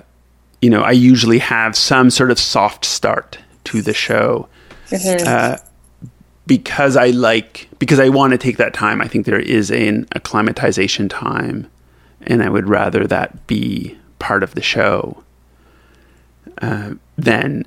you 0.61 0.69
know, 0.69 0.81
I 0.81 0.91
usually 0.91 1.39
have 1.39 1.75
some 1.75 2.09
sort 2.09 2.31
of 2.31 2.39
soft 2.39 2.85
start 2.85 3.37
to 3.65 3.81
the 3.81 3.93
show 3.93 4.47
Uh, 5.27 5.57
because 6.45 6.95
I 6.95 7.07
like 7.07 7.69
because 7.79 7.99
I 7.99 8.09
want 8.09 8.31
to 8.31 8.37
take 8.37 8.57
that 8.57 8.73
time. 8.73 9.01
I 9.01 9.07
think 9.07 9.25
there 9.25 9.39
is 9.39 9.71
an 9.71 10.07
acclimatization 10.15 11.09
time, 11.09 11.69
and 12.21 12.43
I 12.43 12.49
would 12.49 12.67
rather 12.69 13.07
that 13.07 13.47
be 13.47 13.97
part 14.19 14.43
of 14.43 14.55
the 14.55 14.61
show 14.61 15.23
uh, 16.61 16.93
than 17.17 17.65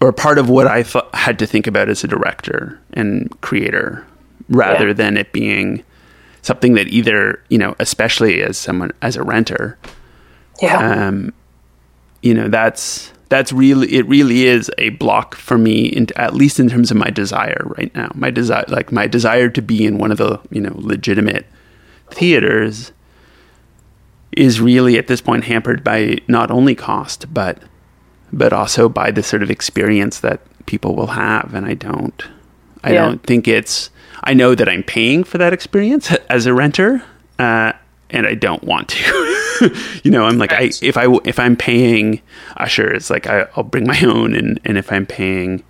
or 0.00 0.12
part 0.12 0.38
of 0.38 0.48
what 0.50 0.66
I 0.66 0.82
th- 0.82 1.04
had 1.14 1.38
to 1.38 1.46
think 1.46 1.66
about 1.66 1.88
as 1.88 2.04
a 2.04 2.08
director 2.08 2.78
and 2.92 3.30
creator, 3.40 4.04
rather 4.48 4.88
Yeah. 4.88 4.92
than 4.94 5.16
it 5.16 5.32
being 5.32 5.82
something 6.42 6.74
that 6.74 6.88
either 6.88 7.40
you 7.48 7.58
know, 7.58 7.74
especially 7.78 8.42
as 8.42 8.56
someone 8.58 8.92
as 9.02 9.16
a 9.16 9.22
renter, 9.22 9.76
Yeah. 10.62 11.06
um, 11.08 11.32
you 12.22 12.34
know 12.34 12.48
that's 12.48 13.12
that's 13.28 13.52
really 13.52 13.92
it 13.92 14.06
really 14.08 14.44
is 14.46 14.70
a 14.78 14.90
block 14.90 15.34
for 15.34 15.58
me 15.58 15.86
in, 15.86 16.06
at 16.16 16.34
least 16.34 16.60
in 16.60 16.68
terms 16.68 16.90
of 16.92 16.96
my 16.96 17.10
desire 17.10 17.60
right 17.76 17.92
now 17.94 18.10
my 18.14 18.30
desire 18.30 18.64
like 18.68 18.90
my 18.92 19.06
desire 19.08 19.48
to 19.50 19.60
be 19.60 19.84
in 19.84 19.98
one 19.98 20.10
of 20.12 20.18
the 20.18 20.38
you 20.50 20.60
know 20.60 20.72
legitimate 20.76 21.44
theaters 22.10 22.92
is 24.32 24.60
really 24.60 24.96
at 24.96 25.08
this 25.08 25.20
point 25.20 25.44
hampered 25.44 25.82
by 25.84 26.16
not 26.28 26.50
only 26.50 26.74
cost 26.74 27.32
but 27.34 27.58
but 28.32 28.52
also 28.52 28.88
by 28.88 29.10
the 29.10 29.22
sort 29.22 29.42
of 29.42 29.50
experience 29.50 30.20
that 30.20 30.40
people 30.66 30.94
will 30.96 31.08
have 31.08 31.54
and 31.54 31.64
I 31.66 31.74
don't 31.74 32.22
I 32.84 32.92
Yeah. 32.92 33.04
don't 33.04 33.22
think 33.22 33.46
it's 33.48 33.90
I 34.24 34.34
know 34.34 34.54
that 34.54 34.68
I'm 34.68 34.82
paying 34.82 35.24
for 35.24 35.38
that 35.38 35.52
experience 35.52 36.10
as 36.30 36.46
a 36.46 36.54
renter 36.54 37.02
uh, 37.38 37.72
and 38.10 38.26
I 38.26 38.34
don't 38.34 38.62
want 38.64 38.88
to. 38.90 39.32
You 40.04 40.10
know 40.10 40.26
I'm 40.26 40.36
like 40.36 40.52
I 40.52 40.70
if 40.82 40.98
I 40.98 41.06
if 41.24 41.38
I'm 41.38 41.56
paying 41.56 42.20
ushers 42.58 43.08
like 43.08 43.26
I, 43.26 43.46
I'll 43.56 43.64
bring 43.64 43.86
my 43.86 43.98
own 44.04 44.34
and 44.34 44.60
and 44.66 44.76
if 44.76 44.92
I'm 44.92 45.06
paying 45.06 45.62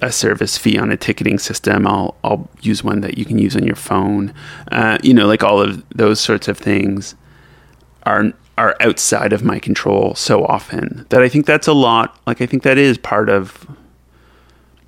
a 0.00 0.10
service 0.10 0.56
fee 0.56 0.78
on 0.78 0.90
a 0.90 0.96
ticketing 0.96 1.38
system 1.38 1.86
I'll 1.86 2.14
I'll 2.24 2.48
use 2.62 2.82
one 2.82 3.02
that 3.02 3.18
you 3.18 3.26
can 3.26 3.38
use 3.38 3.56
on 3.56 3.64
your 3.64 3.76
phone. 3.76 4.32
Uh, 4.72 4.96
you 5.02 5.12
know 5.12 5.26
like 5.26 5.42
all 5.44 5.60
of 5.60 5.84
those 5.90 6.18
sorts 6.18 6.48
of 6.48 6.56
things 6.56 7.14
are 8.04 8.32
are 8.56 8.76
outside 8.80 9.32
of 9.32 9.42
my 9.42 9.58
control 9.58 10.14
so 10.14 10.44
often 10.44 11.06
that 11.08 11.22
I 11.22 11.28
think 11.28 11.46
that's 11.46 11.66
a 11.66 11.72
lot. 11.72 12.18
Like 12.26 12.40
I 12.40 12.46
think 12.46 12.62
that 12.62 12.78
is 12.78 12.98
part 12.98 13.28
of 13.28 13.66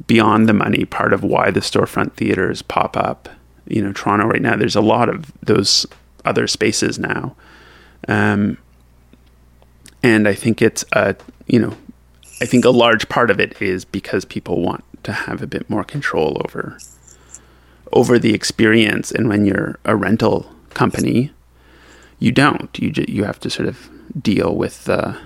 beyond 0.07 0.49
the 0.49 0.53
money 0.53 0.85
part 0.85 1.13
of 1.13 1.25
why 1.25 1.51
the 1.51 1.61
storefront 1.61 2.13
theaters 2.15 2.63
pop 2.63 2.97
up. 2.97 3.29
You 3.67 3.83
know 3.83 3.93
Toronto 3.93 4.27
right 4.27 4.43
now 4.43 4.57
there's 4.57 4.77
a 4.77 4.81
lot 4.81 5.09
of 5.09 5.33
those 5.43 5.87
other 6.25 6.47
spaces 6.47 6.99
now. 6.99 7.35
Um 8.07 8.59
and 10.03 10.29
I 10.29 10.35
think 10.35 10.63
it's 10.63 10.85
a 10.93 11.17
you 11.47 11.59
know 11.59 11.77
I 12.41 12.45
think 12.45 12.65
a 12.65 12.71
large 12.71 13.09
part 13.09 13.31
of 13.31 13.41
it 13.41 13.61
is 13.61 13.85
because 13.85 14.25
people 14.25 14.61
want 14.61 14.85
to 15.03 15.13
have 15.13 15.43
a 15.43 15.47
bit 15.47 15.69
more 15.69 15.83
control 15.83 16.41
over 16.45 16.79
over 17.93 18.19
the 18.19 18.35
experience. 18.35 19.11
And 19.11 19.29
when 19.29 19.45
you're 19.45 19.79
a 19.85 19.97
rental 19.97 20.53
company 20.71 21.33
you 22.19 22.33
don't 22.33 22.79
you 22.79 22.93
you 23.09 23.25
have 23.25 23.39
to 23.41 23.51
sort 23.51 23.69
of 23.69 23.89
deal 24.23 24.55
with 24.55 24.85
the 24.85 25.17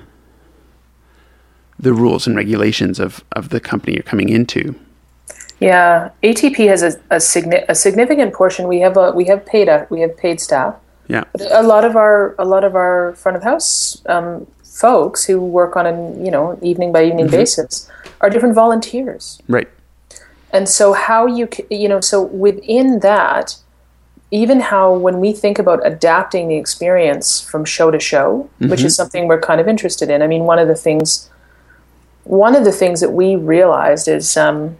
the 1.78 1.92
rules 1.92 2.26
and 2.26 2.36
regulations 2.36 2.98
of 3.00 3.24
of 3.36 3.48
the 3.48 3.60
company 3.60 3.94
you're 3.94 4.02
coming 4.02 4.28
into 4.28 4.74
Yeah, 5.60 6.10
ATP 6.22 6.66
has 6.68 6.82
a, 6.82 6.92
a, 7.10 7.18
signi- 7.20 7.64
a 7.68 7.74
significant 7.74 8.32
portion. 8.32 8.66
We 8.68 8.80
have 8.80 8.96
a 8.96 9.12
we 9.12 9.24
have 9.26 9.44
paid 9.44 9.68
a, 9.68 9.86
we 9.90 10.00
have 10.00 10.16
paid 10.16 10.40
staff. 10.40 10.74
yeah 11.08 11.24
A 11.50 11.62
lot 11.62 11.84
of 11.84 11.96
our 11.96 12.34
a 12.38 12.44
lot 12.44 12.64
of 12.64 12.74
our 12.74 13.12
front 13.22 13.36
of 13.36 13.42
house 13.42 13.68
um, 14.06 14.46
folks 14.64 15.26
who 15.28 15.36
work 15.40 15.76
on 15.76 15.86
an 15.86 16.24
you 16.24 16.30
know 16.30 16.58
evening 16.62 16.92
by 16.92 17.04
evening 17.04 17.28
basis 17.28 17.88
are 18.20 18.30
different 18.30 18.54
volunteers. 18.54 19.40
right 19.48 19.68
And 20.52 20.66
so 20.68 20.92
how 20.92 21.26
you 21.26 21.46
you 21.70 21.88
know 21.88 22.00
so 22.00 22.18
within 22.46 23.00
that, 23.00 23.56
even 24.30 24.60
how 24.60 24.94
when 24.94 25.20
we 25.20 25.32
think 25.32 25.58
about 25.58 25.84
adapting 25.84 26.48
the 26.48 26.56
experience 26.56 27.40
from 27.40 27.64
show 27.64 27.90
to 27.90 27.98
show, 27.98 28.48
which 28.58 28.82
is 28.82 28.94
something 28.94 29.26
we're 29.26 29.40
kind 29.40 29.60
of 29.60 29.66
interested 29.66 30.08
in. 30.08 30.22
I 30.22 30.26
mean, 30.28 30.44
one 30.44 30.58
of 30.58 30.68
the 30.68 30.76
things 30.76 31.28
one 32.24 32.54
of 32.54 32.64
the 32.64 32.72
things 32.72 33.00
that 33.00 33.10
we 33.10 33.34
realized 33.34 34.06
is 34.06 34.36
um, 34.36 34.76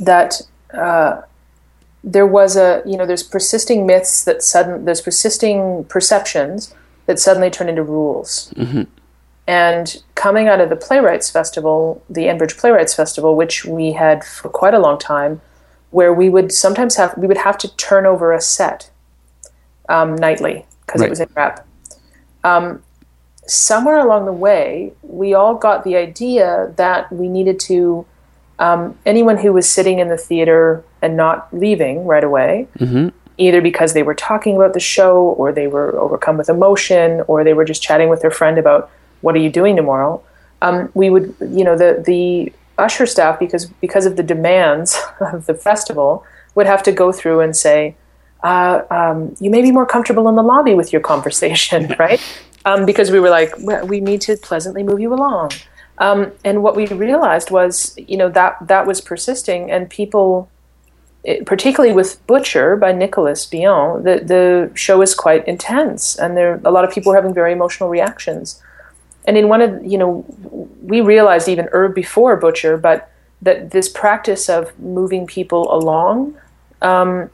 that 0.00 0.42
uh, 0.74 1.22
there 2.04 2.26
was 2.26 2.56
a 2.56 2.82
you 2.84 2.96
know 2.96 3.06
there's 3.06 3.22
persisting 3.22 3.86
myths 3.86 4.24
that 4.24 4.42
sudden 4.42 4.84
there's 4.84 5.00
persisting 5.00 5.84
perceptions 5.84 6.74
that 7.06 7.18
suddenly 7.18 7.50
turn 7.50 7.68
into 7.68 7.82
rules. 7.82 8.52
And 9.46 10.00
coming 10.14 10.46
out 10.46 10.60
of 10.60 10.68
the 10.68 10.76
Playwrights 10.76 11.28
Festival, 11.28 12.04
the 12.08 12.26
Enbridge 12.26 12.56
Playwrights 12.56 12.94
Festival, 12.94 13.34
which 13.34 13.64
we 13.64 13.92
had 13.92 14.22
for 14.22 14.48
quite 14.48 14.74
a 14.74 14.78
long 14.78 14.96
time, 14.96 15.40
where 15.90 16.12
we 16.12 16.28
would 16.28 16.52
sometimes 16.52 16.96
have 16.96 17.16
we 17.16 17.26
would 17.26 17.38
have 17.38 17.58
to 17.58 17.74
turn 17.76 18.06
over 18.06 18.32
a 18.32 18.40
set 18.40 18.90
um, 19.88 20.14
nightly 20.16 20.66
because 20.86 21.00
Right. 21.00 21.06
it 21.06 21.10
was 21.10 21.20
in 21.20 21.28
rep. 21.34 21.66
Um, 22.44 22.82
somewhere 23.46 23.98
along 23.98 24.26
the 24.26 24.32
way, 24.32 24.92
we 25.02 25.34
all 25.34 25.54
got 25.54 25.84
the 25.84 25.96
idea 25.96 26.72
that 26.76 27.12
we 27.12 27.28
needed 27.28 27.58
to 27.60 28.06
um, 28.58 28.96
anyone 29.06 29.38
who 29.38 29.52
was 29.52 29.68
sitting 29.68 29.98
in 29.98 30.08
the 30.08 30.16
theater 30.16 30.84
and 31.02 31.16
not 31.16 31.48
leaving 31.52 32.04
right 32.06 32.22
away, 32.24 32.68
either 33.38 33.60
because 33.62 33.94
they 33.94 34.02
were 34.02 34.14
talking 34.14 34.54
about 34.56 34.74
the 34.74 34.80
show 34.80 35.16
or 35.38 35.50
they 35.52 35.66
were 35.66 35.98
overcome 35.98 36.36
with 36.36 36.48
emotion 36.50 37.22
or 37.26 37.42
they 37.42 37.54
were 37.54 37.64
just 37.64 37.82
chatting 37.82 38.08
with 38.10 38.20
their 38.20 38.30
friend 38.30 38.58
about 38.58 38.90
what 39.22 39.34
are 39.34 39.38
you 39.38 39.50
doing 39.50 39.76
tomorrow. 39.76 40.22
Um, 40.62 40.90
we 40.94 41.08
would, 41.08 41.34
you 41.40 41.64
know, 41.64 41.76
the 41.76 42.02
the 42.06 42.52
usher 42.78 43.06
staff 43.06 43.38
because 43.38 43.66
because 43.66 44.06
of 44.06 44.16
the 44.16 44.22
demands 44.22 44.98
of 45.20 45.46
the 45.46 45.54
festival 45.54 46.24
would 46.54 46.66
have 46.66 46.82
to 46.82 46.92
go 46.92 47.12
through 47.12 47.40
and 47.40 47.56
say, 47.56 47.94
uh, 48.42 48.82
um, 48.90 49.34
you 49.40 49.50
may 49.50 49.62
be 49.62 49.70
more 49.70 49.86
comfortable 49.86 50.28
in 50.28 50.36
the 50.36 50.42
lobby 50.42 50.74
with 50.74 50.92
your 50.92 51.00
conversation, 51.00 51.94
right? 51.98 52.20
Um, 52.64 52.84
because 52.86 53.10
we 53.10 53.20
were 53.20 53.30
like, 53.30 53.52
well, 53.60 53.86
we 53.86 54.00
need 54.00 54.20
to 54.22 54.36
pleasantly 54.36 54.82
move 54.82 55.00
you 55.00 55.12
along. 55.14 55.52
Um, 55.98 56.32
and 56.44 56.62
what 56.62 56.76
we 56.76 56.86
realized 56.86 57.50
was, 57.50 57.94
you 57.96 58.16
know, 58.16 58.30
that 58.30 58.56
that 58.68 58.86
was 58.86 59.02
persisting, 59.02 59.70
and 59.70 59.88
people, 59.88 60.48
it, 61.24 61.44
particularly 61.44 61.94
with 61.94 62.26
Butcher 62.26 62.76
by 62.76 62.92
Nicolas 62.92 63.44
Billon, 63.44 64.02
the 64.02 64.24
the 64.24 64.70
show 64.74 65.02
is 65.02 65.14
quite 65.14 65.46
intense, 65.46 66.16
and 66.16 66.36
there 66.36 66.58
a 66.64 66.70
lot 66.70 66.84
of 66.84 66.90
people 66.90 67.10
were 67.10 67.16
having 67.16 67.34
very 67.34 67.52
emotional 67.52 67.90
reactions. 67.90 68.62
And 69.26 69.36
in 69.36 69.48
one 69.48 69.60
of, 69.60 69.84
you 69.84 69.98
know, 69.98 70.24
we 70.82 71.00
realized 71.00 71.48
even 71.48 71.68
er 71.72 71.88
before 71.88 72.36
Butcher, 72.36 72.76
but 72.76 73.10
that 73.42 73.70
this 73.70 73.88
practice 73.88 74.48
of 74.48 74.78
moving 74.78 75.26
people 75.26 75.72
along 75.72 76.36
um, 76.82 77.30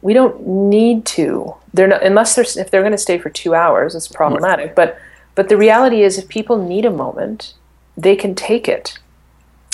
we 0.00 0.12
don't 0.12 0.46
need 0.46 1.04
to. 1.06 1.54
They're 1.74 1.88
not 1.88 2.02
unless 2.02 2.34
they're 2.34 2.44
if 2.62 2.70
they're 2.70 2.82
going 2.82 2.92
to 2.92 2.98
stay 2.98 3.18
for 3.18 3.30
two 3.30 3.54
hours. 3.54 3.94
It's 3.94 4.08
problematic. 4.08 4.74
But 4.74 4.98
but 5.34 5.48
the 5.48 5.56
reality 5.56 6.02
is, 6.02 6.18
if 6.18 6.28
people 6.28 6.56
need 6.56 6.84
a 6.84 6.90
moment, 6.90 7.54
they 7.96 8.16
can 8.16 8.34
take 8.34 8.68
it, 8.68 8.98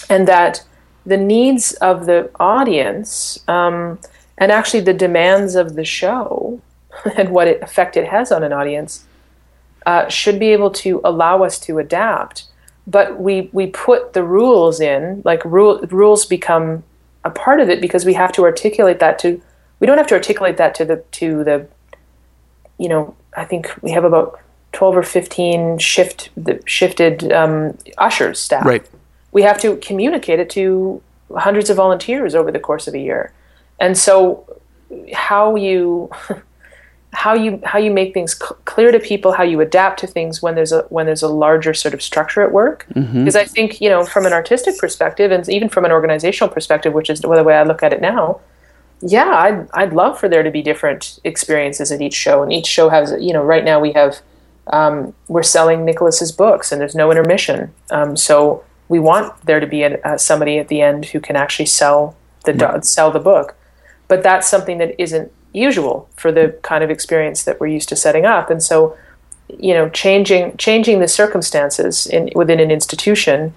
and 0.09 0.27
that 0.29 0.65
the 1.07 1.17
needs 1.17 1.73
of 1.75 2.07
the 2.07 2.31
audience 2.41 3.39
um, 3.47 3.99
and 4.39 4.51
actually 4.51 4.81
the 4.81 4.95
demands 4.95 5.55
of 5.55 5.75
the 5.75 5.85
show 5.85 6.61
and 7.17 7.29
what 7.29 7.47
effect 7.47 7.97
it 7.97 8.09
has 8.09 8.33
on 8.33 8.43
an 8.43 8.53
audience 8.53 9.05
uh, 9.87 10.09
should 10.09 10.39
be 10.39 10.49
able 10.49 10.71
to 10.71 11.01
allow 11.05 11.43
us 11.43 11.59
to 11.61 11.79
adapt. 11.79 12.45
But 12.87 13.19
we 13.19 13.49
we 13.53 13.69
put 13.69 14.13
the 14.13 14.23
rules 14.23 14.81
in, 14.81 15.23
like 15.25 15.45
rule, 15.45 15.81
rules 15.91 16.27
become 16.27 16.85
a 17.25 17.31
part 17.31 17.61
of 17.61 17.71
it 17.71 17.81
because 17.81 18.05
we 18.05 18.15
have 18.15 18.33
to 18.33 18.45
articulate 18.45 18.99
that 19.01 19.19
to. 19.21 19.41
We 19.81 19.87
don't 19.87 19.97
have 19.99 20.07
to 20.09 20.15
articulate 20.15 20.59
that 20.59 20.75
to 20.77 20.85
the 20.85 20.97
to 21.13 21.45
the. 21.45 21.67
You 22.79 22.89
know, 22.89 23.17
I 23.37 23.45
think 23.45 23.73
we 23.83 23.93
have 23.93 24.05
about 24.05 24.39
twelve 24.73 24.97
or 24.97 25.03
fifteen 25.03 25.79
shift 25.79 26.29
the 26.37 26.63
shifted 26.67 27.33
um, 27.33 27.79
ushers 27.97 28.39
staff. 28.39 28.67
right 28.67 28.87
We 29.33 29.43
have 29.43 29.61
to 29.63 29.77
communicate 29.77 30.39
it 30.39 30.51
to 30.51 31.03
hundreds 31.35 31.71
of 31.71 31.77
volunteers 31.79 32.35
over 32.35 32.53
the 32.53 32.61
course 32.61 32.87
of 32.87 32.95
a 32.95 32.99
year, 32.99 33.33
and 33.81 33.97
so 33.97 34.45
how 35.15 35.57
you 35.57 36.11
how 37.15 37.33
you 37.33 37.61
how 37.65 37.79
you 37.79 37.91
make 37.91 38.13
things 38.13 38.37
cl- 38.37 38.59
clear 38.65 38.91
to 38.93 38.99
people, 38.99 39.33
how 39.33 39.45
you 39.45 39.61
adapt 39.61 40.01
to 40.01 40.07
things 40.07 40.43
when 40.43 40.55
there's 40.55 40.73
a 40.73 40.83
when 40.91 41.07
there's 41.07 41.23
a 41.23 41.29
larger 41.29 41.73
sort 41.73 41.95
of 41.95 42.03
structure 42.03 42.43
at 42.43 42.53
work. 42.53 42.87
Because 43.19 43.37
I 43.37 43.45
think 43.45 43.81
you 43.81 43.89
know 43.89 44.05
from 44.05 44.27
an 44.27 44.33
artistic 44.33 44.79
perspective 44.79 45.31
and 45.31 45.49
even 45.49 45.69
from 45.69 45.85
an 45.85 45.93
organizational 45.93 46.53
perspective, 46.53 46.93
which 46.93 47.09
is 47.09 47.21
the 47.21 47.29
way 47.29 47.55
I 47.55 47.63
look 47.63 47.83
at 47.83 47.93
it 47.93 48.01
now, 48.01 48.41
yeah, 49.01 49.31
I'd 49.31 49.69
I'd 49.73 49.93
love 49.93 50.19
for 50.19 50.29
there 50.29 50.43
to 50.43 50.51
be 50.51 50.63
different 50.63 51.21
experiences 51.25 51.93
at 51.93 52.01
each 52.01 52.15
show, 52.15 52.43
and 52.43 52.53
each 52.53 52.67
show 52.67 52.89
has 52.89 53.15
you 53.21 53.33
know 53.33 53.43
right 53.43 53.65
now 53.65 53.81
we 53.81 53.93
have 53.93 54.21
um, 54.69 55.15
we're 55.29 55.43
selling 55.43 55.85
Nicolas's 55.85 56.33
books, 56.33 56.73
and 56.73 56.81
there's 56.81 56.95
no 56.95 57.11
intermission, 57.11 57.73
um, 57.91 58.17
so 58.17 58.65
we 58.89 58.99
want 58.99 59.35
there 59.47 59.61
to 59.61 59.67
be 59.67 59.85
uh, 59.85 60.19
somebody 60.19 60.59
at 60.59 60.69
the 60.69 60.81
end 60.81 61.07
who 61.07 61.21
can 61.21 61.37
actually 61.37 61.67
sell 61.67 62.17
the 62.45 62.81
sell 62.83 63.11
the 63.11 63.21
book, 63.21 63.55
but 64.09 64.23
that's 64.23 64.49
something 64.49 64.79
that 64.79 65.01
isn't 65.01 65.31
usual 65.55 66.09
for 66.17 66.31
the 66.31 66.59
kind 66.63 66.85
of 66.85 66.91
experience 66.91 67.45
that 67.45 67.61
we're 67.61 67.69
used 67.69 67.89
to 67.89 67.97
setting 67.97 68.27
up, 68.27 68.51
and 68.51 68.63
so 68.63 68.97
you 69.59 69.73
know 69.73 69.89
changing 69.89 70.57
changing 70.59 71.01
the 71.01 71.09
circumstances 71.09 72.07
in 72.07 72.31
within 72.35 72.61
an 72.61 72.71
institution 72.71 73.55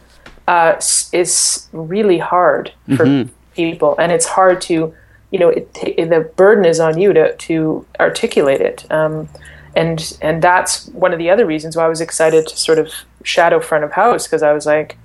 uh, 0.48 0.80
is 1.12 1.68
really 1.74 2.20
hard 2.20 2.72
for 2.96 3.06
people, 3.54 3.96
and 4.00 4.12
it's 4.12 4.26
hard 4.26 4.62
to, 4.62 4.94
you 5.32 5.40
know, 5.40 5.50
it, 5.50 5.70
it, 5.76 6.10
the 6.10 6.22
burden 6.38 6.64
is 6.64 6.80
on 6.80 6.98
you 6.98 7.12
to 7.12 7.36
to 7.36 7.86
articulate 8.00 8.62
it. 8.62 8.90
Um, 8.90 9.28
and 9.76 10.18
and 10.22 10.42
that's 10.42 10.88
one 10.88 11.12
of 11.12 11.20
the 11.20 11.30
other 11.30 11.46
reasons 11.46 11.76
why 11.76 11.86
I 11.86 11.90
was 11.90 12.02
excited 12.02 12.48
to 12.48 12.58
sort 12.58 12.80
of 12.80 12.92
shadow 13.24 13.60
front 13.60 13.84
of 13.84 13.92
house 13.92 14.26
because 14.26 14.42
I 14.42 14.54
was 14.54 14.66
like, 14.66 14.98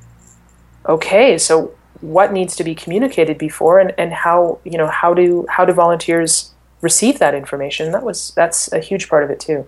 okay, 0.88 1.36
so 1.38 1.74
what 2.00 2.32
needs 2.32 2.54
to 2.56 2.64
be 2.64 2.74
communicated 2.74 3.36
before, 3.36 3.80
and, 3.80 3.92
and 3.98 4.12
how 4.12 4.60
you 4.64 4.78
know 4.78 4.86
how 4.86 5.12
do 5.12 5.44
how 5.48 5.64
do 5.64 5.72
volunteers 5.72 6.51
receive 6.82 7.18
that 7.18 7.34
information? 7.34 7.92
That 7.92 8.02
was 8.02 8.32
that's 8.36 8.70
a 8.72 8.78
huge 8.78 9.08
part 9.08 9.24
of 9.24 9.30
it 9.30 9.40
too. 9.40 9.66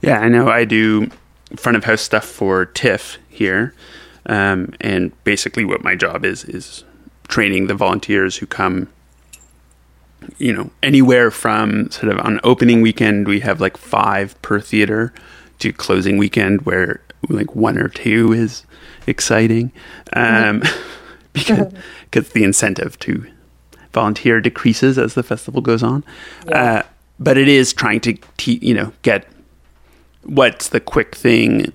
Yeah, 0.00 0.18
I 0.18 0.28
know. 0.28 0.48
I 0.48 0.64
do 0.64 1.10
front 1.56 1.76
of 1.76 1.84
house 1.84 2.02
stuff 2.02 2.24
for 2.24 2.66
TIFF 2.66 3.18
here, 3.28 3.74
um, 4.26 4.72
and 4.80 5.12
basically 5.24 5.64
what 5.64 5.84
my 5.84 5.94
job 5.94 6.24
is 6.24 6.44
is 6.44 6.84
training 7.28 7.68
the 7.68 7.74
volunteers 7.74 8.36
who 8.36 8.46
come. 8.46 8.88
You 10.36 10.52
know, 10.52 10.70
anywhere 10.82 11.30
from 11.30 11.90
sort 11.92 12.12
of 12.12 12.18
on 12.18 12.40
opening 12.42 12.82
weekend, 12.82 13.28
we 13.28 13.38
have 13.40 13.60
like 13.60 13.76
five 13.76 14.40
per 14.42 14.60
theater, 14.60 15.12
to 15.60 15.72
closing 15.72 16.18
weekend 16.18 16.62
where 16.62 17.00
like 17.28 17.54
one 17.54 17.78
or 17.78 17.88
two 17.88 18.32
is 18.32 18.64
exciting, 19.06 19.72
um, 20.14 20.62
because 21.32 21.72
because 22.10 22.30
the 22.30 22.44
incentive 22.44 22.98
to 23.00 23.26
volunteer 23.98 24.40
decreases 24.40 24.96
as 24.96 25.14
the 25.14 25.24
festival 25.24 25.60
goes 25.60 25.82
on. 25.82 26.04
Uh, 26.52 26.82
but 27.18 27.36
it 27.36 27.48
is 27.48 27.72
trying 27.72 28.00
to 28.00 28.12
te- 28.36 28.60
you 28.62 28.74
know 28.74 28.92
get 29.02 29.26
what's 30.22 30.68
the 30.68 30.80
quick 30.80 31.16
thing 31.16 31.72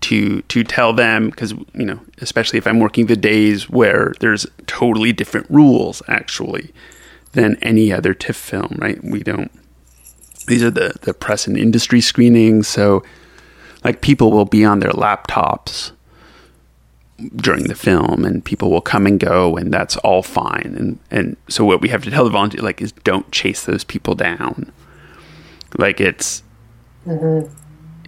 to 0.00 0.40
to 0.42 0.64
tell 0.64 0.92
them 0.92 1.28
because 1.30 1.52
you 1.74 1.84
know 1.84 2.00
especially 2.18 2.58
if 2.58 2.66
I'm 2.66 2.80
working 2.80 3.06
the 3.06 3.16
days 3.16 3.68
where 3.68 4.14
there's 4.20 4.46
totally 4.66 5.12
different 5.12 5.46
rules 5.50 6.02
actually 6.08 6.72
than 7.32 7.56
any 7.56 7.92
other 7.92 8.14
TIFF 8.14 8.36
film, 8.36 8.76
right? 8.78 9.02
We 9.02 9.22
don't. 9.22 9.50
These 10.46 10.62
are 10.62 10.70
the 10.70 10.94
the 11.02 11.12
press 11.12 11.46
and 11.46 11.58
industry 11.58 12.00
screenings, 12.00 12.68
so 12.68 13.02
like 13.84 14.00
people 14.00 14.30
will 14.30 14.46
be 14.46 14.64
on 14.64 14.80
their 14.80 14.92
laptops 14.92 15.92
during 17.36 17.64
the 17.64 17.74
film 17.74 18.24
and 18.24 18.44
people 18.44 18.70
will 18.70 18.80
come 18.80 19.06
and 19.06 19.20
go 19.20 19.56
and 19.56 19.72
that's 19.72 19.96
all 19.98 20.22
fine. 20.22 20.74
And 20.78 20.98
and 21.10 21.36
so 21.48 21.64
what 21.64 21.80
we 21.80 21.88
have 21.88 22.02
to 22.04 22.10
tell 22.10 22.24
the 22.24 22.30
volunteer 22.30 22.60
like 22.60 22.82
is 22.82 22.92
don't 22.92 23.30
chase 23.30 23.64
those 23.64 23.84
people 23.84 24.14
down. 24.14 24.72
Like 25.78 26.00
it's 26.00 26.42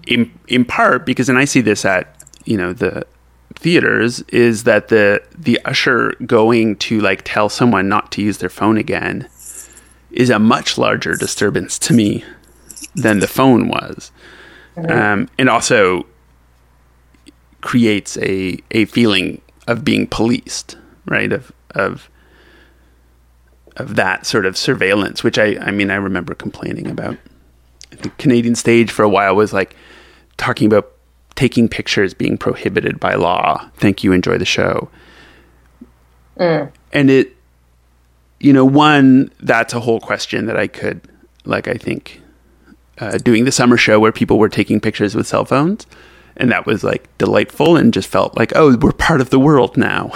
in 0.07 0.33
in 0.49 0.65
part 0.65 1.07
because 1.07 1.29
and 1.29 1.39
I 1.39 1.45
see 1.45 1.61
this 1.61 1.85
at 1.85 2.25
you 2.45 2.57
know 2.57 2.73
the 2.73 3.07
theaters 3.55 4.21
is 4.29 4.65
that 4.65 4.89
the 4.89 5.23
the 5.37 5.61
usher 5.65 6.15
going 6.27 6.77
to 6.77 7.01
like 7.01 7.23
tell 7.25 7.49
someone 7.49 7.89
not 7.89 8.13
to 8.13 8.23
use 8.23 8.39
their 8.39 8.49
phone 8.49 8.77
again 8.77 9.29
is 10.11 10.31
a 10.31 10.39
much 10.39 10.79
larger 10.79 11.15
disturbance 11.15 11.79
to 11.79 11.93
me 11.93 12.25
than 12.95 13.21
the 13.21 13.29
phone 13.29 13.69
was. 13.69 14.11
Um, 14.77 15.29
and 15.39 15.49
also 15.49 16.07
creates 17.67 18.17
a 18.19 18.59
a 18.71 18.85
feeling 18.87 19.41
of 19.67 19.85
being 19.85 20.07
policed 20.07 20.77
right 21.07 21.33
of 21.33 21.51
of 21.71 22.09
of 23.77 23.97
that 23.97 24.25
sort 24.25 24.47
of 24.47 24.57
surveillance 24.57 25.25
which 25.25 25.39
I 25.39 25.59
I 25.61 25.73
mean 25.73 25.91
I 25.91 25.97
remember 25.97 26.35
complaining 26.35 26.89
about 26.89 27.17
the 27.91 28.11
Canadian 28.11 28.55
stage 28.55 28.91
for 28.91 29.03
a 29.03 29.09
while 29.09 29.35
was 29.35 29.53
like 29.53 29.75
talking 30.37 30.67
about 30.67 30.93
taking 31.35 31.69
pictures 31.69 32.15
being 32.15 32.37
prohibited 32.39 32.99
by 32.99 33.15
law. 33.15 33.71
Thank 33.77 34.03
you. 34.03 34.13
Enjoy 34.13 34.39
the 34.39 34.45
show. 34.45 34.89
And 36.93 37.11
it, 37.11 37.37
you 38.41 38.53
know, 38.53 38.65
one, 38.65 39.31
that's 39.41 39.75
a 39.75 39.81
whole 39.81 40.01
question 40.01 40.47
that 40.47 40.57
I 40.57 40.67
could, 40.67 41.01
like, 41.45 41.69
I 41.69 41.75
think, 41.75 42.21
uh, 42.99 43.19
doing 43.19 43.45
the 43.45 43.53
summer 43.53 43.77
show 43.77 44.01
where 44.01 44.13
people 44.13 44.39
were 44.39 44.49
taking 44.49 44.81
pictures 44.81 45.15
with 45.15 45.27
cell 45.27 45.45
phones. 45.45 45.87
And 46.37 46.51
that 46.53 46.67
was 46.67 46.85
like 46.85 47.07
delightful 47.19 47.77
and 47.77 47.93
just 47.95 48.09
felt 48.09 48.37
like, 48.37 48.53
oh, 48.55 48.77
we're 48.77 48.93
part 48.93 49.21
of 49.21 49.31
the 49.31 49.39
world 49.39 49.77
now. 49.77 50.11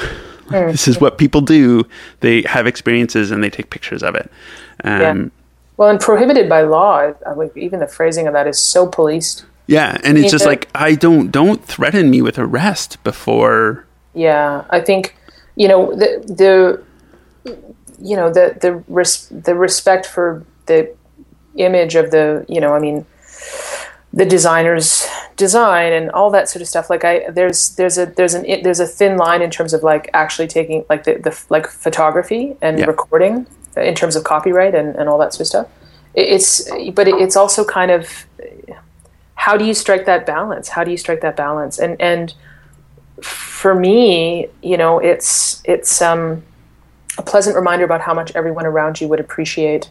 this 0.50 0.88
is 0.88 1.00
what 1.00 1.16
people 1.18 1.40
do. 1.40 1.84
They 2.20 2.42
have 2.42 2.66
experiences 2.66 3.30
and 3.30 3.42
they 3.42 3.50
take 3.50 3.70
pictures 3.70 4.02
of 4.02 4.14
it. 4.14 4.30
Um, 4.84 5.00
Yeah. 5.00 5.24
Well, 5.76 5.88
and 5.88 5.98
prohibited 6.00 6.46
by 6.48 6.62
law. 6.62 7.12
Like 7.36 7.56
even 7.56 7.80
the 7.80 7.86
phrasing 7.86 8.26
of 8.26 8.34
that 8.34 8.46
is 8.46 8.58
so 8.58 8.86
policed. 8.86 9.46
Yeah, 9.66 9.96
and 10.04 10.18
it's 10.18 10.30
just 10.30 10.44
like 10.44 10.68
I 10.74 10.94
don't 10.94 11.30
don't 11.30 11.64
threaten 11.64 12.10
me 12.10 12.20
with 12.20 12.38
arrest 12.38 13.02
before. 13.04 13.86
Yeah, 14.12 14.64
I 14.68 14.80
think 14.80 15.16
you 15.56 15.68
know 15.68 15.94
the 15.94 16.22
the 16.26 16.82
you 18.02 18.16
know 18.16 18.30
the 18.30 18.58
the 18.60 18.82
res- 18.88 19.28
the 19.30 19.54
respect 19.54 20.04
for 20.04 20.44
the 20.66 20.92
image 21.54 21.94
of 21.94 22.10
the 22.10 22.44
you 22.48 22.60
know 22.60 22.74
I 22.74 22.78
mean 22.80 23.06
the 24.12 24.24
designer's 24.24 25.06
design 25.36 25.92
and 25.92 26.11
all 26.11 26.30
that 26.30 26.48
sort 26.48 26.62
of 26.62 26.68
stuff. 26.68 26.90
Like 26.90 27.04
I 27.04 27.30
there's 27.30 27.70
there's 27.76 27.98
a 27.98 28.06
there's 28.06 28.34
an 28.34 28.44
there's 28.62 28.80
a 28.80 28.86
thin 28.86 29.16
line 29.16 29.42
in 29.42 29.50
terms 29.50 29.72
of 29.72 29.82
like 29.82 30.11
actually 30.14 30.48
taking 30.48 30.84
like 30.90 31.04
the, 31.04 31.14
the 31.14 31.38
like 31.48 31.66
photography 31.68 32.56
and 32.61 32.78
Yeah. 32.78 32.86
recording 32.86 33.46
in 33.76 33.94
terms 33.94 34.16
of 34.16 34.24
copyright 34.24 34.74
and, 34.74 34.96
and 34.96 35.08
all 35.08 35.18
that 35.18 35.32
sort 35.32 35.42
of 35.42 35.46
stuff. 35.46 35.68
It's 36.14 36.68
but 36.92 37.06
it's 37.08 37.36
also 37.36 37.64
kind 37.64 37.90
of 37.92 38.26
how 39.36 39.56
do 39.56 39.64
you 39.64 39.74
strike 39.74 40.06
that 40.06 40.26
balance? 40.26 40.68
How 40.70 40.84
do 40.84 40.90
you 40.90 40.96
strike 40.96 41.20
that 41.22 41.36
balance? 41.36 41.78
And 41.78 42.00
and 42.00 42.34
for 43.22 43.74
me, 43.74 44.48
you 44.62 44.76
know, 44.76 44.98
it's 44.98 45.62
it's 45.64 46.02
um, 46.02 46.42
a 47.16 47.22
pleasant 47.22 47.54
reminder 47.56 47.84
about 47.84 48.00
how 48.00 48.14
much 48.14 48.32
everyone 48.34 48.66
around 48.66 49.00
you 49.00 49.08
would 49.08 49.20
appreciate 49.20 49.90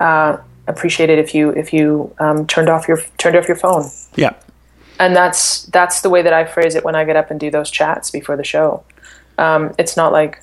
uh, 0.00 0.38
appreciate 0.66 1.10
it 1.10 1.18
if 1.18 1.34
you 1.34 1.50
if 1.50 1.72
you 1.72 2.14
um, 2.18 2.46
turned 2.46 2.68
off 2.68 2.86
your 2.88 3.00
turned 3.18 3.36
off 3.36 3.48
your 3.48 3.56
phone. 3.56 3.90
Yeah, 4.14 4.34
And 5.00 5.14
that's 5.16 5.64
that's 5.66 6.00
the 6.02 6.10
way 6.10 6.22
that 6.22 6.32
I 6.32 6.44
phrase 6.44 6.74
it 6.74 6.84
when 6.84 6.94
I 6.94 7.04
get 7.04 7.16
up 7.16 7.30
and 7.30 7.38
do 7.40 7.50
those 7.50 7.70
chats 7.70 8.10
before 8.10 8.36
the 8.36 8.44
show. 8.44 8.84
Um, 9.38 9.74
it's 9.78 9.96
not 9.96 10.12
like 10.12 10.42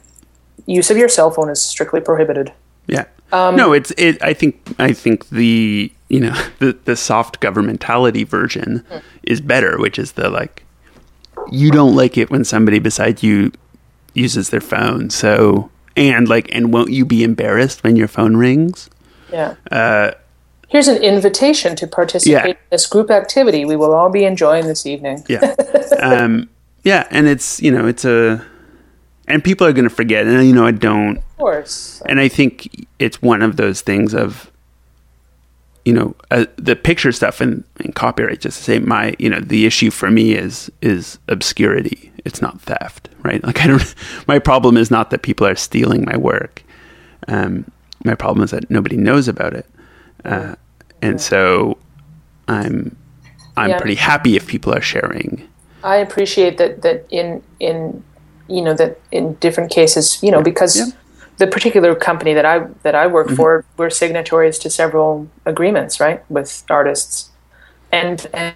use 0.65 0.89
of 0.91 0.97
your 0.97 1.09
cell 1.09 1.31
phone 1.31 1.49
is 1.49 1.61
strictly 1.61 2.01
prohibited. 2.01 2.51
yeah. 2.87 3.05
Um, 3.31 3.55
no, 3.55 3.73
it's 3.73 3.91
it. 3.91 4.21
I 4.23 4.33
think 4.33 4.59
I 4.79 4.91
think 4.91 5.29
the 5.29 5.91
you 6.07 6.19
know 6.19 6.33
the 6.59 6.75
the 6.85 6.95
soft 6.95 7.39
governmentality 7.39 8.27
version 8.27 8.83
Hmm. 8.89 8.97
is 9.23 9.39
better, 9.39 9.77
which 9.77 9.99
is 9.99 10.13
the 10.13 10.29
like 10.31 10.63
you 11.51 11.69
don't 11.71 11.95
like 11.95 12.17
it 12.17 12.29
when 12.31 12.43
somebody 12.43 12.79
beside 12.79 13.21
you 13.23 13.51
uses 14.15 14.49
their 14.49 14.61
phone. 14.61 15.11
So 15.11 15.69
and 15.95 16.27
like 16.27 16.49
and 16.53 16.73
won't 16.73 16.89
you 16.91 17.05
be 17.05 17.23
embarrassed 17.23 17.83
when 17.83 17.95
your 17.95 18.07
phone 18.07 18.35
rings? 18.35 18.89
Yeah. 19.31 19.55
Uh, 19.71 20.11
Here's 20.67 20.87
an 20.87 21.01
invitation 21.01 21.75
to 21.77 21.87
participate 21.87 22.31
Yeah. 22.45 22.51
in 22.51 22.57
this 22.69 22.85
group 22.85 23.09
activity 23.09 23.65
we 23.65 23.75
will 23.75 23.93
all 23.93 24.09
be 24.11 24.23
enjoying 24.23 24.67
this 24.67 24.85
evening. 24.85 25.23
Yeah. 25.27 25.55
um, 25.99 26.47
yeah, 26.83 27.07
and 27.09 27.27
it's 27.27 27.59
you 27.61 27.71
know 27.71 27.87
it's 27.87 28.05
a 28.05 28.45
and 29.27 29.43
people 29.43 29.65
are 29.67 29.73
going 29.73 29.87
to 29.89 29.95
forget, 29.95 30.27
and 30.27 30.47
you 30.47 30.53
know 30.53 30.65
I 30.65 30.71
don't 30.71 31.17
Of 31.17 31.37
course. 31.37 32.01
and 32.05 32.19
I 32.19 32.27
think 32.27 32.87
it's 32.99 33.21
one 33.21 33.41
of 33.41 33.57
those 33.57 33.81
things 33.81 34.13
of, 34.13 34.51
you 35.85 35.93
know, 35.93 36.15
uh, 36.31 36.45
the 36.57 36.75
picture 36.75 37.11
stuff 37.11 37.41
and, 37.41 37.63
and 37.79 37.93
copyright. 37.95 38.41
Just 38.41 38.57
to 38.59 38.63
say, 38.63 38.79
my, 38.79 39.15
you 39.19 39.29
know, 39.29 39.39
the 39.39 39.65
issue 39.65 39.89
for 39.91 40.11
me 40.11 40.33
is 40.33 40.71
is 40.81 41.17
obscurity. 41.27 42.11
It's 42.25 42.41
not 42.41 42.61
theft, 42.61 43.09
right? 43.23 43.43
Like 43.43 43.61
I 43.61 43.67
don't. 43.67 43.95
My 44.27 44.39
problem 44.39 44.77
is 44.77 44.91
not 44.91 45.09
that 45.11 45.21
people 45.23 45.47
are 45.47 45.55
stealing 45.55 46.05
my 46.05 46.17
work. 46.17 46.63
Um, 47.27 47.71
my 48.05 48.15
problem 48.15 48.43
is 48.43 48.51
that 48.51 48.69
nobody 48.69 48.97
knows 48.97 49.27
about 49.27 49.53
it, 49.53 49.65
uh, 50.25 50.55
and 51.01 51.19
so 51.21 51.77
I'm 52.47 52.95
I'm 53.57 53.69
Yeah. 53.71 53.79
pretty 53.79 53.95
happy 53.95 54.35
if 54.35 54.47
people 54.47 54.73
are 54.73 54.81
sharing. 54.81 55.47
I 55.83 55.97
appreciate 55.97 56.57
that 56.57 56.81
that 56.81 57.05
in 57.09 57.41
in 57.59 58.03
you 58.47 58.61
know 58.61 58.73
that 58.73 58.99
in 59.11 59.33
different 59.35 59.71
cases 59.71 60.21
you 60.23 60.31
know 60.31 60.41
because 60.41 60.75
Yeah. 60.77 60.85
the 61.37 61.47
particular 61.47 61.95
company 61.95 62.33
that 62.33 62.45
I 62.45 62.59
that 62.83 62.95
I 62.95 63.07
work 63.07 63.29
for 63.29 63.63
we're 63.77 63.89
signatories 63.89 64.59
to 64.59 64.69
several 64.69 65.27
agreements 65.45 65.99
right 65.99 66.21
with 66.29 66.63
artists 66.69 67.29
and 67.91 68.27
and 68.33 68.55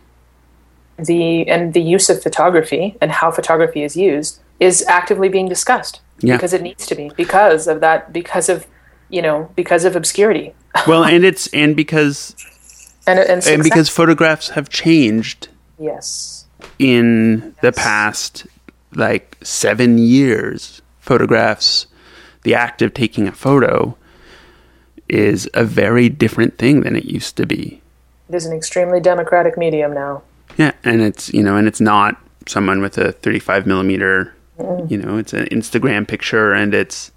the 0.98 1.48
and 1.48 1.74
the 1.74 1.82
use 1.82 2.10
of 2.10 2.22
photography 2.22 2.96
and 3.02 3.12
how 3.12 3.32
photography 3.32 3.84
is 3.84 3.96
used 3.96 4.40
is 4.60 4.84
actively 4.88 5.30
being 5.30 5.48
discussed 5.50 6.02
Yeah. 6.22 6.36
because 6.36 6.54
it 6.54 6.62
needs 6.62 6.86
to 6.88 6.96
be 6.96 7.12
because 7.16 7.68
of 7.68 7.80
that 7.82 8.12
because 8.14 8.48
of 8.50 8.66
you 9.10 9.22
know 9.22 9.50
because 9.56 9.86
of 9.86 9.96
obscurity. 9.96 10.54
Well, 10.88 11.04
and 11.04 11.24
it's 11.24 11.48
and 11.54 11.76
because 11.76 12.36
and 13.06 13.20
and, 13.20 13.46
and 13.46 13.64
because 13.64 13.90
photographs 13.90 14.50
have 14.50 14.70
changed 14.70 15.50
yes. 15.78 16.48
in 16.80 17.56
the 17.62 17.72
past 17.72 18.48
like 18.96 19.38
seven 19.44 19.98
years, 19.98 20.82
photographs, 21.00 21.88
the 22.44 22.56
act 22.56 22.82
of 22.82 22.94
taking 22.94 23.28
a 23.28 23.32
photo 23.32 23.96
is 25.10 25.50
a 25.54 25.64
very 25.64 26.10
different 26.10 26.58
thing 26.58 26.82
than 26.82 26.96
it 26.96 27.06
used 27.06 27.38
to 27.38 27.46
be. 27.46 27.82
it 28.30 28.36
is 28.36 28.46
an 28.46 28.56
extremely 28.56 29.00
democratic 29.00 29.58
medium 29.58 29.94
now. 29.94 30.24
Yeah, 30.58 30.72
and 30.84 31.02
it's 31.02 31.32
you 31.34 31.44
know, 31.44 31.56
and 31.58 31.68
it's 31.68 31.82
not 31.82 32.18
someone 32.48 32.82
with 32.82 32.98
a 32.98 33.12
35 33.12 33.66
millimeter. 33.68 34.34
You 34.88 34.98
know, 34.98 35.18
it's 35.18 35.34
an 35.34 35.46
Instagram 35.46 36.08
picture, 36.08 36.54
and 36.54 36.74
it's 36.74 37.12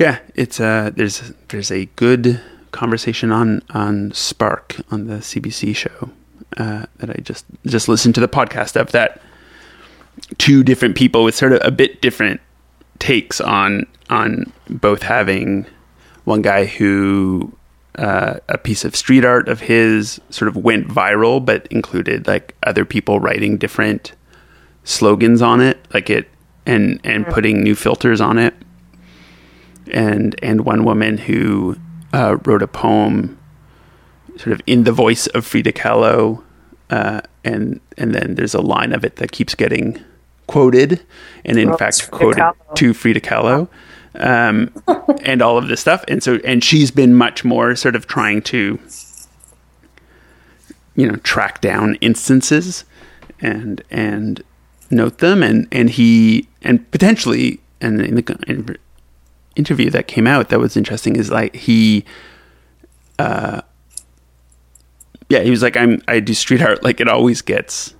yeah, 0.00 0.18
it's 0.34 0.58
uh 0.58 0.90
there's 0.96 1.32
there's 1.48 1.70
a 1.70 1.84
good 1.96 2.40
conversation 2.72 3.30
on 3.30 3.62
on 3.70 4.10
Spark 4.12 4.76
on 4.90 5.06
the 5.06 5.16
CBC 5.16 5.76
show 5.76 6.10
uh, 6.56 6.86
that 6.96 7.10
I 7.10 7.20
just 7.22 7.44
just 7.66 7.86
listened 7.86 8.14
to 8.14 8.20
the 8.20 8.28
podcast 8.28 8.80
of 8.80 8.92
that 8.92 9.20
two 10.38 10.64
different 10.64 10.96
people 10.96 11.22
with 11.22 11.34
sort 11.34 11.52
of 11.52 11.60
a 11.62 11.70
bit 11.70 12.00
different 12.00 12.40
takes 12.98 13.42
on 13.42 13.86
on 14.08 14.50
both 14.70 15.02
having 15.02 15.66
one 16.24 16.40
guy 16.40 16.64
who 16.64 17.52
uh, 17.96 18.38
a 18.48 18.56
piece 18.56 18.86
of 18.86 18.96
street 18.96 19.24
art 19.24 19.50
of 19.50 19.60
his 19.60 20.18
sort 20.30 20.48
of 20.48 20.56
went 20.56 20.88
viral, 20.88 21.44
but 21.44 21.66
included 21.66 22.26
like 22.26 22.54
other 22.62 22.86
people 22.86 23.20
writing 23.20 23.58
different 23.58 24.12
slogans 24.84 25.42
on 25.42 25.60
it, 25.60 25.78
like 25.92 26.08
it 26.08 26.26
and 26.64 27.00
and 27.04 27.26
putting 27.26 27.62
new 27.62 27.74
filters 27.74 28.20
on 28.20 28.38
it, 28.38 28.54
and 29.92 30.34
and 30.42 30.64
one 30.64 30.84
woman 30.84 31.18
who 31.18 31.76
uh, 32.12 32.36
wrote 32.44 32.62
a 32.62 32.66
poem, 32.68 33.38
sort 34.36 34.52
of 34.52 34.60
in 34.66 34.84
the 34.84 34.92
voice 34.92 35.26
of 35.28 35.44
Frida 35.46 35.72
Kahlo, 35.72 36.42
uh, 36.90 37.20
and 37.44 37.80
and 37.98 38.14
then 38.14 38.34
there's 38.34 38.54
a 38.54 38.60
line 38.60 38.92
of 38.92 39.04
it 39.04 39.16
that 39.16 39.32
keeps 39.32 39.54
getting 39.54 40.00
quoted, 40.46 41.00
and 41.44 41.58
in 41.58 41.70
Oh, 41.70 41.76
fact 41.76 42.02
Frida 42.02 42.16
quoted 42.16 42.40
Kahlo. 42.40 42.74
to 42.76 42.94
Frida 42.94 43.20
Kahlo, 43.20 43.68
um, 44.16 44.70
and 45.22 45.42
all 45.42 45.56
of 45.58 45.68
this 45.68 45.80
stuff, 45.80 46.04
and 46.08 46.22
so 46.22 46.38
and 46.44 46.62
she's 46.64 46.90
been 46.90 47.14
much 47.14 47.44
more 47.44 47.76
sort 47.76 47.94
of 47.96 48.06
trying 48.06 48.42
to, 48.42 48.78
you 50.96 51.06
know, 51.06 51.16
track 51.16 51.60
down 51.60 51.94
instances, 52.00 52.84
and 53.40 53.82
and 53.90 54.42
note 54.90 55.18
them, 55.18 55.42
and 55.42 55.68
and 55.72 55.90
he 55.90 56.48
and 56.62 56.90
potentially 56.90 57.60
and 57.80 58.00
in 58.00 58.16
the 58.16 58.38
in 58.46 58.76
interview 59.56 59.90
that 59.90 60.06
came 60.06 60.26
out 60.26 60.48
that 60.48 60.60
was 60.60 60.76
interesting 60.76 61.16
is 61.16 61.30
like 61.30 61.54
he 61.54 62.04
uh 63.18 63.60
yeah 65.28 65.40
he 65.40 65.50
was 65.50 65.62
like 65.62 65.76
i'm 65.76 66.00
i 66.08 66.20
do 66.20 66.32
street 66.34 66.62
art. 66.62 66.82
Like 66.82 67.00
it 67.00 67.08
always 67.08 67.42
gets 67.42 67.94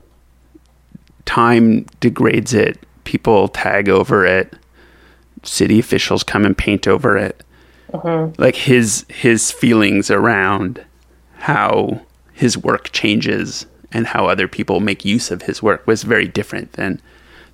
time 1.24 1.86
degrades 2.00 2.52
it. 2.54 2.78
People 3.04 3.48
tag 3.48 3.88
over 3.88 4.26
it. 4.26 4.54
City 5.44 5.78
officials 5.78 6.22
come 6.22 6.44
and 6.44 6.56
paint 6.58 6.88
over 6.88 7.16
it. 7.16 7.42
Like 8.38 8.56
his 8.56 9.06
his 9.08 9.50
feelings 9.50 10.10
around 10.10 10.84
how 11.38 12.00
his 12.32 12.58
work 12.58 12.90
changes 12.92 13.66
and 13.92 14.06
how 14.06 14.26
other 14.26 14.48
people 14.48 14.80
make 14.80 15.04
use 15.04 15.30
of 15.30 15.42
his 15.42 15.62
work 15.62 15.86
was 15.86 16.02
very 16.02 16.26
different 16.26 16.72
than 16.72 17.00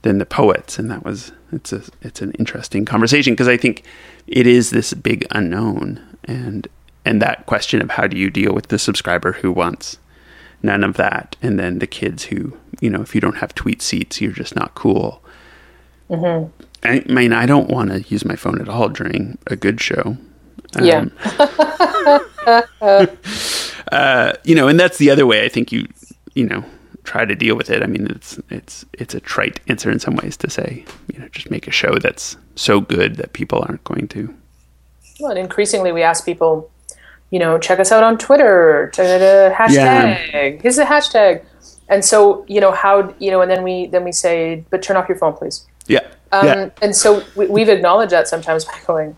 than 0.06 0.18
the 0.18 0.26
poets 0.26 0.78
and 0.78 0.88
that 0.88 1.04
was 1.04 1.32
it's 1.50 1.72
a 1.72 1.82
it's 2.00 2.22
an 2.22 2.30
interesting 2.38 2.84
conversation 2.84 3.32
because 3.32 3.48
I 3.48 3.56
think 3.56 3.82
it 4.28 4.46
is 4.46 4.70
this 4.70 4.94
big 4.94 5.26
unknown 5.32 6.00
and 6.24 6.68
and 7.04 7.20
that 7.20 7.46
question 7.46 7.82
of 7.82 7.90
how 7.90 8.06
do 8.06 8.16
you 8.16 8.30
deal 8.30 8.54
with 8.54 8.68
the 8.68 8.78
subscriber 8.78 9.32
who 9.32 9.50
wants 9.50 9.98
none 10.62 10.84
of 10.84 10.96
that 10.96 11.34
and 11.42 11.58
then 11.58 11.80
the 11.80 11.88
kids 11.88 12.22
who 12.24 12.56
you 12.80 12.88
know 12.88 13.02
if 13.02 13.16
you 13.16 13.20
don't 13.20 13.38
have 13.38 13.52
tweet 13.56 13.82
seats 13.82 14.20
you're 14.20 14.30
just 14.30 14.54
not 14.54 14.76
cool. 14.76 15.20
I 16.84 17.00
mean 17.06 17.32
I 17.32 17.44
don't 17.44 17.68
want 17.68 17.90
to 17.90 18.02
use 18.02 18.24
my 18.24 18.36
phone 18.36 18.60
at 18.60 18.68
all 18.68 18.88
during 18.88 19.38
a 19.48 19.56
good 19.56 19.80
show. 19.80 20.16
Yeah. 20.80 21.06
uh, 23.90 24.34
you 24.44 24.54
know, 24.54 24.68
and 24.68 24.78
that's 24.78 24.98
the 24.98 25.10
other 25.10 25.26
way 25.26 25.44
I 25.44 25.48
think 25.48 25.72
you, 25.72 25.88
you 26.34 26.46
know, 26.46 26.64
try 27.06 27.24
to 27.24 27.34
deal 27.34 27.56
with 27.56 27.70
it. 27.70 27.82
I 27.82 27.86
mean, 27.86 28.06
it's 28.10 28.38
it's 28.50 28.84
it's 28.92 29.14
a 29.14 29.20
trite 29.20 29.60
answer 29.68 29.90
in 29.90 29.98
some 29.98 30.16
ways 30.16 30.36
to 30.38 30.50
say, 30.50 30.84
you 31.12 31.18
know, 31.18 31.28
just 31.28 31.50
make 31.50 31.66
a 31.66 31.70
show 31.70 31.98
that's 31.98 32.36
so 32.56 32.80
good 32.80 33.16
that 33.16 33.32
people 33.32 33.64
aren't 33.66 33.84
going 33.84 34.08
to. 34.08 34.34
Well, 35.20 35.30
and 35.30 35.38
increasingly 35.38 35.92
we 35.92 36.02
ask 36.02 36.24
people, 36.26 36.70
you 37.30 37.38
know, 37.38 37.58
check 37.58 37.80
us 37.80 37.90
out 37.92 38.02
on 38.02 38.18
Twitter, 38.18 38.90
check 38.94 39.06
out 39.06 39.22
a 39.22 39.54
hashtag. 39.54 40.60
Here's 40.60 40.76
the 40.76 40.82
hashtag. 40.84 41.42
And 41.88 42.04
so, 42.04 42.44
you 42.48 42.60
know, 42.60 42.72
how 42.72 43.14
you 43.18 43.30
know, 43.30 43.40
and 43.40 43.50
then 43.50 43.62
we 43.62 43.86
then 43.86 44.04
we 44.04 44.12
say, 44.12 44.64
but 44.70 44.82
turn 44.82 44.96
off 44.96 45.08
your 45.08 45.18
phone, 45.18 45.34
please. 45.34 45.64
Yeah, 45.86 46.06
Um, 46.32 46.46
yeah, 46.46 46.70
And 46.82 46.96
so 46.96 47.22
we, 47.36 47.46
we've 47.46 47.68
acknowledged 47.68 48.10
that 48.12 48.26
sometimes 48.26 48.64
by 48.64 48.76
going, 48.86 49.16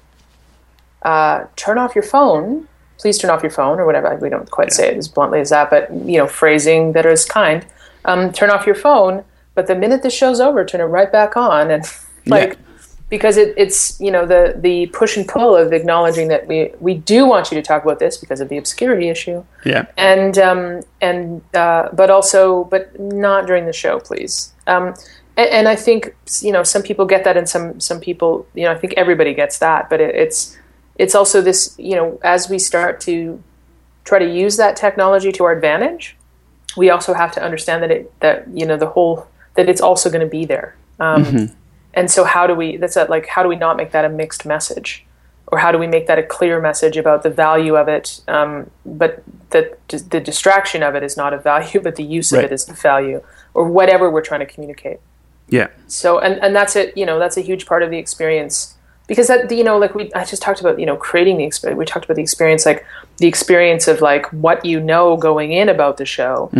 uh, 1.02 1.46
turn 1.56 1.78
off 1.78 1.94
your 1.94 2.04
phone, 2.04 2.68
please 2.98 3.16
turn 3.16 3.30
off 3.30 3.42
your 3.42 3.50
phone, 3.50 3.80
or 3.80 3.86
whatever. 3.86 4.14
We 4.16 4.28
don't 4.28 4.50
quite 4.50 4.72
say 4.72 4.88
it 4.88 4.98
as 4.98 5.08
bluntly 5.08 5.40
as 5.40 5.48
that, 5.48 5.70
but 5.70 5.90
you 5.90 6.18
know, 6.18 6.26
phrasing 6.26 6.92
that 6.92 7.06
is 7.06 7.24
kind. 7.24 7.64
Um, 8.04 8.32
turn 8.32 8.50
off 8.50 8.66
your 8.66 8.74
phone, 8.74 9.24
but 9.54 9.66
the 9.66 9.74
minute 9.74 10.02
the 10.02 10.10
show's 10.10 10.40
over, 10.40 10.64
turn 10.64 10.80
it 10.80 10.84
right 10.84 11.10
back 11.10 11.36
on, 11.36 11.70
and 11.70 11.84
like. 12.26 12.50
Yeah. 12.50 12.64
Because 13.10 13.38
it, 13.38 13.54
it's 13.56 13.98
you 13.98 14.10
know 14.10 14.26
the 14.26 14.52
the 14.58 14.84
push 14.88 15.16
and 15.16 15.26
pull 15.26 15.56
of 15.56 15.72
acknowledging 15.72 16.28
that 16.28 16.46
we 16.46 16.72
we 16.78 16.92
do 16.92 17.24
want 17.24 17.50
you 17.50 17.54
to 17.54 17.62
talk 17.62 17.82
about 17.82 18.00
this 18.00 18.18
because 18.18 18.42
of 18.42 18.50
the 18.50 18.58
obscurity 18.58 19.08
issue, 19.08 19.42
yeah, 19.64 19.86
and 19.96 20.36
um, 20.36 20.82
and 21.00 21.40
uh, 21.54 21.88
but 21.94 22.10
also 22.10 22.64
but 22.64 23.00
not 23.00 23.46
during 23.46 23.64
the 23.64 23.72
show, 23.72 23.98
please. 23.98 24.52
Um, 24.66 24.94
and, 25.38 25.48
and 25.48 25.68
I 25.68 25.74
think 25.76 26.14
you 26.42 26.52
know 26.52 26.62
some 26.62 26.82
people 26.82 27.06
get 27.06 27.24
that, 27.24 27.38
and 27.38 27.48
some 27.48 27.80
some 27.80 27.98
people 27.98 28.46
you 28.52 28.64
know 28.64 28.72
I 28.72 28.76
think 28.76 28.92
everybody 28.98 29.32
gets 29.32 29.58
that, 29.60 29.88
but 29.88 30.02
it, 30.02 30.14
it's 30.14 30.58
it's 30.96 31.14
also 31.14 31.40
this 31.40 31.74
you 31.78 31.96
know 31.96 32.20
as 32.22 32.50
we 32.50 32.58
start 32.58 33.00
to 33.02 33.42
try 34.04 34.18
to 34.18 34.28
use 34.28 34.56
that 34.58 34.76
technology 34.76 35.32
to 35.32 35.44
our 35.44 35.52
advantage, 35.52 36.16
we 36.76 36.90
also 36.90 37.14
have 37.14 37.32
to 37.32 37.42
understand 37.42 37.82
that 37.82 37.90
it 37.90 38.20
that 38.20 38.46
you 38.52 38.66
know 38.66 38.76
the 38.76 38.86
whole 38.88 39.26
that 39.54 39.68
it's 39.68 39.80
also 39.80 40.10
going 40.10 40.20
to 40.20 40.30
be 40.30 40.44
there. 40.44 40.76
Um, 41.00 41.50
And 41.94 42.10
so 42.10 42.22
how 42.24 42.46
do 42.46 42.54
we 42.54 42.76
that's 42.76 42.96
a, 42.96 43.04
like 43.04 43.26
how 43.26 43.42
do 43.42 43.48
we 43.48 43.56
not 43.56 43.76
make 43.76 43.90
that 43.92 44.04
a 44.04 44.08
mixed 44.08 44.44
message? 44.46 45.04
Or 45.50 45.58
how 45.58 45.72
do 45.72 45.78
we 45.78 45.86
make 45.86 46.06
that 46.08 46.18
a 46.18 46.22
clear 46.22 46.60
message 46.60 46.98
about 46.98 47.22
the 47.22 47.30
value 47.30 47.74
of 47.74 47.88
it, 47.88 48.20
um, 48.28 48.70
but 48.84 49.22
that 49.50 49.78
d- 49.88 49.96
the 49.96 50.20
distraction 50.20 50.82
of 50.82 50.94
it 50.94 51.02
is 51.02 51.16
not 51.16 51.32
of 51.32 51.42
value, 51.42 51.80
but 51.86 51.96
the 51.96 52.04
use 52.04 52.30
of 52.32 52.40
it 52.44 52.52
is 52.52 52.68
of 52.68 52.78
value, 52.80 53.22
or 53.54 53.64
whatever 53.66 54.10
we're 54.10 54.20
trying 54.20 54.40
to 54.40 54.46
communicate. 54.54 55.00
yeah, 55.48 55.68
So, 55.86 56.18
and, 56.18 56.34
and 56.44 56.54
that's 56.54 56.76
it. 56.76 56.94
You 56.98 57.06
know, 57.06 57.18
that's 57.18 57.38
a 57.38 57.40
huge 57.40 57.64
part 57.64 57.82
of 57.82 57.90
the 57.90 57.96
experience 57.96 58.74
because 59.08 59.26
that 59.26 59.50
you 59.50 59.64
know, 59.64 59.78
like 59.78 59.94
we 59.96 60.12
I 60.12 60.24
just 60.24 60.42
talked 60.42 60.60
about 60.60 60.78
you 60.78 60.86
know 60.86 60.96
creating 60.96 61.38
the 61.38 61.44
experience. 61.44 61.78
We 61.78 61.84
talked 61.84 62.04
about 62.04 62.14
the 62.14 62.22
experience, 62.22 62.64
like 62.64 62.86
the 63.16 63.26
experience 63.26 63.88
of 63.88 64.00
like 64.00 64.26
what 64.26 64.64
you 64.64 64.78
know 64.78 65.16
going 65.16 65.50
in 65.50 65.68
about 65.68 65.96
the 65.96 66.04
show. 66.04 66.50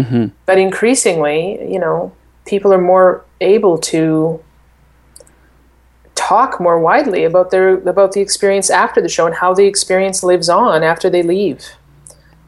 But 0.47 0.59
increasingly, 0.59 1.61
you 1.71 1.79
know, 1.79 2.13
people 2.47 2.73
are 2.73 2.81
more 2.81 3.25
able 3.41 3.79
to 3.79 4.43
talk 6.17 6.61
more 6.61 6.81
widely 6.81 7.25
about 7.25 7.51
their 7.51 7.75
about 7.75 8.13
the 8.13 8.21
experience 8.21 8.71
after 8.71 9.01
the 9.01 9.09
show 9.09 9.27
and 9.27 9.37
how 9.37 9.55
the 9.55 9.67
experience 9.67 10.25
lives 10.25 10.49
on 10.49 10.83
after 10.83 11.09
they 11.09 11.23
leave. 11.23 11.65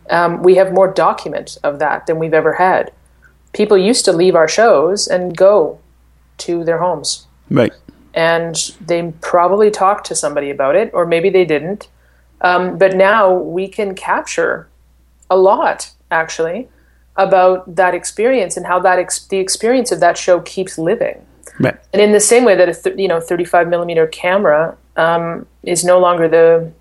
Um, 0.09 0.42
we 0.42 0.57
have 0.57 0.72
more 0.72 0.92
document 0.92 1.57
of 1.62 1.78
that 1.78 2.07
than 2.07 2.18
we've 2.18 2.34
ever 2.34 2.55
had. 2.55 2.90
People 3.53 3.78
used 3.78 4.05
to 4.07 4.12
leave 4.12 4.34
our 4.34 4.48
shows 4.48 5.07
and 5.07 5.36
go 5.36 5.78
to 6.38 6.64
their 6.64 6.78
homes 6.78 7.26
right, 7.51 7.72
and 8.15 8.57
they 8.81 9.13
probably 9.21 9.71
talked 9.71 10.07
to 10.07 10.15
somebody 10.15 10.51
about 10.51 10.77
it, 10.77 10.91
or 10.93 11.07
maybe 11.07 11.31
they 11.31 11.45
didn't. 11.45 11.89
Um, 12.41 12.79
but 12.79 12.97
now 12.97 13.33
we 13.33 13.69
can 13.69 13.95
capture 13.95 14.69
a 15.31 15.37
lot, 15.37 15.93
actually, 16.11 16.69
about 17.17 17.77
that 17.77 17.95
experience 17.95 18.57
and 18.57 18.67
how 18.67 18.79
that 18.81 18.99
ex- 18.99 19.27
the 19.27 19.39
experience 19.39 19.93
of 19.93 20.01
that 20.01 20.17
show 20.17 20.41
keeps 20.41 20.79
living. 20.79 21.25
right, 21.59 21.77
And 21.93 22.01
in 22.01 22.13
the 22.13 22.21
same 22.21 22.45
way 22.45 22.57
that 22.57 22.69
a 22.69 22.75
th- 22.75 22.99
you 22.99 23.09
know 23.09 23.21
35 23.21 23.69
millimeter 23.69 24.07
camera 24.07 24.77
um, 24.97 25.47
is 25.63 25.85
no 25.85 25.99
longer 25.99 26.29
the 26.29 26.73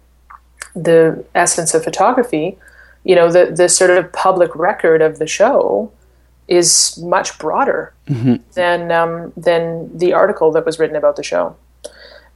the 0.75 1.25
essence 1.35 1.73
of 1.73 1.83
photography, 1.83 2.57
you 3.03 3.15
know 3.15 3.31
the 3.31 3.51
the 3.53 3.67
sort 3.67 3.91
of 3.91 4.11
public 4.13 4.55
record 4.55 5.01
of 5.01 5.19
the 5.19 5.27
show 5.27 5.91
is 6.49 6.97
much 6.97 7.37
broader 7.37 7.93
than 8.55 8.91
um, 8.91 9.31
than 9.37 9.97
the 9.97 10.13
article 10.13 10.51
that 10.51 10.65
was 10.65 10.79
written 10.79 10.95
about 10.95 11.15
the 11.15 11.23
show, 11.23 11.55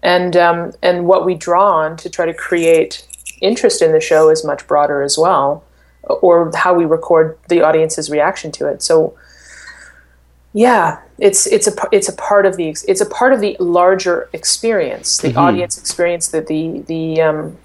and 0.01 0.37
um, 0.37 0.71
and 0.81 1.07
what 1.07 1.25
we 1.25 1.35
draw 1.35 1.75
on 1.75 1.97
to 1.97 2.09
try 2.09 2.25
to 2.25 2.33
create 2.33 3.05
interest 3.41 3.81
in 3.81 3.91
the 3.91 3.99
show 3.99 4.29
is 4.29 4.45
much 4.45 4.65
broader 4.67 5.01
as 5.01 5.17
well, 5.17 5.63
or 6.03 6.51
how 6.55 6.73
we 6.73 6.85
record 6.85 7.37
the 7.49 7.61
audience's 7.61 8.09
reaction 8.09 8.51
to 8.51 8.67
it. 8.67 8.83
So 8.83 9.17
yeah, 10.53 10.99
it's 11.17 11.47
it's 11.47 11.67
a 11.67 11.73
it's 11.91 12.07
a 12.07 12.15
part 12.15 12.45
of 12.45 12.55
the 12.55 12.75
it's 12.87 13.01
a 13.01 13.09
part 13.09 13.33
of 13.33 13.41
the 13.41 13.57
larger 13.59 14.29
experience, 14.33 15.17
the 15.17 15.35
audience 15.35 15.77
experience, 15.79 16.27
the 16.27 16.41
the 16.41 16.83
the 16.87 17.21
um, 17.21 17.57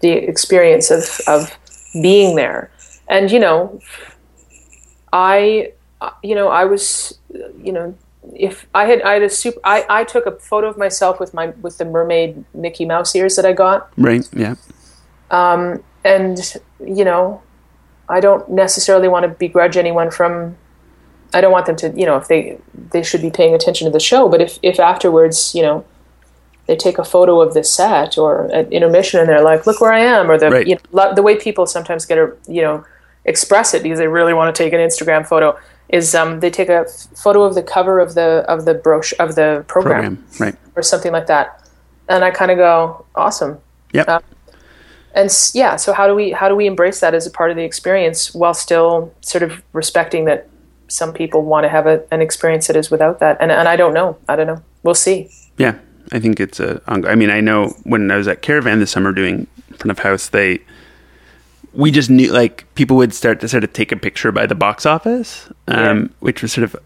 the 0.00 0.10
experience 0.10 0.90
of 0.90 1.20
of 1.26 1.58
being 1.94 2.36
there, 2.36 2.70
and 3.08 3.30
you 3.30 3.38
know, 3.38 3.80
I 5.14 5.72
you 6.22 6.34
know 6.34 6.48
I 6.48 6.64
was 6.64 7.18
you 7.62 7.72
know 7.72 7.94
if 8.34 8.66
I 8.74 8.86
had 8.86 9.02
I 9.02 9.14
had 9.14 9.22
a 9.22 9.30
super 9.30 9.60
I, 9.64 9.84
I 9.88 10.04
took 10.04 10.26
a 10.26 10.32
photo 10.32 10.68
of 10.68 10.78
myself 10.78 11.20
with 11.20 11.34
my 11.34 11.48
with 11.62 11.78
the 11.78 11.84
mermaid 11.84 12.44
Mickey 12.54 12.84
Mouse 12.84 13.14
ears 13.14 13.36
that 13.36 13.44
I 13.44 13.52
got, 13.52 13.90
right, 13.96 14.28
yeah, 14.32 14.54
Um, 15.30 15.82
and 16.04 16.38
you 16.84 17.04
know, 17.04 17.42
I 18.08 18.20
don't 18.20 18.48
necessarily 18.50 19.08
want 19.08 19.24
to 19.24 19.28
begrudge 19.28 19.76
anyone 19.76 20.10
from 20.10 20.56
I 21.32 21.40
don't 21.40 21.52
want 21.52 21.66
them 21.66 21.76
to, 21.76 21.90
you 21.90 22.06
know, 22.06 22.16
if 22.16 22.28
they 22.28 22.58
they 22.90 23.02
should 23.02 23.22
be 23.22 23.30
paying 23.30 23.54
attention 23.54 23.86
to 23.86 23.90
the 23.90 24.00
show. 24.00 24.28
But 24.28 24.40
if 24.40 24.58
if 24.62 24.78
afterwards, 24.80 25.54
you 25.54 25.62
know, 25.62 25.84
they 26.66 26.76
take 26.76 26.98
a 26.98 27.04
photo 27.04 27.40
of 27.40 27.54
the 27.54 27.64
set 27.64 28.16
or 28.16 28.50
at 28.52 28.72
intermission 28.72 29.20
and 29.20 29.28
they're 29.28 29.42
like, 29.42 29.66
"Look 29.66 29.80
where 29.80 29.92
I 29.92 30.00
am," 30.00 30.30
or 30.30 30.38
the 30.38 30.50
Right. 30.50 30.66
you 30.66 30.78
know, 30.92 31.14
the 31.14 31.22
way 31.22 31.36
people 31.36 31.66
sometimes 31.66 32.06
get 32.06 32.18
a 32.18 32.32
you 32.46 32.62
know 32.62 32.84
express 33.26 33.74
it 33.74 33.82
because 33.82 33.98
they 33.98 34.06
really 34.06 34.34
want 34.34 34.54
to 34.54 34.62
take 34.62 34.72
an 34.72 34.80
Instagram 34.80 35.26
photo 35.26 35.58
is 35.88 36.14
um, 36.14 36.40
they 36.40 36.50
take 36.50 36.68
a 36.68 36.86
photo 37.14 37.42
of 37.42 37.54
the 37.54 37.62
cover 37.62 38.00
of 38.00 38.14
the 38.14 38.44
of 38.48 38.64
the 38.64 38.74
brochure 38.74 39.16
of 39.20 39.34
the 39.34 39.64
program, 39.68 40.16
Program. 40.16 40.24
Right. 40.40 40.56
or 40.76 40.82
something 40.82 41.12
like 41.12 41.26
that, 41.26 41.68
and 42.08 42.24
I 42.24 42.30
kind 42.30 42.50
of 42.50 42.58
go, 42.58 43.04
"Awesome." 43.14 43.58
Yep. 43.92 44.08
Uh, 44.08 44.20
and 45.14 45.30
yeah, 45.54 45.76
so 45.76 45.92
how 45.92 46.06
do 46.08 46.14
we 46.14 46.32
how 46.32 46.48
do 46.48 46.56
we 46.56 46.66
embrace 46.66 47.00
that 47.00 47.14
as 47.14 47.26
a 47.26 47.30
part 47.30 47.50
of 47.50 47.56
the 47.56 47.64
experience 47.64 48.34
while 48.34 48.54
still 48.54 49.14
sort 49.20 49.42
of 49.42 49.62
respecting 49.72 50.24
that 50.24 50.48
some 50.88 51.12
people 51.12 51.42
want 51.44 51.64
to 51.64 51.68
have 51.68 51.86
a, 51.86 52.04
an 52.12 52.20
experience 52.20 52.66
that 52.66 52.76
is 52.76 52.90
without 52.90 53.20
that? 53.20 53.36
And 53.40 53.52
and 53.52 53.68
I 53.68 53.76
don't 53.76 53.94
know, 53.94 54.18
I 54.28 54.36
don't 54.36 54.46
know. 54.46 54.62
We'll 54.82 54.94
see. 54.94 55.30
Yeah, 55.56 55.78
I 56.12 56.18
think 56.18 56.40
it's 56.40 56.58
a. 56.58 56.82
I 56.88 57.14
mean, 57.14 57.30
I 57.30 57.40
know 57.40 57.68
when 57.84 58.10
I 58.10 58.16
was 58.16 58.26
at 58.26 58.42
Caravan 58.42 58.80
this 58.80 58.90
summer 58.90 59.12
doing 59.12 59.46
front 59.76 59.90
of 59.90 60.00
house, 60.00 60.28
they 60.28 60.60
we 61.74 61.90
just 61.90 62.10
knew 62.10 62.32
like 62.32 62.66
people 62.74 62.96
would 62.96 63.12
start 63.14 63.40
to 63.40 63.48
sort 63.48 63.64
of 63.64 63.72
take 63.72 63.92
a 63.92 63.96
picture 63.96 64.32
by 64.32 64.46
the 64.46 64.54
box 64.54 64.86
office, 64.86 65.48
um, 65.68 66.00
Yeah. 66.00 66.08
which 66.20 66.42
was 66.42 66.52
sort 66.52 66.64
of 66.64 66.76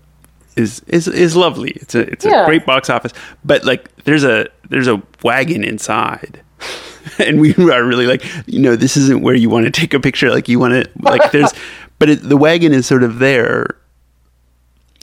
is 0.57 0.81
is 0.89 1.07
is 1.09 1.37
lovely. 1.37 1.71
It's 1.73 1.95
a 1.95 2.01
it's 2.11 2.25
a 2.25 2.45
great 2.47 2.67
box 2.67 2.91
office, 2.91 3.13
but 3.45 3.65
like 3.65 3.95
there's 4.05 4.25
a 4.25 4.49
there's 4.69 4.89
a 4.89 5.03
wagon 5.23 5.65
inside. 5.65 6.41
And 7.19 7.41
we 7.41 7.55
are 7.55 7.85
really 7.85 8.07
like, 8.07 8.23
you 8.47 8.59
know, 8.59 8.77
this 8.77 8.95
isn't 8.97 9.23
where 9.23 9.35
you 9.35 9.49
want 9.49 9.65
to 9.65 9.71
take 9.71 9.95
a 9.95 9.99
picture. 9.99 10.31
Like 10.31 10.47
you 10.47 10.59
want 10.59 10.75
to, 10.75 10.91
like 11.01 11.33
there's, 11.33 11.55
but 11.99 12.11
it, 12.11 12.17
the 12.29 12.37
wagon 12.37 12.73
is 12.75 12.85
sort 12.87 13.03
of 13.03 13.19
there 13.19 13.79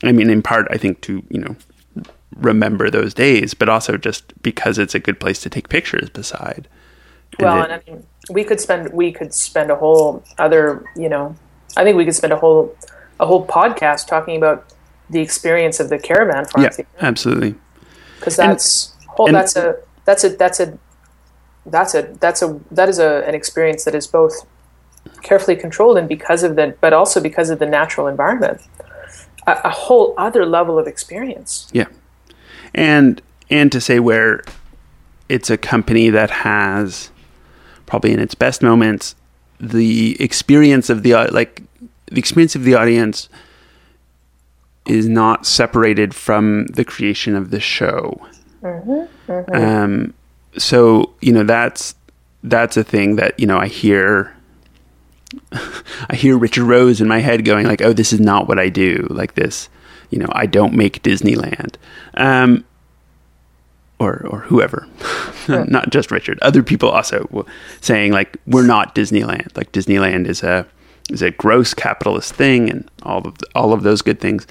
I 0.03 0.11
mean, 0.11 0.29
in 0.29 0.41
part, 0.43 0.67
I 0.69 0.77
think 0.77 1.01
to 1.01 1.23
you 1.29 1.39
know 1.39 1.55
remember 2.35 2.89
those 2.89 3.13
days, 3.13 3.53
but 3.53 3.69
also 3.69 3.97
just 3.97 4.39
because 4.43 4.77
it's 4.77 4.93
a 4.95 4.99
good 4.99 5.19
place 5.19 5.41
to 5.41 5.49
take 5.49 5.69
pictures 5.69 6.09
beside. 6.09 6.67
And 7.39 7.45
Well, 7.45 7.59
it- 7.59 7.63
and 7.71 7.73
I 7.73 7.81
mean, 7.91 8.05
we 8.29 8.43
could 8.43 8.59
spend 8.59 8.91
we 8.93 9.11
could 9.11 9.33
spend 9.33 9.71
a 9.71 9.75
whole 9.75 10.23
other 10.37 10.85
you 10.95 11.09
know, 11.09 11.35
I 11.77 11.83
think 11.83 11.97
we 11.97 12.05
could 12.05 12.15
spend 12.15 12.33
a 12.33 12.37
whole 12.37 12.75
a 13.19 13.25
whole 13.25 13.45
podcast 13.45 14.07
talking 14.07 14.37
about 14.37 14.65
the 15.09 15.21
experience 15.21 15.79
of 15.79 15.89
the 15.89 15.99
caravan 15.99 16.45
yeah, 16.57 16.69
farm 16.69 16.87
absolutely. 17.01 17.55
because 18.19 18.35
that's 18.35 18.93
whole 19.07 19.27
and- 19.27 19.35
that's 19.35 19.55
a 19.55 19.75
that's 20.05 20.23
a 20.23 20.29
that's 20.29 20.59
a 20.59 20.77
that's 21.67 21.95
a 21.95 22.01
that's 22.19 22.41
a 22.41 22.59
that 22.71 22.89
is 22.89 22.99
a 22.99 23.23
an 23.27 23.35
experience 23.35 23.85
that 23.85 23.95
is 23.95 24.07
both 24.07 24.45
carefully 25.21 25.55
controlled 25.55 25.97
and 25.97 26.07
because 26.09 26.41
of 26.43 26.55
the 26.55 26.75
but 26.81 26.93
also 26.93 27.21
because 27.21 27.49
of 27.49 27.59
the 27.59 27.65
natural 27.65 28.07
environment. 28.07 28.61
A, 29.47 29.61
a 29.65 29.69
whole 29.69 30.15
other 30.17 30.43
level 30.43 30.79
of 30.79 30.87
experience. 30.87 31.67
Yeah, 31.71 31.85
and 32.73 33.21
and 33.51 33.71
to 33.71 33.79
say 33.79 33.99
where 33.99 34.43
it's 35.29 35.51
a 35.51 35.57
company 35.57 36.09
that 36.09 36.31
has 36.31 37.11
probably 37.85 38.11
in 38.11 38.19
its 38.19 38.35
best 38.35 38.61
moments 38.61 39.15
the 39.59 40.21
experience 40.21 40.89
of 40.89 41.03
the 41.03 41.13
like 41.31 41.61
the 42.07 42.19
experience 42.19 42.55
of 42.55 42.63
the 42.63 42.75
audience 42.75 43.29
is 44.85 45.07
not 45.07 45.45
separated 45.45 46.13
from 46.13 46.67
the 46.67 46.85
creation 46.85 47.35
of 47.35 47.49
the 47.49 47.59
show. 47.59 48.21
Um, 49.53 50.13
so 50.57 51.13
you 51.21 51.31
know 51.31 51.43
that's 51.43 51.95
that's 52.43 52.77
a 52.77 52.83
thing 52.83 53.15
that 53.15 53.39
you 53.39 53.47
know 53.47 53.57
I 53.57 53.67
hear. 53.67 54.33
I 55.51 56.15
hear 56.15 56.37
Richard 56.37 56.63
Rose 56.63 57.01
in 57.01 57.07
my 57.07 57.19
head 57.19 57.45
going 57.45 57.65
like, 57.65 57.81
"Oh, 57.81 57.93
this 57.93 58.13
is 58.13 58.19
not 58.19 58.47
what 58.47 58.59
I 58.59 58.69
do." 58.69 59.07
Like 59.09 59.35
this, 59.35 59.69
you 60.09 60.19
know, 60.19 60.29
I 60.31 60.45
don't 60.45 60.73
make 60.73 61.01
Disneyland, 61.01 61.75
um, 62.13 62.63
or 63.99 64.25
or 64.27 64.39
whoever, 64.41 64.87
not 65.47 65.89
just 65.89 66.11
Richard. 66.11 66.39
Other 66.41 66.63
people 66.63 66.89
also 66.89 67.45
saying 67.81 68.11
like, 68.11 68.37
"We're 68.47 68.65
not 68.65 68.95
Disneyland." 68.95 69.55
Like 69.55 69.71
Disneyland 69.71 70.27
is 70.27 70.43
a 70.43 70.65
is 71.09 71.21
a 71.21 71.31
gross 71.31 71.73
capitalist 71.73 72.33
thing, 72.33 72.69
and 72.69 72.89
all 73.03 73.27
of 73.27 73.37
the, 73.37 73.47
all 73.55 73.73
of 73.73 73.83
those 73.83 74.01
good 74.01 74.19
things, 74.19 74.47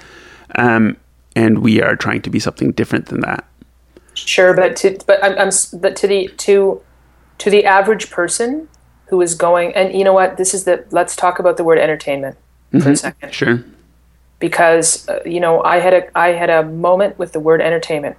um, 0.57 0.97
and 1.37 1.59
we 1.59 1.83
are 1.83 1.97
trying 1.97 2.23
to 2.23 2.31
be 2.31 2.39
something 2.39 2.73
different 2.73 3.07
than 3.07 3.21
that. 3.21 3.45
sure 4.15 4.55
but 4.55 4.77
to 4.77 4.99
but 5.07 5.23
I'm, 5.25 5.37
I'm 5.39 5.51
but 5.81 5.97
to 5.97 6.07
the 6.07 6.29
to 6.39 6.81
to 7.39 7.51
the 7.51 7.65
average 7.65 8.11
person 8.11 8.69
who 9.09 9.21
is 9.21 9.35
going 9.35 9.75
and 9.75 9.93
you 9.93 10.05
know 10.05 10.13
what 10.15 10.37
this 10.37 10.55
is 10.55 10.65
the 10.65 10.85
let's 10.91 11.15
talk 11.17 11.39
about 11.39 11.57
the 11.57 11.65
word 11.65 11.79
entertainment 11.79 12.37
for 12.81 12.91
a 12.91 12.97
second 12.97 13.35
Sure. 13.35 13.65
because 14.39 15.09
uh, 15.09 15.21
you 15.27 15.41
know 15.41 15.63
I 15.65 15.79
had 15.81 15.93
a 15.95 16.19
I 16.19 16.29
had 16.29 16.49
a 16.51 16.63
moment 16.65 17.19
with 17.19 17.33
the 17.33 17.41
word 17.41 17.61
entertainment 17.61 18.17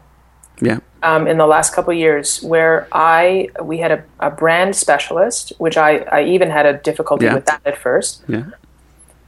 Yeah. 0.61 0.79
um, 1.03 1.27
in 1.27 1.37
the 1.37 1.45
last 1.47 1.73
couple 1.75 1.91
of 1.91 1.97
years 1.99 2.41
where 2.41 2.87
I 2.91 3.49
we 3.61 3.77
had 3.79 3.91
a, 3.91 4.03
a 4.19 4.29
brand 4.31 4.75
specialist, 4.75 5.51
which 5.57 5.77
I, 5.77 5.97
I 6.11 6.23
even 6.23 6.49
had 6.49 6.65
a 6.65 6.73
difficulty 6.73 7.25
Yeah. 7.25 7.35
with 7.35 7.45
that 7.45 7.61
at 7.65 7.77
first. 7.77 8.23
Yeah. 8.27 8.45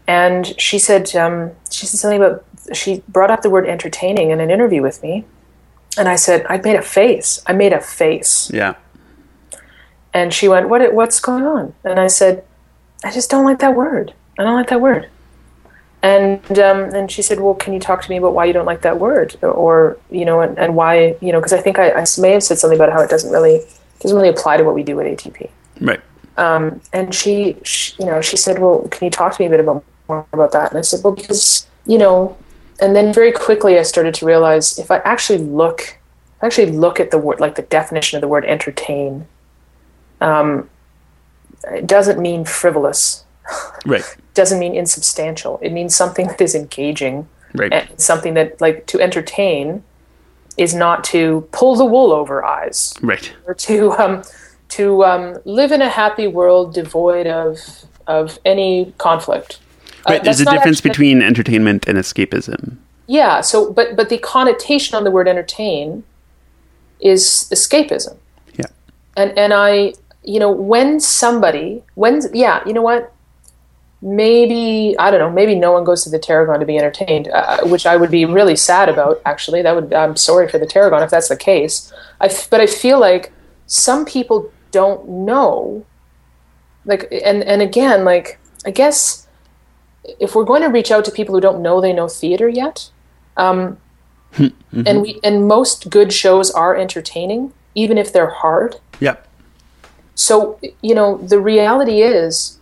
And 0.07 0.59
she 0.59 0.79
said 0.79 1.13
um, 1.15 1.51
she 1.69 1.85
said 1.85 1.99
something 1.99 2.21
about 2.21 2.45
she 2.73 3.03
brought 3.09 3.29
up 3.31 3.41
the 3.41 3.49
word 3.49 3.67
entertaining 3.67 4.29
in 4.31 4.39
an 4.39 4.49
interview 4.49 4.81
with 4.81 5.01
me, 5.03 5.25
and 5.97 6.07
I 6.07 6.15
said 6.15 6.45
I 6.49 6.57
made 6.59 6.75
a 6.77 6.81
face. 6.81 7.41
I 7.45 7.53
made 7.53 7.73
a 7.73 7.81
face, 7.81 8.49
Yeah. 8.53 8.75
and 10.13 10.33
she 10.33 10.47
went, 10.47 10.69
"What? 10.69 10.93
What's 10.93 11.19
going 11.19 11.43
on?" 11.43 11.73
And 11.83 11.99
I 11.99 12.07
said, 12.07 12.43
"I 13.03 13.11
just 13.11 13.29
don't 13.29 13.43
like 13.45 13.59
that 13.59 13.75
word. 13.75 14.13
I 14.39 14.43
don't 14.43 14.55
like 14.55 14.69
that 14.69 14.81
word." 14.81 15.09
And 16.03 16.59
um, 16.59 16.93
and 16.93 17.11
she 17.11 17.21
said, 17.21 17.39
"Well, 17.39 17.55
can 17.55 17.73
you 17.73 17.79
talk 17.79 18.03
to 18.03 18.09
me 18.09 18.17
about 18.17 18.33
why 18.33 18.45
you 18.45 18.53
don't 18.53 18.65
like 18.65 18.81
that 18.81 18.99
word, 18.99 19.35
or 19.41 19.97
you 20.11 20.25
know, 20.25 20.41
and, 20.41 20.57
and 20.59 20.75
why 20.75 21.17
you 21.21 21.31
know? 21.31 21.39
Because 21.39 21.53
I 21.53 21.61
think 21.61 21.79
I, 21.79 21.91
I 21.91 22.05
may 22.19 22.31
have 22.31 22.43
said 22.43 22.59
something 22.59 22.77
about 22.77 22.93
how 22.93 23.01
it 23.01 23.09
doesn't 23.09 23.31
really 23.31 23.61
doesn't 23.99 24.15
really 24.15 24.29
apply 24.29 24.57
to 24.57 24.63
what 24.63 24.75
we 24.75 24.83
do 24.83 24.99
at 24.99 25.07
ATP." 25.07 25.49
Right. 25.81 26.01
and 26.93 27.13
she, 27.13 27.57
she 27.63 27.95
you 27.99 28.05
know 28.05 28.21
she 28.21 28.37
said 28.37 28.59
well 28.59 28.87
can 28.89 29.05
you 29.05 29.11
talk 29.11 29.35
to 29.35 29.41
me 29.41 29.47
a 29.47 29.49
bit 29.49 29.59
about 29.59 29.83
more 30.07 30.25
about 30.33 30.51
that 30.51 30.69
and 30.69 30.77
i 30.77 30.81
said 30.81 30.99
well 31.03 31.13
because 31.13 31.67
you 31.87 31.97
know 31.97 32.37
and 32.79 32.95
then 32.95 33.11
very 33.11 33.31
quickly 33.31 33.79
i 33.79 33.81
started 33.81 34.13
to 34.13 34.25
realize 34.25 34.77
if 34.77 34.91
i 34.91 34.97
actually 34.99 35.39
look 35.39 35.97
I 36.39 36.45
actually 36.45 36.71
look 36.71 36.99
at 36.99 37.09
the 37.09 37.17
word 37.17 37.39
like 37.39 37.55
the 37.55 37.63
definition 37.63 38.17
of 38.17 38.21
the 38.21 38.27
word 38.27 38.45
entertain 38.45 39.25
um, 40.21 40.69
it 41.71 41.87
doesn't 41.87 42.19
mean 42.19 42.45
frivolous 42.45 43.25
Right. 43.85 44.03
Doesn't 44.37 44.59
mean 44.63 44.73
insubstantial 44.83 45.59
it 45.61 45.71
means 45.77 45.91
something 45.95 46.25
that 46.31 46.39
is 46.47 46.55
engaging 46.55 47.27
Right. 47.61 47.73
and 47.73 47.85
something 47.99 48.33
that 48.35 48.47
like 48.61 48.85
to 48.91 48.97
entertain 49.07 49.83
is 50.57 50.73
not 50.73 51.03
to 51.13 51.47
pull 51.59 51.75
the 51.75 51.85
wool 51.93 52.11
over 52.11 52.35
eyes 52.45 52.93
right. 53.01 53.25
or 53.47 53.53
to 53.67 53.75
um, 54.03 54.23
to 54.77 54.83
um, 55.11 55.23
live 55.45 55.71
in 55.77 55.81
a 55.81 55.89
happy 56.01 56.27
world 56.27 56.73
devoid 56.73 57.25
of 57.25 57.57
of 58.05 58.37
any 58.45 58.93
conflict. 58.97 59.59
Uh, 60.05 60.11
Right. 60.11 60.23
There's 60.23 60.41
a 60.41 60.45
difference 60.45 60.79
actually- 60.79 60.91
between 60.91 61.17
entertainment 61.31 61.87
and 61.89 61.97
escapism. 61.97 62.61
yeah. 63.07 63.41
So, 63.41 63.71
but 63.77 63.95
but 63.95 64.07
the 64.09 64.19
connotation 64.35 64.95
on 64.97 65.03
the 65.07 65.11
word 65.17 65.27
entertain 65.27 66.03
is 66.99 67.21
escapism. 67.57 68.15
Yeah. 68.59 68.69
And 69.15 69.29
and 69.37 69.51
I, 69.53 69.93
you 70.33 70.39
know, 70.43 70.51
when 70.51 70.99
somebody, 70.99 71.81
when 71.95 72.21
yeah, 72.33 72.61
you 72.67 72.73
know 72.73 72.85
what? 72.91 73.01
Maybe 74.01 74.95
I 74.99 75.09
don't 75.09 75.19
know. 75.19 75.31
Maybe 75.31 75.55
no 75.55 75.71
one 75.71 75.83
goes 75.83 76.03
to 76.03 76.09
the 76.09 76.19
Tarragon 76.19 76.59
to 76.59 76.65
be 76.65 76.77
entertained, 76.77 77.29
uh, 77.29 77.65
which 77.65 77.85
I 77.85 77.97
would 77.97 78.11
be 78.11 78.25
really 78.25 78.55
sad 78.55 78.89
about. 78.89 79.21
Actually, 79.25 79.63
that 79.63 79.73
would 79.73 79.93
I'm 79.93 80.15
sorry 80.15 80.47
for 80.47 80.59
the 80.59 80.67
Tarragon 80.67 81.01
if 81.01 81.09
that's 81.09 81.29
the 81.29 81.35
case. 81.35 81.91
I 82.21 82.27
f- 82.27 82.49
but 82.49 82.61
I 82.61 82.67
feel 82.67 82.99
like 82.99 83.33
some 83.65 84.05
people 84.05 84.51
don't 84.71 85.07
know. 85.09 85.83
Like 86.85 87.07
and 87.11 87.43
and 87.43 87.61
again, 87.61 88.05
like 88.05 88.39
I 88.65 88.71
guess 88.71 89.27
if 90.19 90.35
we're 90.35 90.45
going 90.45 90.61
to 90.61 90.69
reach 90.69 90.91
out 90.91 91.03
to 91.05 91.11
people 91.11 91.35
who 91.35 91.41
don't 91.41 91.61
know 91.61 91.81
they 91.81 91.91
know 91.91 92.07
theater 92.07 92.47
yet, 92.47 92.91
um, 93.35 93.77
and 94.37 95.01
we 95.01 95.19
and 95.23 95.47
most 95.47 95.89
good 95.89 96.13
shows 96.13 96.51
are 96.51 96.75
entertaining, 96.75 97.51
even 97.73 97.97
if 97.97 98.13
they're 98.13 98.29
hard. 98.29 98.75
Yep. 98.99 99.27
So, 100.15 100.59
you 100.81 100.95
know, 100.95 101.17
the 101.17 101.39
reality 101.39 102.01
is, 102.01 102.56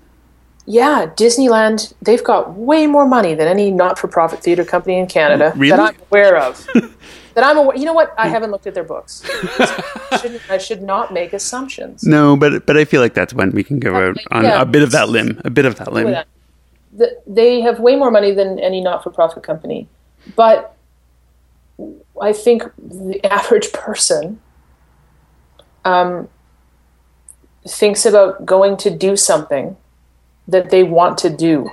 yeah, 0.66 1.12
Disneyland, 1.16 1.94
they've 2.02 2.24
got 2.24 2.56
way 2.56 2.88
more 2.88 3.08
money 3.08 3.36
than 3.36 3.48
any 3.48 3.70
not 3.70 4.00
for 4.00 4.08
profit 4.08 4.42
theater 4.42 4.66
company 4.66 4.98
in 4.98 5.06
Canada 5.06 5.54
Really? 5.56 5.78
that 5.78 5.80
I'm 5.80 6.02
aware 6.10 6.38
of. 6.38 6.68
that 7.36 7.44
I'm 7.44 7.58
aware. 7.58 7.78
You 7.78 7.86
know 7.86 7.94
what? 7.94 8.14
I 8.18 8.28
haven't 8.28 8.50
looked 8.50 8.66
at 8.66 8.74
their 8.74 8.84
books. 8.84 9.24
I, 9.60 10.18
shouldn't, 10.20 10.42
I 10.50 10.58
should 10.58 10.82
not 10.82 11.14
make 11.14 11.34
assumptions. 11.34 12.04
No, 12.04 12.36
but 12.36 12.66
but 12.66 12.78
I 12.78 12.86
feel 12.86 13.02
like 13.02 13.14
that's 13.14 13.34
when 13.34 13.52
we 13.52 13.64
can 13.64 13.80
go 13.80 13.96
out 13.96 14.18
on 14.32 14.44
yeah. 14.44 14.62
a 14.62 14.66
bit 14.66 14.82
of 14.82 14.92
that 14.92 15.10
limb. 15.10 15.40
A 15.46 15.52
bit 15.52 15.66
of 15.66 15.76
that 15.76 15.94
limb. 15.94 16.16
They 17.28 17.62
have 17.62 17.80
way 17.80 17.96
more 17.96 18.10
money 18.10 18.32
than 18.32 18.58
any 18.60 18.82
not 18.82 19.04
for 19.04 19.12
profit 19.12 19.44
company. 19.44 19.88
But 20.36 20.76
I 22.20 22.34
think 22.34 22.64
the 22.78 23.24
average 23.26 23.72
person 23.72 24.40
um, 25.84 26.30
thinks 27.68 28.06
about 28.06 28.46
going 28.46 28.78
to 28.78 28.90
do 28.90 29.16
something 29.16 29.78
that 30.48 30.70
they 30.70 30.84
want 30.84 31.18
to 31.20 31.30
do. 31.30 31.72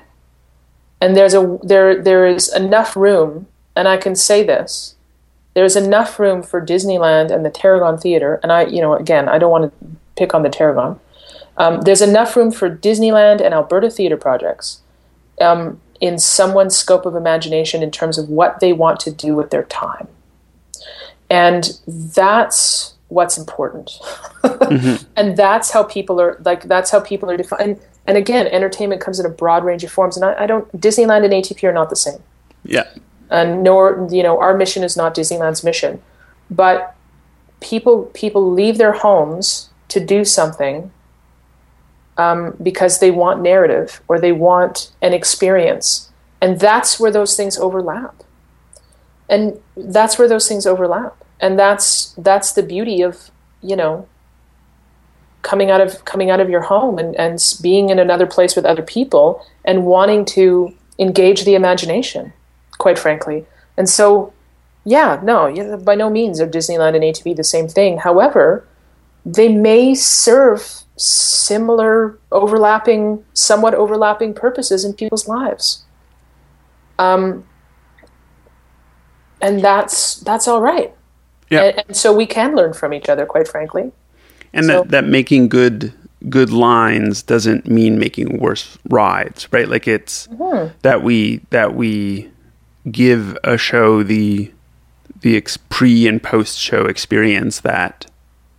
and 1.01 1.17
there's 1.17 1.35
a 1.35 1.59
there 1.63 2.01
there 2.01 2.27
is 2.27 2.53
enough 2.55 2.97
room, 2.97 3.47
and 3.75 3.89
I 3.89 3.97
can 3.97 4.15
say 4.15 4.43
this. 4.45 4.95
There's 5.55 5.77
enough 5.77 6.19
room 6.19 6.43
for 6.43 6.65
Disneyland 6.65 7.31
and 7.31 7.45
the 7.45 7.51
Tarragon 7.51 7.99
Theater, 7.99 8.41
and 8.43 8.53
I, 8.53 8.65
you 8.65 8.81
know, 8.81 8.95
again, 8.95 9.29
I 9.29 9.39
don't 9.39 9.51
want 9.51 9.65
to 9.71 9.87
pick 10.17 10.35
on 10.35 10.43
the 10.43 10.49
Tarragon. 10.49 10.99
Um, 11.57 11.83
there's 11.83 12.01
enough 12.01 12.37
room 12.37 12.51
for 12.51 12.75
Disneyland 12.75 13.41
and 13.41 13.53
Alberta 13.53 13.91
theater 13.91 14.17
projects 14.17 14.81
um, 15.41 15.81
in 16.01 16.19
someone's 16.19 16.77
scope 16.77 17.05
of 17.05 17.15
imagination 17.15 17.83
in 17.83 17.91
terms 17.91 18.17
of 18.17 18.29
what 18.29 18.61
they 18.61 18.73
want 18.73 19.01
to 19.01 19.11
do 19.11 19.35
with 19.35 19.51
their 19.51 19.65
time. 19.65 20.09
And 21.29 21.79
that's 21.87 22.95
what's 23.09 23.37
important. 23.37 23.87
mm-hmm. 24.43 25.05
And 25.17 25.37
that's 25.37 25.71
how 25.71 25.83
people 25.83 26.21
are 26.21 26.41
like, 26.45 26.65
that's 26.65 26.91
how 26.91 27.01
people 27.01 27.31
are 27.31 27.37
defined. 27.37 27.81
And 28.07 28.17
again, 28.17 28.47
entertainment 28.49 29.01
comes 29.01 29.21
in 29.21 29.27
a 29.27 29.31
broad 29.31 29.65
range 29.65 29.85
of 29.85 29.93
forms. 29.93 30.17
And 30.17 30.25
I, 30.25 30.45
I 30.45 30.47
don't, 30.47 30.71
Disneyland 30.79 31.25
and 31.25 31.33
ATP 31.33 31.63
are 31.69 31.73
not 31.73 31.91
the 31.91 31.97
same. 31.97 32.23
Yeah. 32.65 32.89
And 33.31 33.63
nor, 33.63 34.09
you 34.11 34.23
know, 34.23 34.39
our 34.41 34.57
mission 34.57 34.83
is 34.83 34.97
not 34.97 35.15
Disneyland's 35.15 35.63
mission. 35.63 36.03
But 36.51 36.95
people, 37.61 38.05
people 38.13 38.51
leave 38.51 38.79
their 38.79 38.93
homes 38.93 39.71
to 39.89 40.05
do 40.05 40.25
something 40.25 40.91
um, 42.17 42.57
because 42.63 42.99
they 42.99 43.11
want 43.11 43.41
narrative 43.41 44.03
or 44.09 44.19
they 44.19 44.33
want 44.33 44.91
an 45.01 45.13
experience. 45.13 46.11
And 46.41 46.59
that's 46.59 46.99
where 46.99 47.11
those 47.11 47.37
things 47.37 47.57
overlap. 47.59 48.23
And 49.29 49.61
that's 49.77 50.19
where 50.19 50.29
those 50.29 50.49
things 50.49 50.67
overlap. 50.67 51.17
And 51.41 51.59
that's 51.59 52.13
that's 52.19 52.53
the 52.53 52.63
beauty 52.63 53.03
of, 53.03 53.31
you 53.63 53.77
know, 53.77 54.07
coming 55.43 55.71
out 55.71 55.81
of 55.81 56.05
coming 56.05 56.31
out 56.31 56.41
of 56.41 56.49
your 56.49 56.63
home 56.63 56.99
and, 56.99 57.15
and 57.17 57.39
being 57.61 57.91
in 57.91 57.99
another 57.99 58.27
place 58.27 58.55
with 58.57 58.65
other 58.65 58.83
people 58.83 59.45
and 59.65 59.85
wanting 59.85 60.25
to 60.25 60.75
engage 60.99 61.45
the 61.45 61.55
imagination, 61.55 62.33
quite 62.79 62.99
frankly. 62.99 63.45
And 63.77 63.89
so 63.89 64.33
yeah, 64.85 65.21
no, 65.23 65.79
by 65.79 65.95
no 65.95 66.11
means 66.11 66.41
are 66.41 66.47
Disneyland 66.47 66.95
and 66.95 67.05
ATP 67.05 67.37
the 67.37 67.45
same 67.45 67.69
thing. 67.69 67.99
However, 67.99 68.67
they 69.25 69.49
may 69.49 69.95
serve 69.95 70.83
similar, 70.97 72.19
overlapping, 72.33 73.25
somewhat 73.33 73.75
overlapping 73.75 74.35
purposes 74.35 74.85
in 74.85 74.93
people's 74.95 75.29
lives. 75.29 75.85
Um, 76.99 77.47
and 79.41 79.61
that's 79.61 80.17
that's 80.17 80.47
all 80.47 80.61
right. 80.61 80.95
Yeah. 81.51 81.63
And, 81.63 81.85
and, 81.89 81.97
so 81.97 82.13
we 82.13 82.27
can 82.27 82.55
learn 82.55 82.73
from 82.73 82.93
each 82.95 83.09
other, 83.09 83.27
quite 83.27 83.49
frankly. 83.49 83.93
And 84.53 84.67
so, 84.67 84.83
that, 84.83 84.91
that 84.91 85.05
making 85.05 85.49
good 85.49 85.93
good 86.29 86.51
lines 86.51 87.23
doesn't 87.23 87.67
mean 87.67 87.99
making 87.99 88.39
worse 88.39 88.79
rides, 88.89 89.49
right? 89.53 89.69
Like 89.69 89.89
it's 89.89 90.29
mm-hmm. 90.29 90.77
that 90.83 91.03
we 91.03 91.39
that 91.51 91.75
we 91.75 92.31
give 92.91 93.37
a 93.45 93.57
show 93.57 94.03
the 94.03 94.53
the 95.21 95.37
ex- 95.37 95.57
pre 95.57 96.07
and 96.07 96.23
post 96.23 96.59
show 96.59 96.87
experience 96.87 97.61
that 97.61 98.07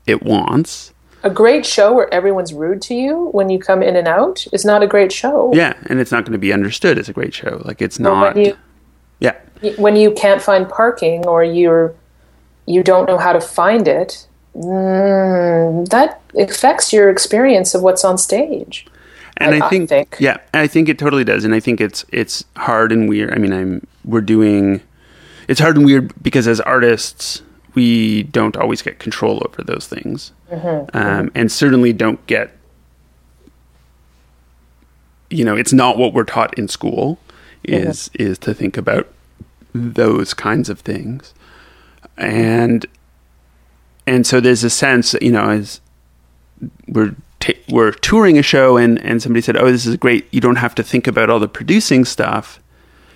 it 0.06 0.24
wants 0.24 0.94
a 1.24 1.30
great 1.30 1.66
show 1.66 1.94
where 1.94 2.14
everyone's 2.14 2.54
rude 2.54 2.82
to 2.82 2.94
you 2.94 3.30
when 3.32 3.50
you 3.50 3.58
come 3.58 3.82
in 3.82 3.96
and 3.96 4.08
out 4.08 4.46
is 4.52 4.66
not 4.66 4.84
a 4.84 4.88
great 4.88 5.12
show. 5.12 5.52
Yeah, 5.54 5.74
and 5.86 6.00
it's 6.00 6.12
not 6.12 6.26
going 6.26 6.34
to 6.34 6.38
be 6.38 6.52
understood 6.52 7.00
as 7.00 7.08
a 7.08 7.14
great 7.14 7.34
show. 7.34 7.62
Like 7.64 7.82
it's 7.82 7.98
not. 7.98 8.36
When 8.36 8.46
you, 8.46 8.58
yeah. 9.20 9.36
When 9.78 9.96
you 9.96 10.12
can't 10.12 10.42
find 10.42 10.68
parking 10.68 11.26
or 11.26 11.44
you're 11.44 11.96
you 12.66 12.84
don't 12.84 13.08
know 13.08 13.18
how 13.18 13.34
to 13.34 13.42
find 13.42 13.88
it, 13.88 14.28
mm, 14.56 15.90
that 15.90 16.22
affects 16.38 16.94
your 16.94 17.10
experience 17.10 17.76
of 17.76 17.82
what's 17.82 18.04
on 18.04 18.18
stage. 18.18 18.88
And 19.38 19.56
I, 19.56 19.66
I, 19.66 19.70
think, 19.70 19.84
I 19.84 19.96
think, 19.96 20.18
yeah, 20.20 20.38
I 20.54 20.68
think 20.68 20.90
it 20.90 21.00
totally 21.00 21.24
does. 21.24 21.44
And 21.44 21.56
I 21.56 21.60
think 21.60 21.82
it's 21.82 22.06
it's 22.10 22.46
hard 22.56 22.92
and 22.92 23.10
weird. 23.10 23.34
I 23.34 23.38
mean, 23.38 23.52
I'm 23.52 23.86
we're 24.06 24.22
doing 24.22 24.82
it's 25.48 25.60
hard 25.60 25.76
and 25.76 25.86
weird 25.86 26.14
because 26.22 26.48
as 26.48 26.62
artists 26.62 27.42
we 27.74 28.24
don't 28.24 28.56
always 28.56 28.82
get 28.82 29.00
control 29.00 29.42
over 29.46 29.64
those 29.64 29.88
things, 29.88 30.32
mm-hmm. 30.52 30.68
Um, 30.68 31.28
mm-hmm. 31.28 31.28
and 31.36 31.52
certainly 31.52 31.94
don't 31.94 32.26
get. 32.28 32.56
You 35.30 35.44
know, 35.44 35.56
it's 35.56 35.74
not 35.74 35.98
what 35.98 36.14
we're 36.14 36.26
taught 36.26 36.58
in 36.60 36.68
school. 36.68 37.18
Is 37.64 38.10
mm-hmm. 38.10 38.32
is 38.32 38.40
to 38.40 38.54
think 38.54 38.78
about 38.78 39.08
those 39.74 40.34
kinds 40.34 40.70
of 40.70 40.82
things, 40.82 41.34
and 42.18 42.86
and 44.06 44.26
so 44.28 44.40
there's 44.40 44.64
a 44.64 44.70
sense, 44.70 45.16
you 45.22 45.32
know, 45.32 45.50
as 45.50 45.82
we're 46.88 47.16
t- 47.40 47.60
we're 47.70 47.92
touring 47.92 48.38
a 48.38 48.44
show, 48.44 48.78
and 48.78 49.04
and 49.04 49.22
somebody 49.22 49.42
said, 49.42 49.58
"Oh, 49.58 49.72
this 49.72 49.86
is 49.86 49.96
great. 49.98 50.28
You 50.32 50.42
don't 50.42 50.58
have 50.58 50.76
to 50.76 50.84
think 50.84 51.08
about 51.08 51.30
all 51.30 51.40
the 51.40 51.48
producing 51.48 52.06
stuff. 52.06 52.60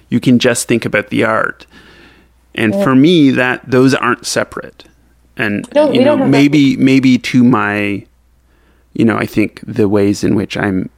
You 0.09 0.19
can 0.19 0.39
just 0.39 0.67
think 0.67 0.85
about 0.85 1.09
the 1.09 1.23
art." 1.23 1.65
And 2.55 2.73
yeah. 2.73 2.83
for 2.83 2.95
me, 2.95 3.31
that 3.31 3.69
those 3.69 3.93
aren't 3.93 4.25
separate. 4.25 4.85
And 5.37 5.67
you 5.75 6.03
know, 6.03 6.17
maybe 6.17 6.75
that. 6.75 6.81
maybe 6.81 7.17
to 7.19 7.43
my, 7.43 8.05
you 8.93 9.05
know, 9.05 9.17
I 9.17 9.25
think 9.25 9.61
the 9.65 9.87
ways 9.87 10.23
in 10.23 10.35
which 10.35 10.57
I'm 10.57 10.89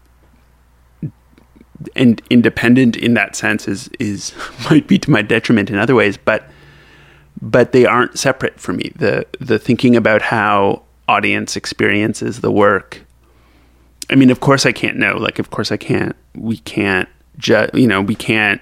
and 1.96 2.22
independent 2.30 2.96
in 2.96 3.14
that 3.14 3.36
sense 3.36 3.68
is 3.68 3.90
is 4.00 4.34
might 4.70 4.88
be 4.88 4.98
to 5.00 5.12
my 5.12 5.22
detriment 5.22 5.70
in 5.70 5.78
other 5.78 5.96
ways, 5.96 6.18
but 6.18 6.50
but 7.42 7.72
they 7.72 7.86
aren't 7.86 8.18
separate 8.18 8.60
for 8.60 8.74
me. 8.74 8.92
The 8.96 9.26
the 9.40 9.60
thinking 9.60 9.96
about 9.96 10.22
how 10.22 10.84
audience 11.08 11.56
experiences 11.56 12.42
the 12.42 12.52
work. 12.52 13.02
I 14.10 14.16
mean, 14.16 14.30
of 14.30 14.40
course 14.40 14.66
I 14.66 14.72
can't 14.72 14.98
know. 14.98 15.18
Like, 15.18 15.40
of 15.40 15.52
course 15.52 15.72
I 15.72 15.78
can't. 15.78 16.16
We 16.36 16.58
can't. 16.58 17.08
Ju- 17.38 17.70
you 17.74 17.88
know, 17.88 18.02
we 18.02 18.16
can't 18.16 18.62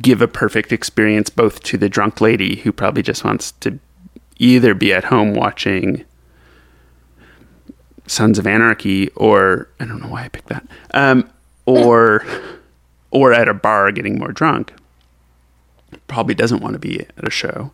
give 0.00 0.22
a 0.22 0.28
perfect 0.28 0.72
experience 0.72 1.30
both 1.30 1.62
to 1.64 1.76
the 1.76 1.88
drunk 1.88 2.20
lady 2.20 2.56
who 2.56 2.72
probably 2.72 3.02
just 3.02 3.24
wants 3.24 3.52
to 3.52 3.78
either 4.38 4.74
be 4.74 4.92
at 4.92 5.04
home 5.04 5.34
watching 5.34 6.04
Sons 8.06 8.38
of 8.38 8.46
Anarchy 8.46 9.10
or 9.10 9.68
I 9.80 9.84
don't 9.84 10.00
know 10.00 10.08
why 10.08 10.24
I 10.24 10.28
picked 10.28 10.48
that, 10.48 10.66
um, 10.94 11.28
or 11.66 12.24
or 13.10 13.32
at 13.32 13.48
a 13.48 13.54
bar 13.54 13.90
getting 13.92 14.18
more 14.18 14.32
drunk. 14.32 14.72
Probably 16.08 16.34
doesn't 16.34 16.60
want 16.60 16.74
to 16.74 16.78
be 16.78 17.00
at 17.00 17.26
a 17.26 17.30
show, 17.30 17.72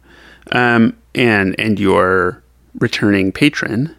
um, 0.53 0.97
and 1.15 1.59
and 1.59 1.79
your 1.79 2.43
returning 2.79 3.33
patron. 3.33 3.95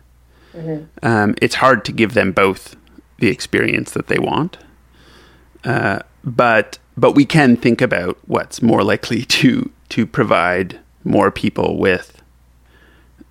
Mm-hmm. 0.54 1.06
Um, 1.06 1.36
it's 1.42 1.56
hard 1.56 1.86
to 1.86 1.92
give 1.92 2.14
them 2.14 2.32
both 2.32 2.76
the 3.20 3.28
experience 3.28 3.92
that 3.92 4.08
they 4.08 4.20
want, 4.20 4.58
uh, 5.64 6.00
but 6.24 6.80
but 6.98 7.14
we 7.14 7.26
can 7.26 7.58
think 7.58 7.82
about 7.82 8.18
what's 8.26 8.62
more 8.62 8.84
likely 8.84 9.24
to 9.40 9.72
to 9.90 10.06
provide 10.06 10.80
more 11.04 11.32
people 11.32 11.78
with 11.78 12.22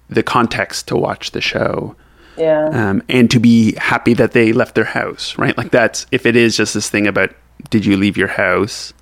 the 0.09 0.23
context 0.23 0.89
to 0.89 0.97
watch 0.97 1.31
the 1.31 1.41
show. 1.41 1.97
Yeah. 2.37 2.69
Um, 2.69 3.03
and 3.09 3.31
to 3.31 3.39
be 3.39 3.75
happy 3.77 4.15
that 4.15 4.33
they 4.33 4.53
left 4.53 4.75
their 4.75 4.85
house, 4.85 5.37
right? 5.37 5.57
Like 5.57 5.71
that's 5.71 6.07
if 6.11 6.25
it 6.25 6.35
is 6.37 6.57
just 6.57 6.75
this 6.75 6.89
thing 6.89 7.07
about 7.07 7.35
did 7.71 7.85
you 7.85 7.97
leave 7.97 8.17
your 8.17 8.29
house? 8.29 8.93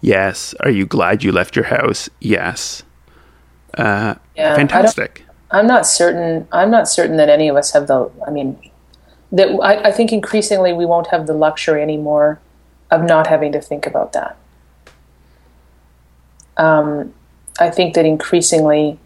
Yes. 0.00 0.54
Are 0.60 0.70
you 0.70 0.86
glad 0.86 1.22
you 1.22 1.32
left 1.32 1.56
your 1.56 1.66
house? 1.66 2.08
Yes. 2.20 2.82
Uh, 3.74 4.14
yeah, 4.36 4.56
fantastic. 4.56 5.24
I'm 5.50 5.66
not 5.66 5.86
certain. 5.86 6.46
I'm 6.52 6.70
not 6.70 6.88
certain 6.88 7.16
that 7.16 7.28
any 7.28 7.48
of 7.48 7.56
us 7.56 7.72
have 7.72 7.86
the. 7.86 8.10
I 8.26 8.30
mean, 8.30 8.58
that 9.32 9.48
I, 9.62 9.88
I 9.88 9.92
think 9.92 10.12
increasingly 10.12 10.72
we 10.72 10.86
won't 10.86 11.08
have 11.08 11.26
the 11.26 11.34
luxury 11.34 11.82
anymore 11.82 12.40
of 12.90 13.02
not 13.02 13.26
having 13.26 13.52
to 13.52 13.60
think 13.60 13.86
about 13.86 14.12
that. 14.12 14.36
Um, 16.56 17.14
I 17.58 17.70
think 17.70 17.94
that 17.94 18.04
increasingly, 18.04 18.98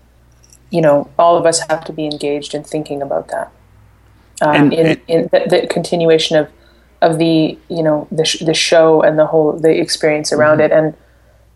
you 0.70 0.80
know, 0.80 1.11
all 1.18 1.36
of 1.36 1.47
us 1.47 1.61
have 1.68 1.84
to 1.84 1.92
be 1.92 2.05
engaged 2.05 2.55
in 2.55 2.64
thinking 2.64 3.03
about 3.03 3.28
that. 3.28 3.53
Um, 4.42 4.57
and, 4.57 4.72
in, 4.72 5.01
in 5.07 5.22
the, 5.30 5.47
the, 5.49 5.66
continuation 5.68 6.36
of 6.36 6.51
of 7.03 7.18
the 7.18 7.59
you 7.68 7.82
know 7.82 8.09
the 8.11 8.24
sh- 8.24 8.40
the 8.40 8.55
show 8.55 9.03
and 9.03 9.18
the 9.18 9.26
whole 9.26 9.53
the 9.53 9.70
experience 9.70 10.32
around 10.32 10.59
mm-hmm. 10.59 10.72
it, 10.72 10.76
and 10.76 10.95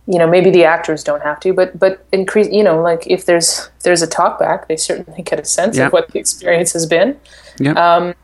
you 0.06 0.18
know 0.18 0.26
maybe 0.26 0.50
the 0.50 0.64
actors 0.64 1.02
don't 1.04 1.22
have 1.22 1.40
to, 1.40 1.52
but 1.52 1.78
but 1.78 2.04
increase 2.12 2.48
you 2.50 2.62
know 2.62 2.80
like 2.80 3.06
if 3.06 3.26
there's 3.26 3.70
there's 3.82 4.02
a 4.02 4.06
talkback, 4.06 4.66
they 4.68 4.76
certainly 4.76 5.22
get 5.22 5.40
a 5.40 5.44
sense 5.44 5.76
yep. 5.76 5.86
of 5.86 5.92
what 5.92 6.08
the 6.12 6.18
experience 6.18 6.72
has 6.72 6.86
been. 6.86 7.18
Yeah. 7.58 7.72
Um, 7.72 8.14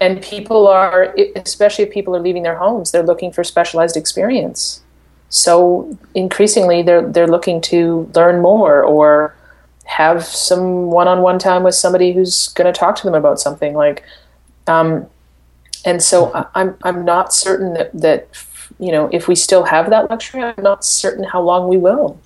and 0.00 0.20
people 0.22 0.66
are 0.66 1.14
especially 1.36 1.84
if 1.84 1.90
people 1.90 2.14
are 2.14 2.20
leaving 2.20 2.42
their 2.42 2.56
homes 2.56 2.90
they're 2.90 3.04
looking 3.04 3.30
for 3.32 3.44
specialized 3.44 3.96
experience 3.96 4.82
so 5.28 5.96
increasingly 6.14 6.82
they're 6.82 7.08
they're 7.10 7.28
looking 7.28 7.60
to 7.60 8.10
learn 8.14 8.42
more 8.42 8.82
or 8.82 9.34
have 9.84 10.24
some 10.24 10.90
one-on-one 10.90 11.38
time 11.38 11.62
with 11.62 11.74
somebody 11.74 12.12
who's 12.12 12.48
going 12.48 12.72
to 12.72 12.78
talk 12.78 12.96
to 12.96 13.04
them 13.04 13.14
about 13.14 13.38
something 13.38 13.74
like 13.74 14.02
um, 14.66 15.06
and 15.84 16.02
so 16.02 16.48
I'm 16.54 16.76
I'm 16.82 17.04
not 17.04 17.32
certain 17.32 17.74
that 17.74 17.92
that 17.94 18.28
you 18.78 18.92
know 18.92 19.08
if 19.12 19.28
we 19.28 19.34
still 19.34 19.64
have 19.64 19.90
that 19.90 20.10
luxury 20.10 20.42
I'm 20.42 20.62
not 20.62 20.84
certain 20.84 21.24
how 21.24 21.40
long 21.40 21.68
we 21.68 21.76
will 21.76 22.20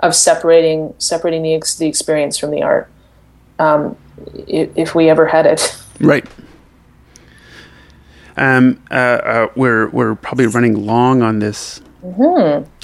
of 0.00 0.14
separating 0.14 0.94
separating 0.98 1.42
the 1.42 1.54
ex- 1.54 1.76
the 1.76 1.86
experience 1.86 2.38
from 2.38 2.50
the 2.50 2.62
art 2.62 2.90
um, 3.58 3.96
if, 4.46 4.70
if 4.76 4.94
we 4.94 5.08
ever 5.08 5.26
had 5.26 5.46
it 5.46 5.76
right 6.00 6.26
um, 8.36 8.80
uh, 8.90 8.94
uh, 8.94 9.48
we're 9.56 9.88
we're 9.88 10.14
probably 10.14 10.46
running 10.46 10.86
long 10.86 11.22
on 11.22 11.40
this 11.40 11.80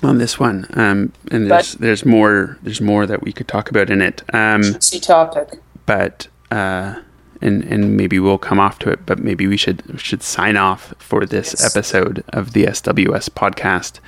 on 0.03 0.19
this 0.19 0.39
one, 0.39 0.67
um, 0.75 1.13
and 1.31 1.49
there's 1.51 1.75
But- 1.75 1.81
there's 1.81 2.05
more 2.05 2.59
there's 2.63 2.81
more 2.81 3.07
that 3.07 3.23
we 3.23 3.33
could 3.33 3.47
talk 3.47 3.71
about 3.71 3.89
in 3.89 4.03
it. 4.03 4.23
Um, 4.35 4.63
topic. 5.01 5.61
but 5.87 6.27
uh, 6.51 6.97
and 7.45 7.63
and 7.65 7.97
maybe 7.97 8.19
we'll 8.19 8.39
come 8.39 8.59
off 8.59 8.79
to 8.81 8.91
it. 8.91 9.07
But 9.07 9.19
maybe 9.19 9.47
we 9.47 9.57
should 9.57 9.83
should 9.97 10.23
sign 10.23 10.57
off 10.57 10.93
for 10.99 11.25
this 11.27 11.55
Yes. 11.59 11.77
episode 11.77 12.25
of 12.33 12.53
the 12.53 12.65
SWS 12.67 13.29
podcast. 13.29 14.01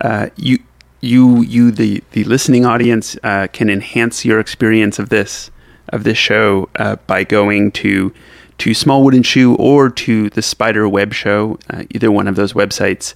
Uh, 0.00 0.28
you 0.36 0.58
you 1.00 1.42
you 1.42 1.70
the 1.70 2.02
the 2.12 2.24
listening 2.24 2.64
audience 2.66 3.16
uh, 3.22 3.46
can 3.52 3.70
enhance 3.70 4.24
your 4.24 4.40
experience 4.40 4.98
of 4.98 5.08
this 5.08 5.50
of 5.90 6.04
this 6.04 6.18
show 6.18 6.68
uh, 6.76 6.96
by 7.06 7.24
going 7.24 7.70
to 7.72 8.12
to 8.58 8.72
Small 8.74 9.02
Wooden 9.04 9.22
Shoe 9.22 9.54
or 9.56 9.90
to 9.90 10.30
the 10.30 10.42
Spider 10.42 10.88
Web 10.88 11.12
Show. 11.12 11.58
Uh, 11.70 11.84
either 11.90 12.10
one 12.10 12.28
of 12.28 12.36
those 12.36 12.52
websites. 12.52 13.14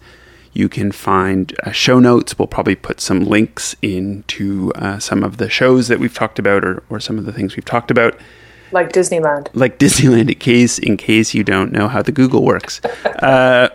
You 0.54 0.68
can 0.68 0.90
find 0.92 1.54
uh, 1.62 1.70
show 1.70 2.00
notes. 2.00 2.36
We'll 2.36 2.48
probably 2.48 2.74
put 2.74 3.00
some 3.00 3.20
links 3.24 3.76
into 3.80 4.72
uh, 4.74 4.98
some 4.98 5.22
of 5.22 5.36
the 5.36 5.48
shows 5.48 5.86
that 5.88 6.00
we've 6.00 6.14
talked 6.14 6.38
about, 6.40 6.64
or, 6.64 6.82
or 6.90 6.98
some 6.98 7.16
of 7.18 7.26
the 7.26 7.32
things 7.32 7.54
we've 7.54 7.64
talked 7.64 7.90
about 7.92 8.18
Like 8.72 8.92
Disneyland. 8.92 9.48
like 9.54 9.78
Disneyland 9.78 10.30
in 10.30 10.38
case 10.38 10.78
in 10.78 10.96
case 10.96 11.34
you 11.34 11.44
don't 11.44 11.72
know 11.72 11.88
how 11.88 12.02
the 12.02 12.12
Google 12.12 12.44
works. 12.44 12.80
Uh, 13.18 13.68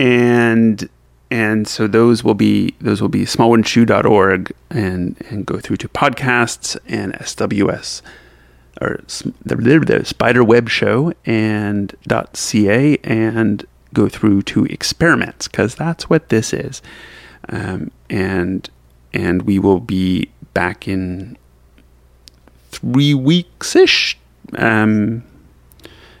and 0.00 0.88
and 1.30 1.68
so 1.68 1.86
those 1.86 2.24
will 2.24 2.34
be 2.34 2.74
those 2.80 3.02
will 3.02 3.10
be 3.10 3.24
smallwoodenshoe.org 3.24 4.52
and 4.70 5.16
and 5.28 5.44
go 5.44 5.58
through 5.58 5.76
to 5.76 5.88
podcasts 5.88 6.78
and 6.88 7.12
SWS 7.14 8.00
or 8.80 9.00
the, 9.44 9.56
the 9.56 10.04
spider 10.04 10.42
web 10.42 10.68
show 10.68 11.12
and 11.26 11.94
.ca 12.32 12.98
and 13.04 13.64
go 13.92 14.08
through 14.08 14.42
to 14.42 14.64
experiments 14.66 15.48
because 15.48 15.74
that's 15.74 16.10
what 16.10 16.28
this 16.28 16.52
is. 16.52 16.82
Um, 17.48 17.90
and 18.10 18.68
and 19.12 19.42
we 19.42 19.58
will 19.58 19.80
be 19.80 20.30
back 20.54 20.88
in 20.88 21.36
three 22.78 23.14
weeks 23.14 23.76
ish. 23.76 24.18
Um, 24.56 25.22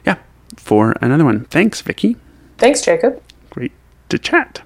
yeah, 0.04 0.18
for 0.56 0.94
another 1.00 1.24
one. 1.24 1.44
Thanks, 1.46 1.80
Vicky. 1.80 2.16
Thanks, 2.58 2.82
Jacob. 2.82 3.22
Great 3.50 3.72
to 4.08 4.18
chat. 4.18 4.62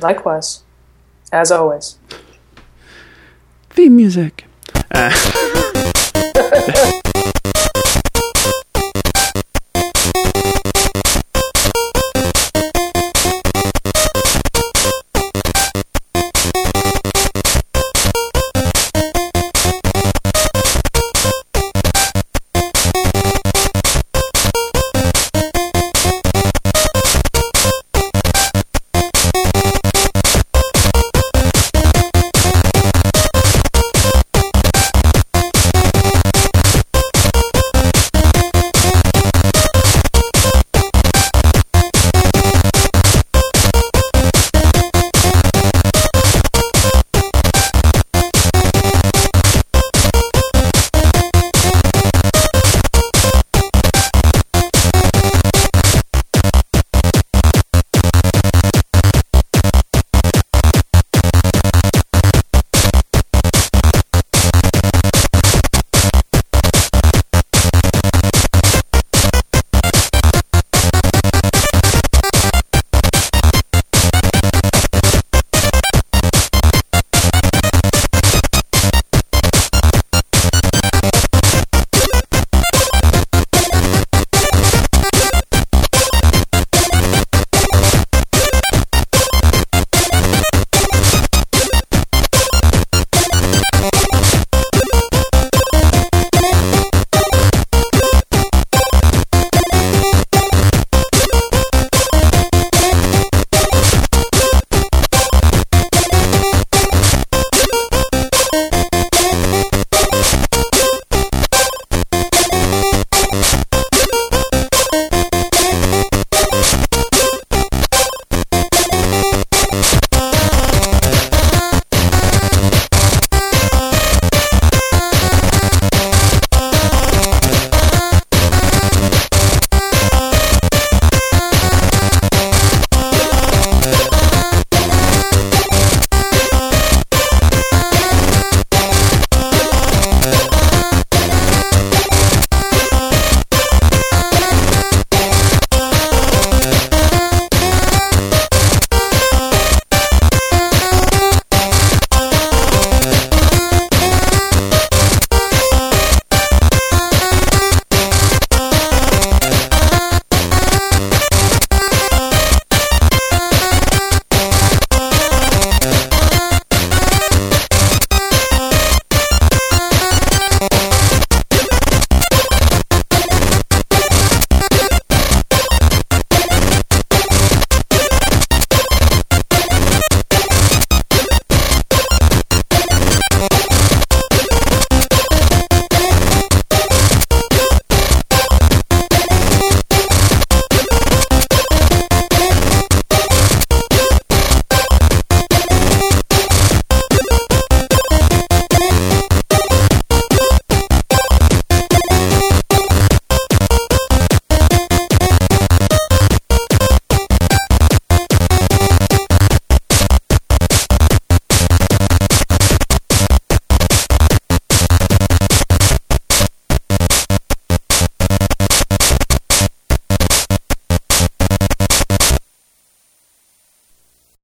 Likewise. 0.00 0.62
As 1.32 1.50
always. 1.50 1.98
Theme 3.70 3.96
music. 3.96 4.44
Uh, 4.90 5.12